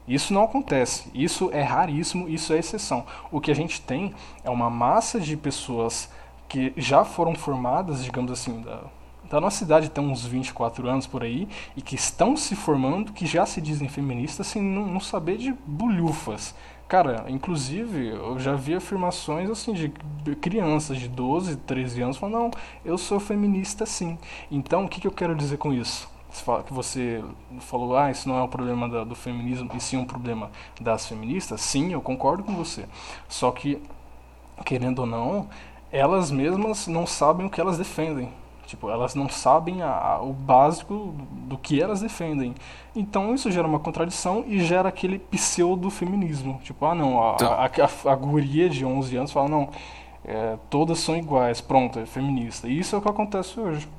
[0.07, 1.09] Isso não acontece.
[1.13, 3.05] Isso é raríssimo, isso é exceção.
[3.31, 4.13] O que a gente tem
[4.43, 6.09] é uma massa de pessoas
[6.49, 8.81] que já foram formadas, digamos assim, da,
[9.31, 13.25] da nossa cidade tem uns 24 anos por aí, e que estão se formando, que
[13.25, 16.53] já se dizem feministas sem não, não saber de bulhufas.
[16.85, 19.89] Cara, inclusive, eu já vi afirmações assim de
[20.41, 22.51] crianças de 12, 13 anos falando, não,
[22.83, 24.19] eu sou feminista sim.
[24.51, 26.11] Então, o que, que eu quero dizer com isso?
[26.65, 27.21] que você
[27.59, 30.49] falou, ah, isso não é um problema do, do feminismo, e sim um problema
[30.79, 32.85] das feministas, sim, eu concordo com você.
[33.27, 33.81] Só que,
[34.65, 35.49] querendo ou não,
[35.91, 38.29] elas mesmas não sabem o que elas defendem.
[38.71, 41.13] Tipo, elas não sabem a, a, o básico
[41.45, 42.55] do que elas defendem.
[42.95, 46.57] Então isso gera uma contradição e gera aquele pseudo-feminismo.
[46.63, 47.51] Tipo, ah não, a, então...
[47.51, 49.69] a, a, a, guria de 11 anos fala, não,
[50.23, 52.69] é, todas são iguais, pronto, é feminista.
[52.69, 53.89] E isso é o que acontece hoje.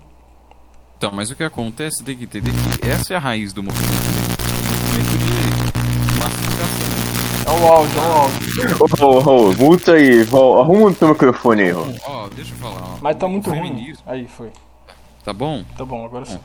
[0.97, 3.93] Então, mas o que acontece tem que entender que essa é a raiz do movimento.
[3.93, 6.93] movimento de massificação.
[7.45, 8.47] É o áudio, é o áudio.
[9.03, 12.22] Ô, ô, ô, multa aí, arruma o teu microfone aí, ó.
[12.35, 12.99] Deixa eu falar.
[13.01, 13.95] Mas tá muito ruim.
[14.07, 14.51] Aí, foi.
[15.25, 15.65] Tá bom?
[15.77, 16.39] Tá bom, agora sim.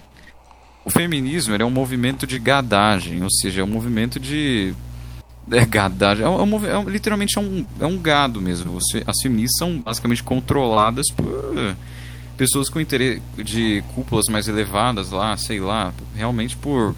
[0.85, 4.73] O feminismo é um movimento de gadagem, ou seja, é um movimento de
[5.51, 8.73] é gadagem, é, um, é, um, literalmente é um, é um gado mesmo.
[8.73, 11.75] Você, as feministas são basicamente controladas por
[12.37, 16.95] pessoas com interesse de cúpulas mais elevadas lá, sei lá, realmente por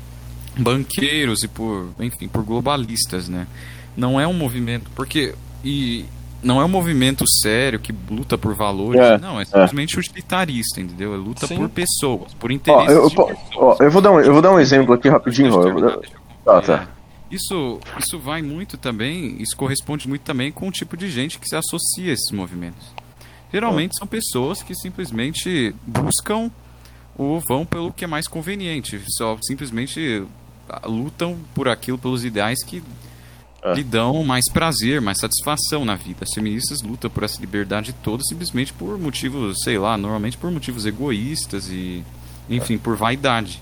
[0.58, 3.48] banqueiros e por, enfim, por globalistas, né?
[3.96, 5.34] Não é um movimento, porque
[5.64, 6.06] e
[6.42, 9.46] não é um movimento sério que luta por valores, é, não, é, é.
[9.46, 10.00] simplesmente é.
[10.00, 11.14] utilitarista, entendeu?
[11.14, 11.58] É luta Sim.
[11.58, 13.38] por pessoas, por interesses ó, eu, pessoas.
[13.56, 16.00] Ó, eu vou dar um, eu vou dar um exemplo aqui rapidinho, Terminar,
[16.46, 16.88] ah, tá.
[17.30, 21.48] Isso, isso vai muito também, isso corresponde muito também com o tipo de gente que
[21.48, 22.88] se associa a esses movimentos.
[23.52, 26.50] Geralmente são pessoas que simplesmente buscam
[27.16, 30.24] ou vão pelo que é mais conveniente, só simplesmente
[30.86, 32.82] lutam por aquilo, pelos ideais que
[33.64, 33.74] é.
[33.74, 36.20] lhe dão mais prazer, mais satisfação na vida.
[36.24, 40.86] As feministas lutam por essa liberdade toda simplesmente por motivos, sei lá, normalmente por motivos
[40.86, 42.04] egoístas e,
[42.50, 43.62] enfim, por vaidade.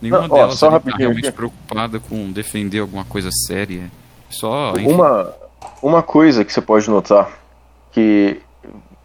[0.00, 1.36] Nenhuma Não, delas está realmente aqui.
[1.36, 3.90] preocupada com defender alguma coisa séria.
[4.28, 4.92] Só, enfim.
[4.92, 5.32] Uma,
[5.82, 7.30] uma coisa que você pode notar
[7.92, 8.40] que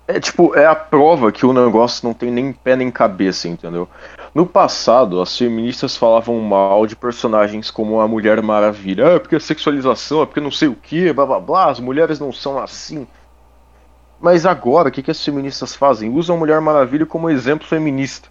[0.09, 3.87] é tipo, é a prova que o negócio não tem nem pé nem cabeça, entendeu?
[4.33, 9.07] No passado, as feministas falavam mal de personagens como a Mulher Maravilha.
[9.07, 11.79] Ah, é porque a sexualização, é porque não sei o que, blá blá blá, as
[11.79, 13.05] mulheres não são assim.
[14.19, 16.09] Mas agora, o que, que as feministas fazem?
[16.09, 18.29] Usam a Mulher Maravilha como exemplo feminista.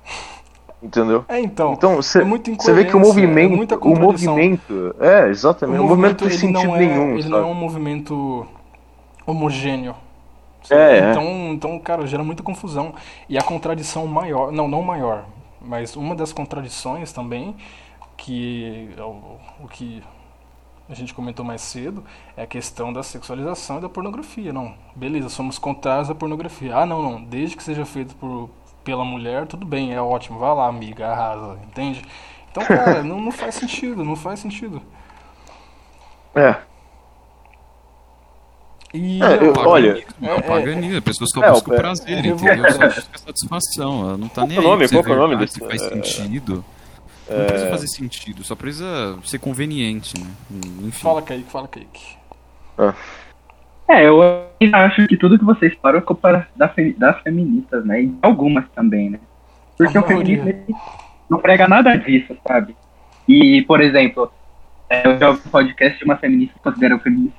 [0.83, 1.25] Entendeu?
[1.29, 1.75] É, então.
[1.75, 3.75] Então, você é vê que o movimento.
[3.75, 4.97] É o movimento.
[4.99, 5.79] É, exatamente.
[5.79, 7.13] O, o movimento, movimento não tem sentido é, nenhum.
[7.13, 7.35] Ele sabe?
[7.35, 8.47] não é um movimento
[9.25, 9.95] homogêneo.
[10.71, 11.49] É, então, é.
[11.51, 12.95] então, cara, gera muita confusão.
[13.29, 15.25] E a contradição maior, não, não maior,
[15.61, 17.57] mas uma das contradições também,
[18.17, 20.03] que é o, o que
[20.89, 22.03] a gente comentou mais cedo,
[22.37, 24.53] é a questão da sexualização e da pornografia.
[24.53, 26.75] Não, beleza, somos contrários à pornografia.
[26.77, 28.49] Ah, não, não, desde que seja feito por,
[28.83, 32.03] pela mulher, tudo bem, é ótimo, vai lá, amiga, arrasa, entende?
[32.51, 34.81] Então, cara, não, não faz sentido, não faz sentido.
[36.35, 36.57] É,
[38.95, 42.73] e é, eu, olha, é, é paganismo, é, pessoas que é, buscam prazer, é, entendeu?
[42.73, 44.89] Só busca satisfação, ela não tá nem qual aí.
[44.89, 45.55] Qual é o nome desse?
[45.55, 46.65] Se faz sentido.
[47.29, 50.31] Não precisa fazer sentido, só precisa ser conveniente, né?
[50.81, 51.03] Enfim.
[51.03, 52.17] Fala, Kaique, fala, Kaique.
[52.79, 52.95] Ah.
[53.87, 54.23] É, eu
[54.73, 58.05] acho que tudo que vocês falam é culpa das, das feministas, né?
[58.05, 59.21] E algumas também, né?
[59.77, 60.55] Porque o feminismo
[61.29, 62.75] não prega nada disso, sabe?
[63.29, 64.33] E, por exemplo,
[65.05, 67.38] eu já ouvi um podcast de uma feminista que considera o feminismo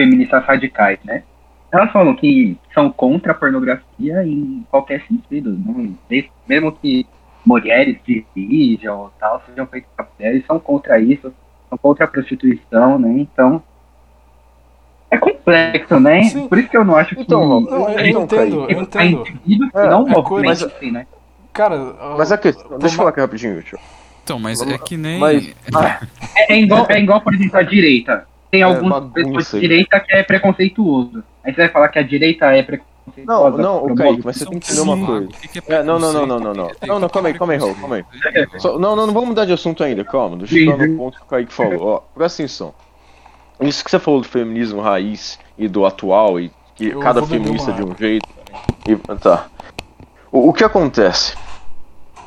[0.00, 1.22] feministas radicais, né?
[1.70, 6.24] Elas falam que são contra a pornografia em qualquer sentido, né?
[6.48, 7.06] mesmo que
[7.44, 11.32] mulheres dirijam ou tal, sejam feitas para mulheres, são contra isso,
[11.68, 13.10] são contra a prostituição, né?
[13.18, 13.62] Então,
[15.10, 16.22] é complexo, né?
[16.24, 16.48] Sim.
[16.48, 17.70] Por isso que eu não acho então, que.
[17.70, 19.24] Não, eu, eu entendo, eu entendo.
[19.74, 21.06] É, não é mas, assim, né?
[21.52, 21.76] Cara,
[22.16, 22.78] mas a questão.
[22.78, 23.78] Deixa eu falar aqui rapidinho, tio.
[24.24, 25.18] Então, mas é que nem.
[25.18, 25.54] Mas,
[26.48, 30.12] é, é, igual, é igual, por exemplo, a direita tem é, alguns de direita que
[30.12, 31.22] é preconceituoso.
[31.44, 32.86] Aí você vai falar que a direita é preconceituosa.
[33.26, 35.28] Não, não, o Kaique, mas você tem que entender uma coisa.
[35.68, 36.70] É, não, não, não, não, não, não.
[36.86, 38.04] Não, não, calma aí, calma aí, Raul, calma aí.
[38.58, 40.36] Só, não, não, não vamos mudar de assunto ainda, calma.
[40.36, 41.82] Deixa eu chegar no ponto que o Kaique falou.
[41.82, 42.74] Ó, presta atenção.
[43.60, 47.82] Isso que você falou do feminismo raiz e do atual, e que cada feminista de
[47.82, 48.28] um jeito.
[48.88, 49.48] E, tá.
[50.32, 51.36] O, o que acontece?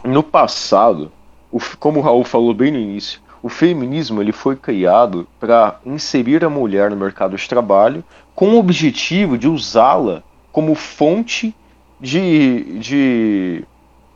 [0.04, 1.12] no passado,
[1.52, 6.46] o, como o Raul falou bem no início, o feminismo ele foi criado para inserir
[6.46, 8.02] a mulher no mercado de trabalho
[8.34, 11.54] com o objetivo de usá-la como fonte
[12.00, 13.66] de, de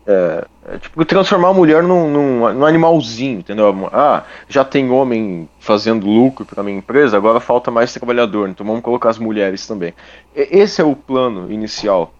[0.08, 3.90] é, é, tipo, transformar a mulher num, num, num, animalzinho, entendeu?
[3.92, 8.82] Ah, já tem homem fazendo lucro para minha empresa, agora falta mais trabalhador, então vamos
[8.82, 9.94] colocar as mulheres também.
[10.34, 12.14] Esse é o plano inicial.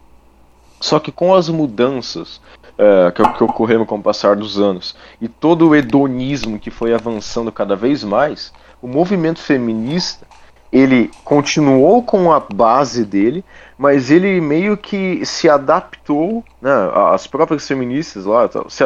[0.82, 2.42] Só que com as mudanças
[2.78, 4.96] é, que, que ocorreram com o passar dos anos.
[5.20, 10.26] E todo o hedonismo que foi avançando cada vez mais, o movimento feminista
[10.72, 13.44] ele continuou com a base dele,
[13.78, 16.72] mas ele meio que se adaptou, né,
[17.14, 18.84] as próprias feministas lá, se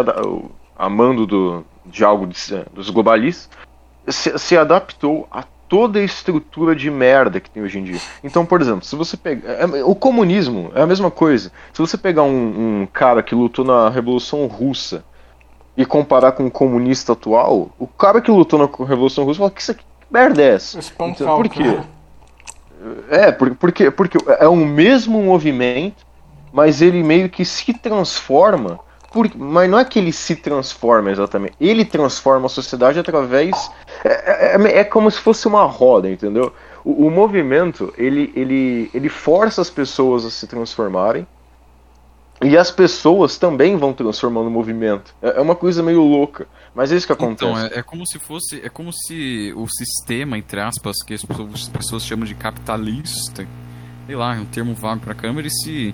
[0.78, 2.38] amando do, de algo de,
[2.74, 3.50] dos globalistas,
[4.08, 8.00] se, se, adaptou a toda a estrutura de merda que tem hoje em dia.
[8.22, 9.54] Então, por exemplo, se você pegar.
[9.54, 11.50] É, o comunismo é a mesma coisa.
[11.72, 15.02] Se você pegar um, um cara que lutou na Revolução Russa
[15.78, 19.62] e comparar com o comunista atual, o cara que lutou na Revolução Russa fala que
[19.62, 20.78] isso aqui merda é essa?
[21.24, 21.80] Então, por quê?
[23.10, 26.06] É, porque, porque é o mesmo movimento,
[26.52, 28.78] mas ele meio que se transforma.
[29.12, 31.54] Por, mas não é que ele se transforma exatamente.
[31.60, 33.70] Ele transforma a sociedade através.
[34.06, 36.54] É, é, é como se fosse uma roda, entendeu?
[36.84, 41.28] O, o, movimento ele, ele, ele força as pessoas a se transformarem.
[42.44, 45.14] E as pessoas também vão transformando o movimento.
[45.22, 46.48] É, é uma coisa meio louca.
[46.74, 47.52] Mas é isso que acontece.
[47.52, 48.62] Então, é, é, como se fosse.
[48.64, 53.46] É como se o sistema, entre aspas, que as pessoas, as pessoas chamam de capitalista,
[54.08, 55.94] sei lá, é um termo vago pra câmera, e se.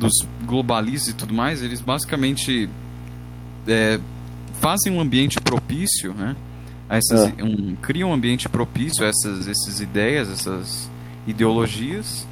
[0.00, 0.12] Dos
[0.46, 2.68] globalistas e tudo mais, eles basicamente
[3.68, 4.00] é,
[4.58, 6.34] fazem um ambiente propício, né?
[6.88, 7.44] Essas, é.
[7.44, 10.90] um, criam um ambiente propício a essas, essas ideias, essas
[11.26, 12.26] ideologias.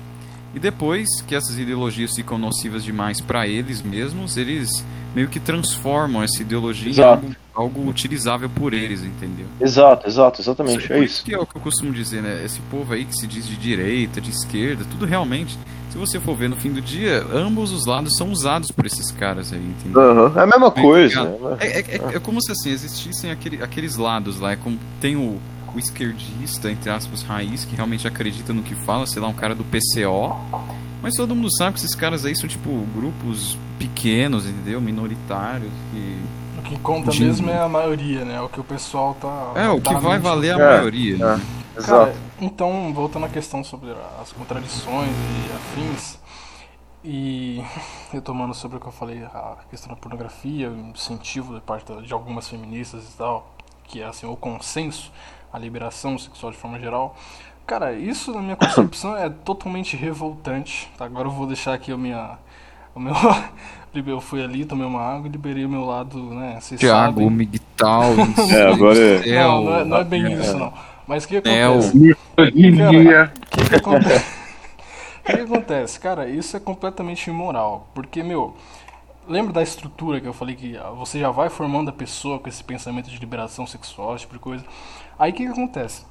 [0.54, 4.82] E depois que essas ideologias ficam nocivas demais para eles mesmos, eles
[5.14, 7.24] meio que transformam essa ideologia Exato.
[7.24, 9.46] em algo algo utilizável por eles, entendeu?
[9.60, 11.24] Exato, exato, exatamente, isso, é isso.
[11.24, 12.40] Que é o que eu costumo dizer, né?
[12.44, 15.58] Esse povo aí que se diz de direita, de esquerda, tudo realmente,
[15.90, 19.10] se você for ver no fim do dia, ambos os lados são usados por esses
[19.10, 20.00] caras aí, entendeu?
[20.00, 20.38] Uhum.
[20.38, 21.24] É a mesma coisa.
[21.24, 21.56] Né?
[21.58, 25.16] É, é, é, é, como se assim, existissem aquele, aqueles lados lá, é como tem
[25.16, 25.40] o,
[25.74, 29.56] o esquerdista, entre aspas, raiz, que realmente acredita no que fala, sei lá, um cara
[29.56, 30.36] do PCO,
[31.02, 34.80] mas todo mundo sabe que esses caras aí são tipo grupos pequenos, entendeu?
[34.80, 36.18] Minoritários, que
[36.68, 37.24] que conta de...
[37.24, 38.40] mesmo é a maioria, né?
[38.40, 39.52] O que o pessoal tá.
[39.54, 41.14] É, o que vai valer a é, maioria.
[41.14, 41.40] É, né?
[41.84, 46.18] Cara, então, voltando à questão sobre as contradições e afins,
[47.04, 47.62] e
[48.12, 52.12] retomando sobre o que eu falei, a questão da pornografia, o incentivo de parte de
[52.12, 53.54] algumas feministas e tal,
[53.84, 55.10] que é assim, o consenso,
[55.52, 57.16] a liberação sexual de forma geral.
[57.66, 60.90] Cara, isso na minha concepção é totalmente revoltante.
[60.96, 61.04] Tá?
[61.04, 62.38] Agora eu vou deixar aqui a minha,
[62.98, 63.14] o meu,
[64.06, 66.58] eu fui ali, tomei uma água e liberei o meu lado, né?
[66.76, 68.12] Tiago, o Migtal,
[68.50, 69.42] é, agora é...
[69.42, 70.32] Não, não é, não é bem é.
[70.32, 70.72] isso, não.
[71.06, 71.88] Mas o que acontece?
[71.88, 74.38] O que, que acontece?
[75.20, 76.00] O que, acontece?
[76.00, 77.88] Cara, isso é completamente imoral.
[77.94, 78.54] Porque, meu,
[79.26, 82.62] lembra da estrutura que eu falei que você já vai formando a pessoa com esse
[82.62, 84.64] pensamento de liberação sexual, esse tipo de coisa.
[85.18, 86.04] Aí o que, que acontece?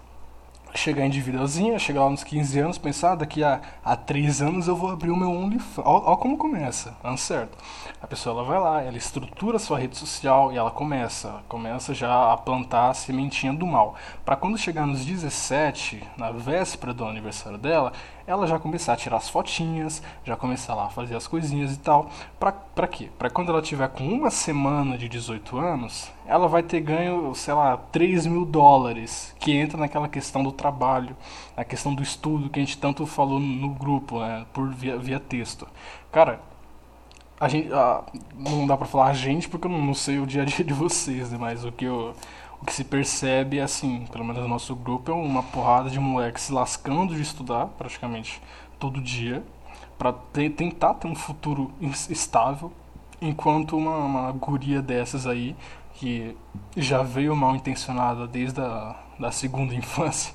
[0.74, 4.76] Chegar individualzinha, chegar lá nos 15 anos, pensar, ah, daqui a, a 3 anos eu
[4.76, 5.86] vou abrir o meu OnlyFans.
[5.86, 7.58] Olha como começa, certo.
[8.02, 11.94] A pessoa ela vai lá, ela estrutura a sua rede social e ela começa, começa
[11.94, 13.96] já a plantar a sementinha do mal.
[14.24, 17.92] Para quando chegar nos 17, na véspera do aniversário dela,
[18.28, 21.80] ela já começar a tirar as fotinhas, já começar lá a fazer as coisinhas e
[21.80, 22.10] tal.
[22.38, 23.10] Pra, pra quê?
[23.18, 27.54] Pra quando ela tiver com uma semana de 18 anos, ela vai ter ganho, sei
[27.54, 31.16] lá, 3 mil dólares, que entra naquela questão do trabalho,
[31.56, 35.22] na questão do estudo que a gente tanto falou no grupo, né, por via, via
[35.22, 35.66] texto.
[36.12, 36.42] Cara,
[37.40, 38.04] a gente, a,
[38.36, 40.66] não dá pra falar a gente porque eu não, não sei o dia a dia
[40.66, 42.14] de vocês, né, mas o que eu
[42.62, 46.00] o que se percebe é assim, pelo menos no nosso grupo, é uma porrada de
[46.00, 48.42] moleques se lascando de estudar praticamente
[48.80, 49.44] todo dia
[49.98, 51.72] para tentar ter um futuro
[52.10, 52.72] estável,
[53.22, 55.56] enquanto uma, uma guria dessas aí,
[55.94, 56.38] que
[56.76, 60.34] já veio mal intencionada desde a da segunda infância,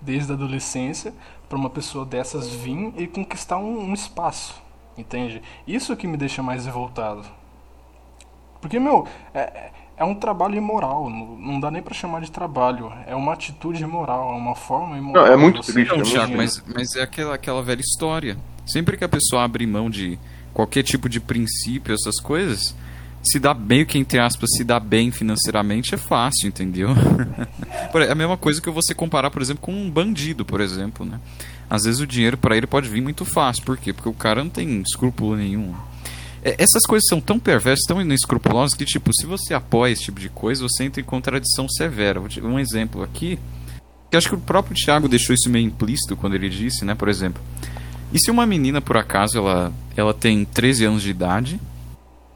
[0.00, 1.14] desde a adolescência,
[1.48, 4.60] para uma pessoa dessas vir e conquistar um, um espaço,
[4.96, 5.42] entende?
[5.66, 7.24] Isso que me deixa mais revoltado.
[8.60, 13.14] Porque, meu, é, é um trabalho imoral, não dá nem para chamar de trabalho, é
[13.14, 15.26] uma atitude imoral, é uma forma imoral.
[15.26, 18.38] Não, é muito triste, não, Thiago, mas, mas é aquela, aquela velha história.
[18.66, 20.18] Sempre que a pessoa abre mão de
[20.54, 22.74] qualquer tipo de princípio, essas coisas,
[23.22, 26.88] se dá bem, o que entre aspas, se dá bem financeiramente é fácil, entendeu?
[28.08, 31.20] é a mesma coisa que você comparar, por exemplo, com um bandido, por exemplo, né?
[31.68, 33.92] Às vezes o dinheiro para ele pode vir muito fácil, por quê?
[33.92, 35.74] Porque o cara não tem escrúpulo nenhum.
[36.42, 40.20] É, essas coisas são tão perversas, tão inescrupulosas que, tipo, se você apoia esse tipo
[40.20, 42.20] de coisa, você entra em contradição severa.
[42.42, 43.38] Um exemplo aqui,
[44.10, 47.08] que acho que o próprio Thiago deixou isso meio implícito quando ele disse, né, por
[47.08, 47.42] exemplo.
[48.12, 51.60] E se uma menina, por acaso, ela, ela tem 13 anos de idade,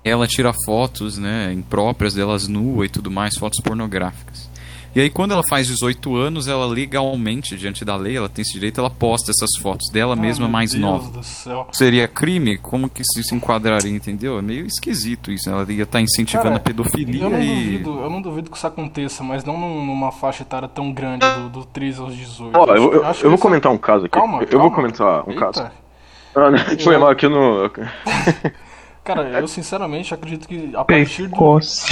[0.04, 4.48] ela tira fotos, né, impróprias delas nua e tudo mais, fotos pornográficas.
[4.94, 8.52] E aí, quando ela faz 18 anos, ela legalmente, diante da lei, ela tem esse
[8.52, 11.10] direito, ela posta essas fotos dela mesma mais Deus nova.
[11.10, 11.66] do céu.
[11.72, 12.56] Seria crime?
[12.58, 14.38] Como que isso se enquadraria, entendeu?
[14.38, 15.50] É meio esquisito isso.
[15.50, 17.46] Ela ia estar incentivando Cara, a pedofilia Eu não, e.
[17.64, 21.26] duvido, eu não duvido que isso aconteça, mas não num- numa faixa etária tão grande
[21.28, 22.56] do, do 13 aos 18.
[22.56, 24.16] Ó, eu, eu, eu vou isso- comentar um caso aqui.
[24.16, 24.62] Calma, eu calma.
[24.64, 25.40] vou comentar um Eita.
[25.52, 25.70] caso.
[26.36, 27.68] Ah, não, Foi mal aqui no.
[29.04, 31.34] Cara, eu sinceramente acredito que a partir, do,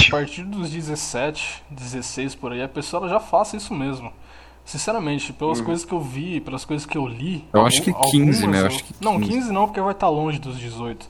[0.07, 4.11] a partir dos 17, 16 por aí, a pessoa ela já faça isso mesmo.
[4.65, 7.45] Sinceramente, pelas coisas que eu vi, pelas coisas que eu li.
[7.53, 8.61] Eu acho que algum- 15, né?
[8.61, 9.31] Eu acho que Não, 15.
[9.31, 11.07] 15 não, porque vai estar longe dos 18.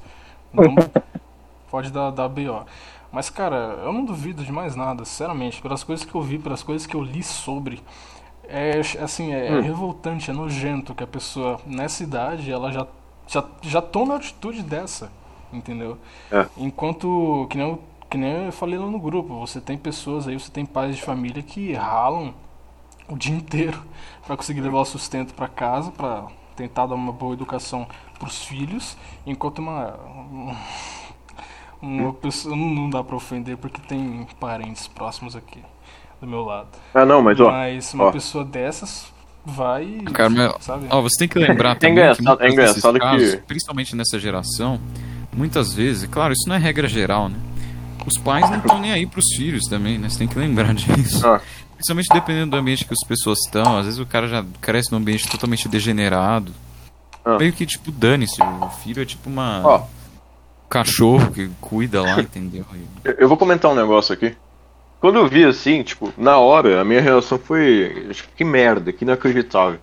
[0.54, 0.76] Então,
[1.72, 2.66] pode dar, dar BO.
[3.12, 5.62] Mas, cara, eu não duvido de mais nada, sinceramente.
[5.62, 7.80] Pelas coisas que eu vi, pelas coisas que eu li sobre.
[8.46, 12.88] É assim, é, é revoltante, é nojento que a pessoa, nessa idade, ela já,
[13.28, 15.10] já, já toma atitude dessa.
[15.54, 15.98] Entendeu?
[16.32, 16.46] É.
[16.58, 20.38] Enquanto, que nem, eu, que nem eu falei lá no grupo, você tem pessoas aí,
[20.40, 22.34] você tem pais de família que ralam
[23.08, 23.80] o dia inteiro
[24.26, 26.26] para conseguir levar o sustento para casa, para
[26.56, 29.96] tentar dar uma boa educação para os filhos, enquanto uma
[31.82, 35.60] uma pessoa não dá para ofender porque tem parentes próximos aqui
[36.22, 36.70] do meu lado.
[36.94, 37.52] Ah, não, mas ó.
[37.52, 38.12] Mas uma ó.
[38.12, 39.12] pessoa dessas
[39.46, 40.88] vai, Cara, mas, sabe?
[40.90, 44.18] ó, você tem que lembrar É também engraçado- que é engraçado casos, que- principalmente nessa
[44.18, 44.80] geração,
[45.36, 47.38] muitas vezes, claro, isso não é regra geral, né?
[48.06, 50.10] Os pais não estão nem aí pros filhos também, né?
[50.10, 51.26] Você tem que lembrar disso.
[51.26, 51.40] Ah.
[51.76, 53.78] Principalmente dependendo do ambiente que as pessoas estão.
[53.78, 56.52] Às vezes o cara já cresce num ambiente totalmente degenerado.
[57.26, 57.38] Ah.
[57.38, 58.42] Meio que, tipo, dane-se.
[58.42, 59.78] O filho é tipo uma...
[59.78, 59.84] Um
[60.70, 62.66] cachorro que cuida lá, entendeu?
[63.04, 64.36] Eu- vou comentar um negócio aqui.
[65.00, 68.10] Quando eu vi assim, tipo, na hora, a minha reação foi.
[68.38, 69.78] Que merda, que inacreditável.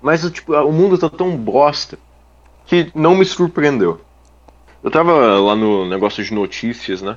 [0.00, 1.98] Mas tipo, o mundo tá tão bosta
[2.64, 4.00] que não me surpreendeu.
[4.82, 7.16] Eu tava lá no negócio de notícias, né?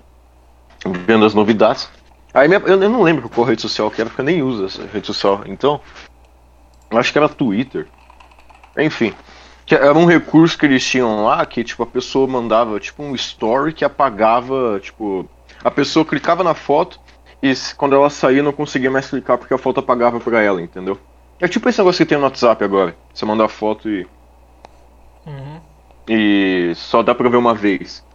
[1.05, 1.89] Vendo as novidades.
[2.33, 4.65] Aí minha- eu, eu não lembro qual rede social que era, porque eu nem uso
[4.65, 5.43] essa rede social.
[5.45, 5.79] Então,
[6.91, 7.87] eu acho que era Twitter.
[8.77, 9.13] Enfim.
[9.69, 13.73] Era um recurso que eles tinham lá que, tipo, a pessoa mandava, tipo, um story
[13.73, 15.25] que apagava, tipo...
[15.63, 16.99] A pessoa clicava na foto
[17.41, 20.99] e quando ela saía não conseguia mais clicar porque a foto apagava pra ela, entendeu?
[21.39, 22.95] É tipo esse negócio que tem no WhatsApp agora.
[23.13, 24.05] Você manda a foto e...
[25.25, 25.70] Uhum.
[26.07, 28.05] E só dá pra ver uma vez.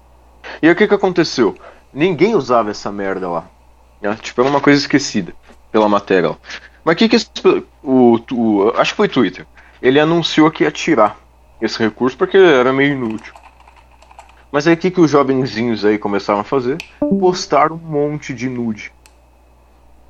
[0.62, 1.58] E aí o que que aconteceu?
[1.92, 3.50] Ninguém usava essa merda lá.
[4.00, 4.16] né?
[4.16, 5.34] Tipo, era uma coisa esquecida
[5.72, 6.38] pela matéria lá.
[6.84, 7.30] Mas o que que esse-
[7.82, 9.46] o, o- Acho que foi Twitter.
[9.82, 11.18] Ele anunciou que ia tirar
[11.60, 13.34] esse recurso porque era meio inútil.
[14.50, 16.82] Mas aí o que que os jovenzinhos aí começaram a fazer?
[17.18, 18.92] Postar um monte de nude.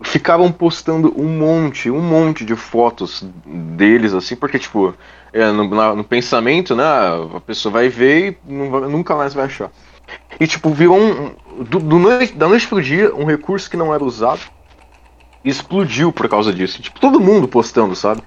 [0.05, 4.94] Ficavam postando um monte, um monte de fotos deles, assim, porque, tipo,
[5.32, 9.47] é, no, na- no pensamento, né, a pessoa vai ver e vai- nunca mais vai
[9.47, 9.70] achar.
[10.39, 11.35] E, tipo, virou um.
[11.64, 14.40] do- do noite- da noite pro dia, um recurso que não era usado
[15.44, 16.82] explodiu por causa disso.
[16.82, 18.23] Tipo, todo mundo postando, sabe?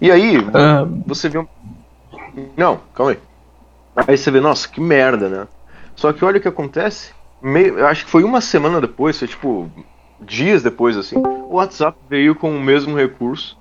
[0.00, 1.46] E aí, Ah, você vê um.
[2.56, 3.18] Não, calma aí.
[4.08, 5.48] Aí você vê, nossa, que merda, né?
[5.94, 7.12] Só que olha o que acontece.
[7.40, 9.70] Meio, eu acho que foi uma semana depois, foi tipo.
[10.20, 11.16] Dias depois, assim.
[11.16, 13.56] O WhatsApp veio com o mesmo recurso.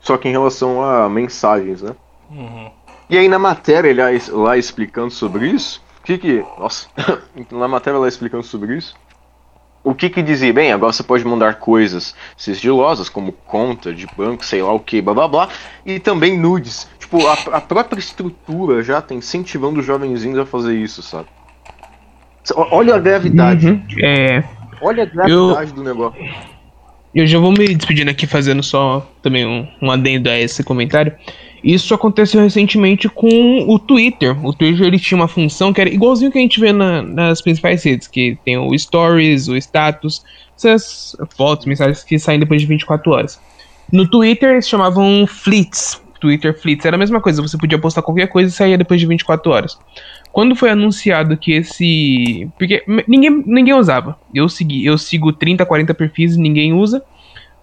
[0.00, 1.94] Só que em relação a mensagens, né?
[2.30, 2.70] Uhum.
[3.08, 6.44] E aí na matéria ele lá, lá explicando sobre isso, o que que.
[6.58, 6.88] Nossa,
[7.50, 8.96] na matéria lá explicando sobre isso,
[9.84, 10.52] o que que dizia?
[10.52, 15.00] Bem, agora você pode mandar coisas sigilosas, como conta de banco, sei lá o que,
[15.00, 15.48] blá blá blá,
[15.84, 16.88] e também nudes.
[16.98, 21.28] Tipo, a, a própria estrutura já tá incentivando os jovenzinhos a fazer isso, sabe?
[22.56, 23.68] Olha a gravidade.
[23.68, 23.82] uhum.
[24.02, 24.42] É,
[24.82, 26.20] Olha a gravidade do negócio.
[27.14, 31.12] eu já vou me despedindo aqui fazendo só também um, um adendo a esse comentário.
[31.62, 34.44] Isso aconteceu recentemente com o Twitter.
[34.44, 37.40] O Twitter ele tinha uma função que era igualzinho que a gente vê na- nas
[37.40, 40.24] principais redes, que tem o Stories, o Status,
[40.56, 43.40] essas fotos, mensagens que saem depois de 24 horas.
[43.92, 46.00] No Twitter eles chamavam Fleets.
[46.22, 49.06] Twitter Fleets era a mesma coisa, você podia postar qualquer coisa e saía depois de
[49.08, 49.76] 24 horas.
[50.30, 52.48] Quando foi anunciado que esse.
[52.56, 54.16] Porque ninguém, ninguém usava.
[54.32, 57.02] Eu, segui, eu sigo 30, 40 perfis e ninguém usa.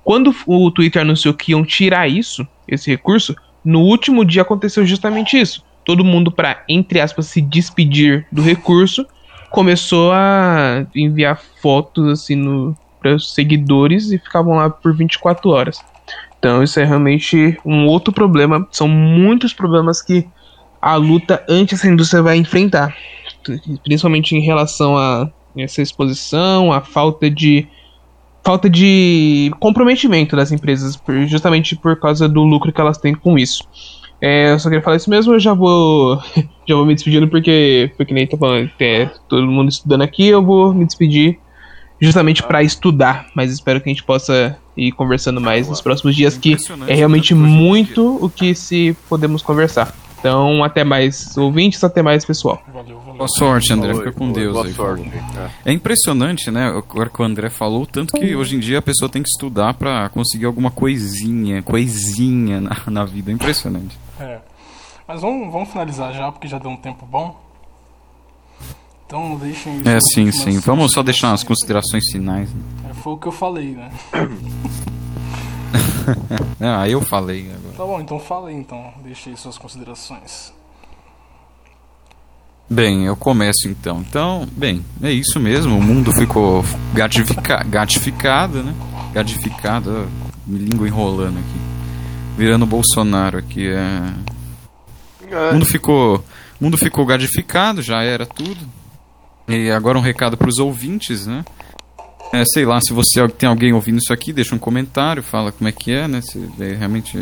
[0.04, 3.34] Quando o Twitter anunciou que iam tirar isso, esse recurso,
[3.64, 5.64] no último dia aconteceu justamente isso.
[5.86, 9.08] Todo mundo, para entre aspas, se despedir do recurso,
[9.50, 15.80] começou a enviar fotos assim no para os seguidores e ficavam lá por 24 horas.
[16.40, 18.68] Então isso é realmente um outro problema.
[18.72, 20.26] São muitos problemas que
[20.82, 22.96] a luta anti essa indústria vai enfrentar.
[23.84, 27.68] principalmente em relação a essa exposição, a falta de
[28.44, 30.98] falta de comprometimento das empresas,
[31.28, 33.64] justamente por causa do lucro que elas têm com isso.
[34.22, 36.18] É, eu só queria falar isso mesmo, eu já vou
[36.66, 40.44] já vou me despedindo porque, porque nem tô falando, tem todo mundo estudando aqui, eu
[40.44, 41.40] vou me despedir
[42.00, 46.38] justamente para estudar, mas espero que a gente possa ir conversando mais nos próximos dias,
[46.38, 46.56] que
[46.88, 49.94] é realmente em muito o que se podemos conversar.
[50.20, 52.62] Então, até mais ouvintes, até mais pessoal.
[52.74, 53.16] Valeu, valeu.
[53.16, 53.94] Boa sorte, André.
[53.94, 54.74] Fica com Deus Boa aí.
[54.74, 55.10] sorte.
[55.66, 55.72] É.
[55.72, 56.68] É impressionante, né?
[56.68, 59.74] Agora que o André falou, tanto que hoje em dia a pessoa tem que estudar
[59.76, 63.32] pra conseguir alguma coisinha, coisinha na, na vida.
[63.32, 63.98] É impressionante.
[64.20, 64.40] É.
[65.08, 67.49] Mas vamos, vamos finalizar já, porque já deu um tempo bom.
[69.10, 69.82] Então deixem.
[69.86, 70.60] É, suas sim, sim.
[70.60, 72.04] Vamos só deixar umas considerações.
[72.12, 72.48] finais.
[72.54, 72.62] né?
[72.92, 73.90] É, foi o que eu falei, né?
[76.60, 77.76] Ah, eu falei agora.
[77.78, 78.92] Tá bom, então fala aí então.
[79.04, 80.52] Deixe aí suas considerações.
[82.68, 84.04] Bem, eu começo então.
[84.08, 85.78] Então, bem, é isso mesmo.
[85.78, 88.74] O mundo ficou gatifica gatificado, né?
[89.14, 91.60] Gatificado, ó, me língua enrolando aqui.
[92.38, 93.68] Virando Bolsonaro aqui.
[93.68, 95.52] É...
[95.52, 96.18] O mundo ficou,
[96.60, 98.79] o mundo ficou gadificado, já era tudo.
[99.50, 101.44] E agora um recado para os ouvintes, né?
[102.32, 105.68] É, sei lá, se você tem alguém ouvindo isso aqui, deixa um comentário, fala como
[105.68, 106.22] é que é, né?
[106.22, 107.18] Se é realmente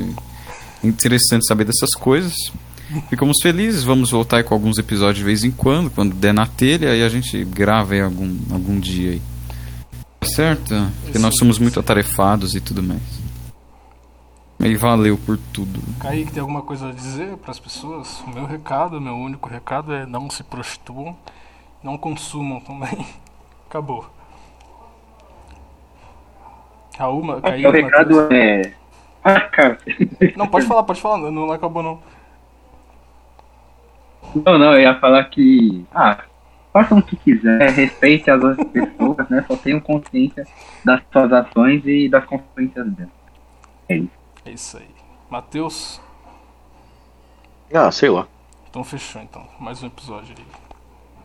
[0.84, 2.34] interessante saber dessas coisas.
[3.10, 6.92] Ficamos felizes, vamos voltar com alguns episódios de vez em quando, quando der na telha,
[6.92, 9.22] aí a gente grava aí algum, algum dia aí.
[10.24, 10.74] Certo?
[11.04, 13.02] Porque nós somos muito atarefados e tudo mais.
[14.60, 15.80] E valeu por tudo.
[16.00, 18.22] Kaique, tem alguma coisa a dizer para as pessoas?
[18.22, 21.16] O meu recado, meu único recado é não se prostituam,
[21.84, 23.06] não consumam também.
[23.68, 24.06] Acabou.
[26.98, 28.32] Raul, Ma- Kaique, o recado Matheus.
[28.32, 28.74] é.
[29.24, 29.78] Ah, cara.
[30.36, 32.00] Não, pode falar, pode falar, não, não acabou não.
[34.46, 35.86] Não, não, eu ia falar que.
[35.94, 36.24] Ah,
[36.74, 39.44] façam o que quiser, respeite as outras pessoas, né?
[39.48, 40.46] Só tenham consciência
[40.84, 43.12] das suas ações e das consequências delas.
[43.90, 44.12] É isso.
[44.46, 44.88] É isso aí.
[45.30, 46.02] Matheus,
[47.74, 48.28] Ah, sei lá.
[48.70, 49.46] então fechou então.
[49.60, 50.46] Mais um episódio aí.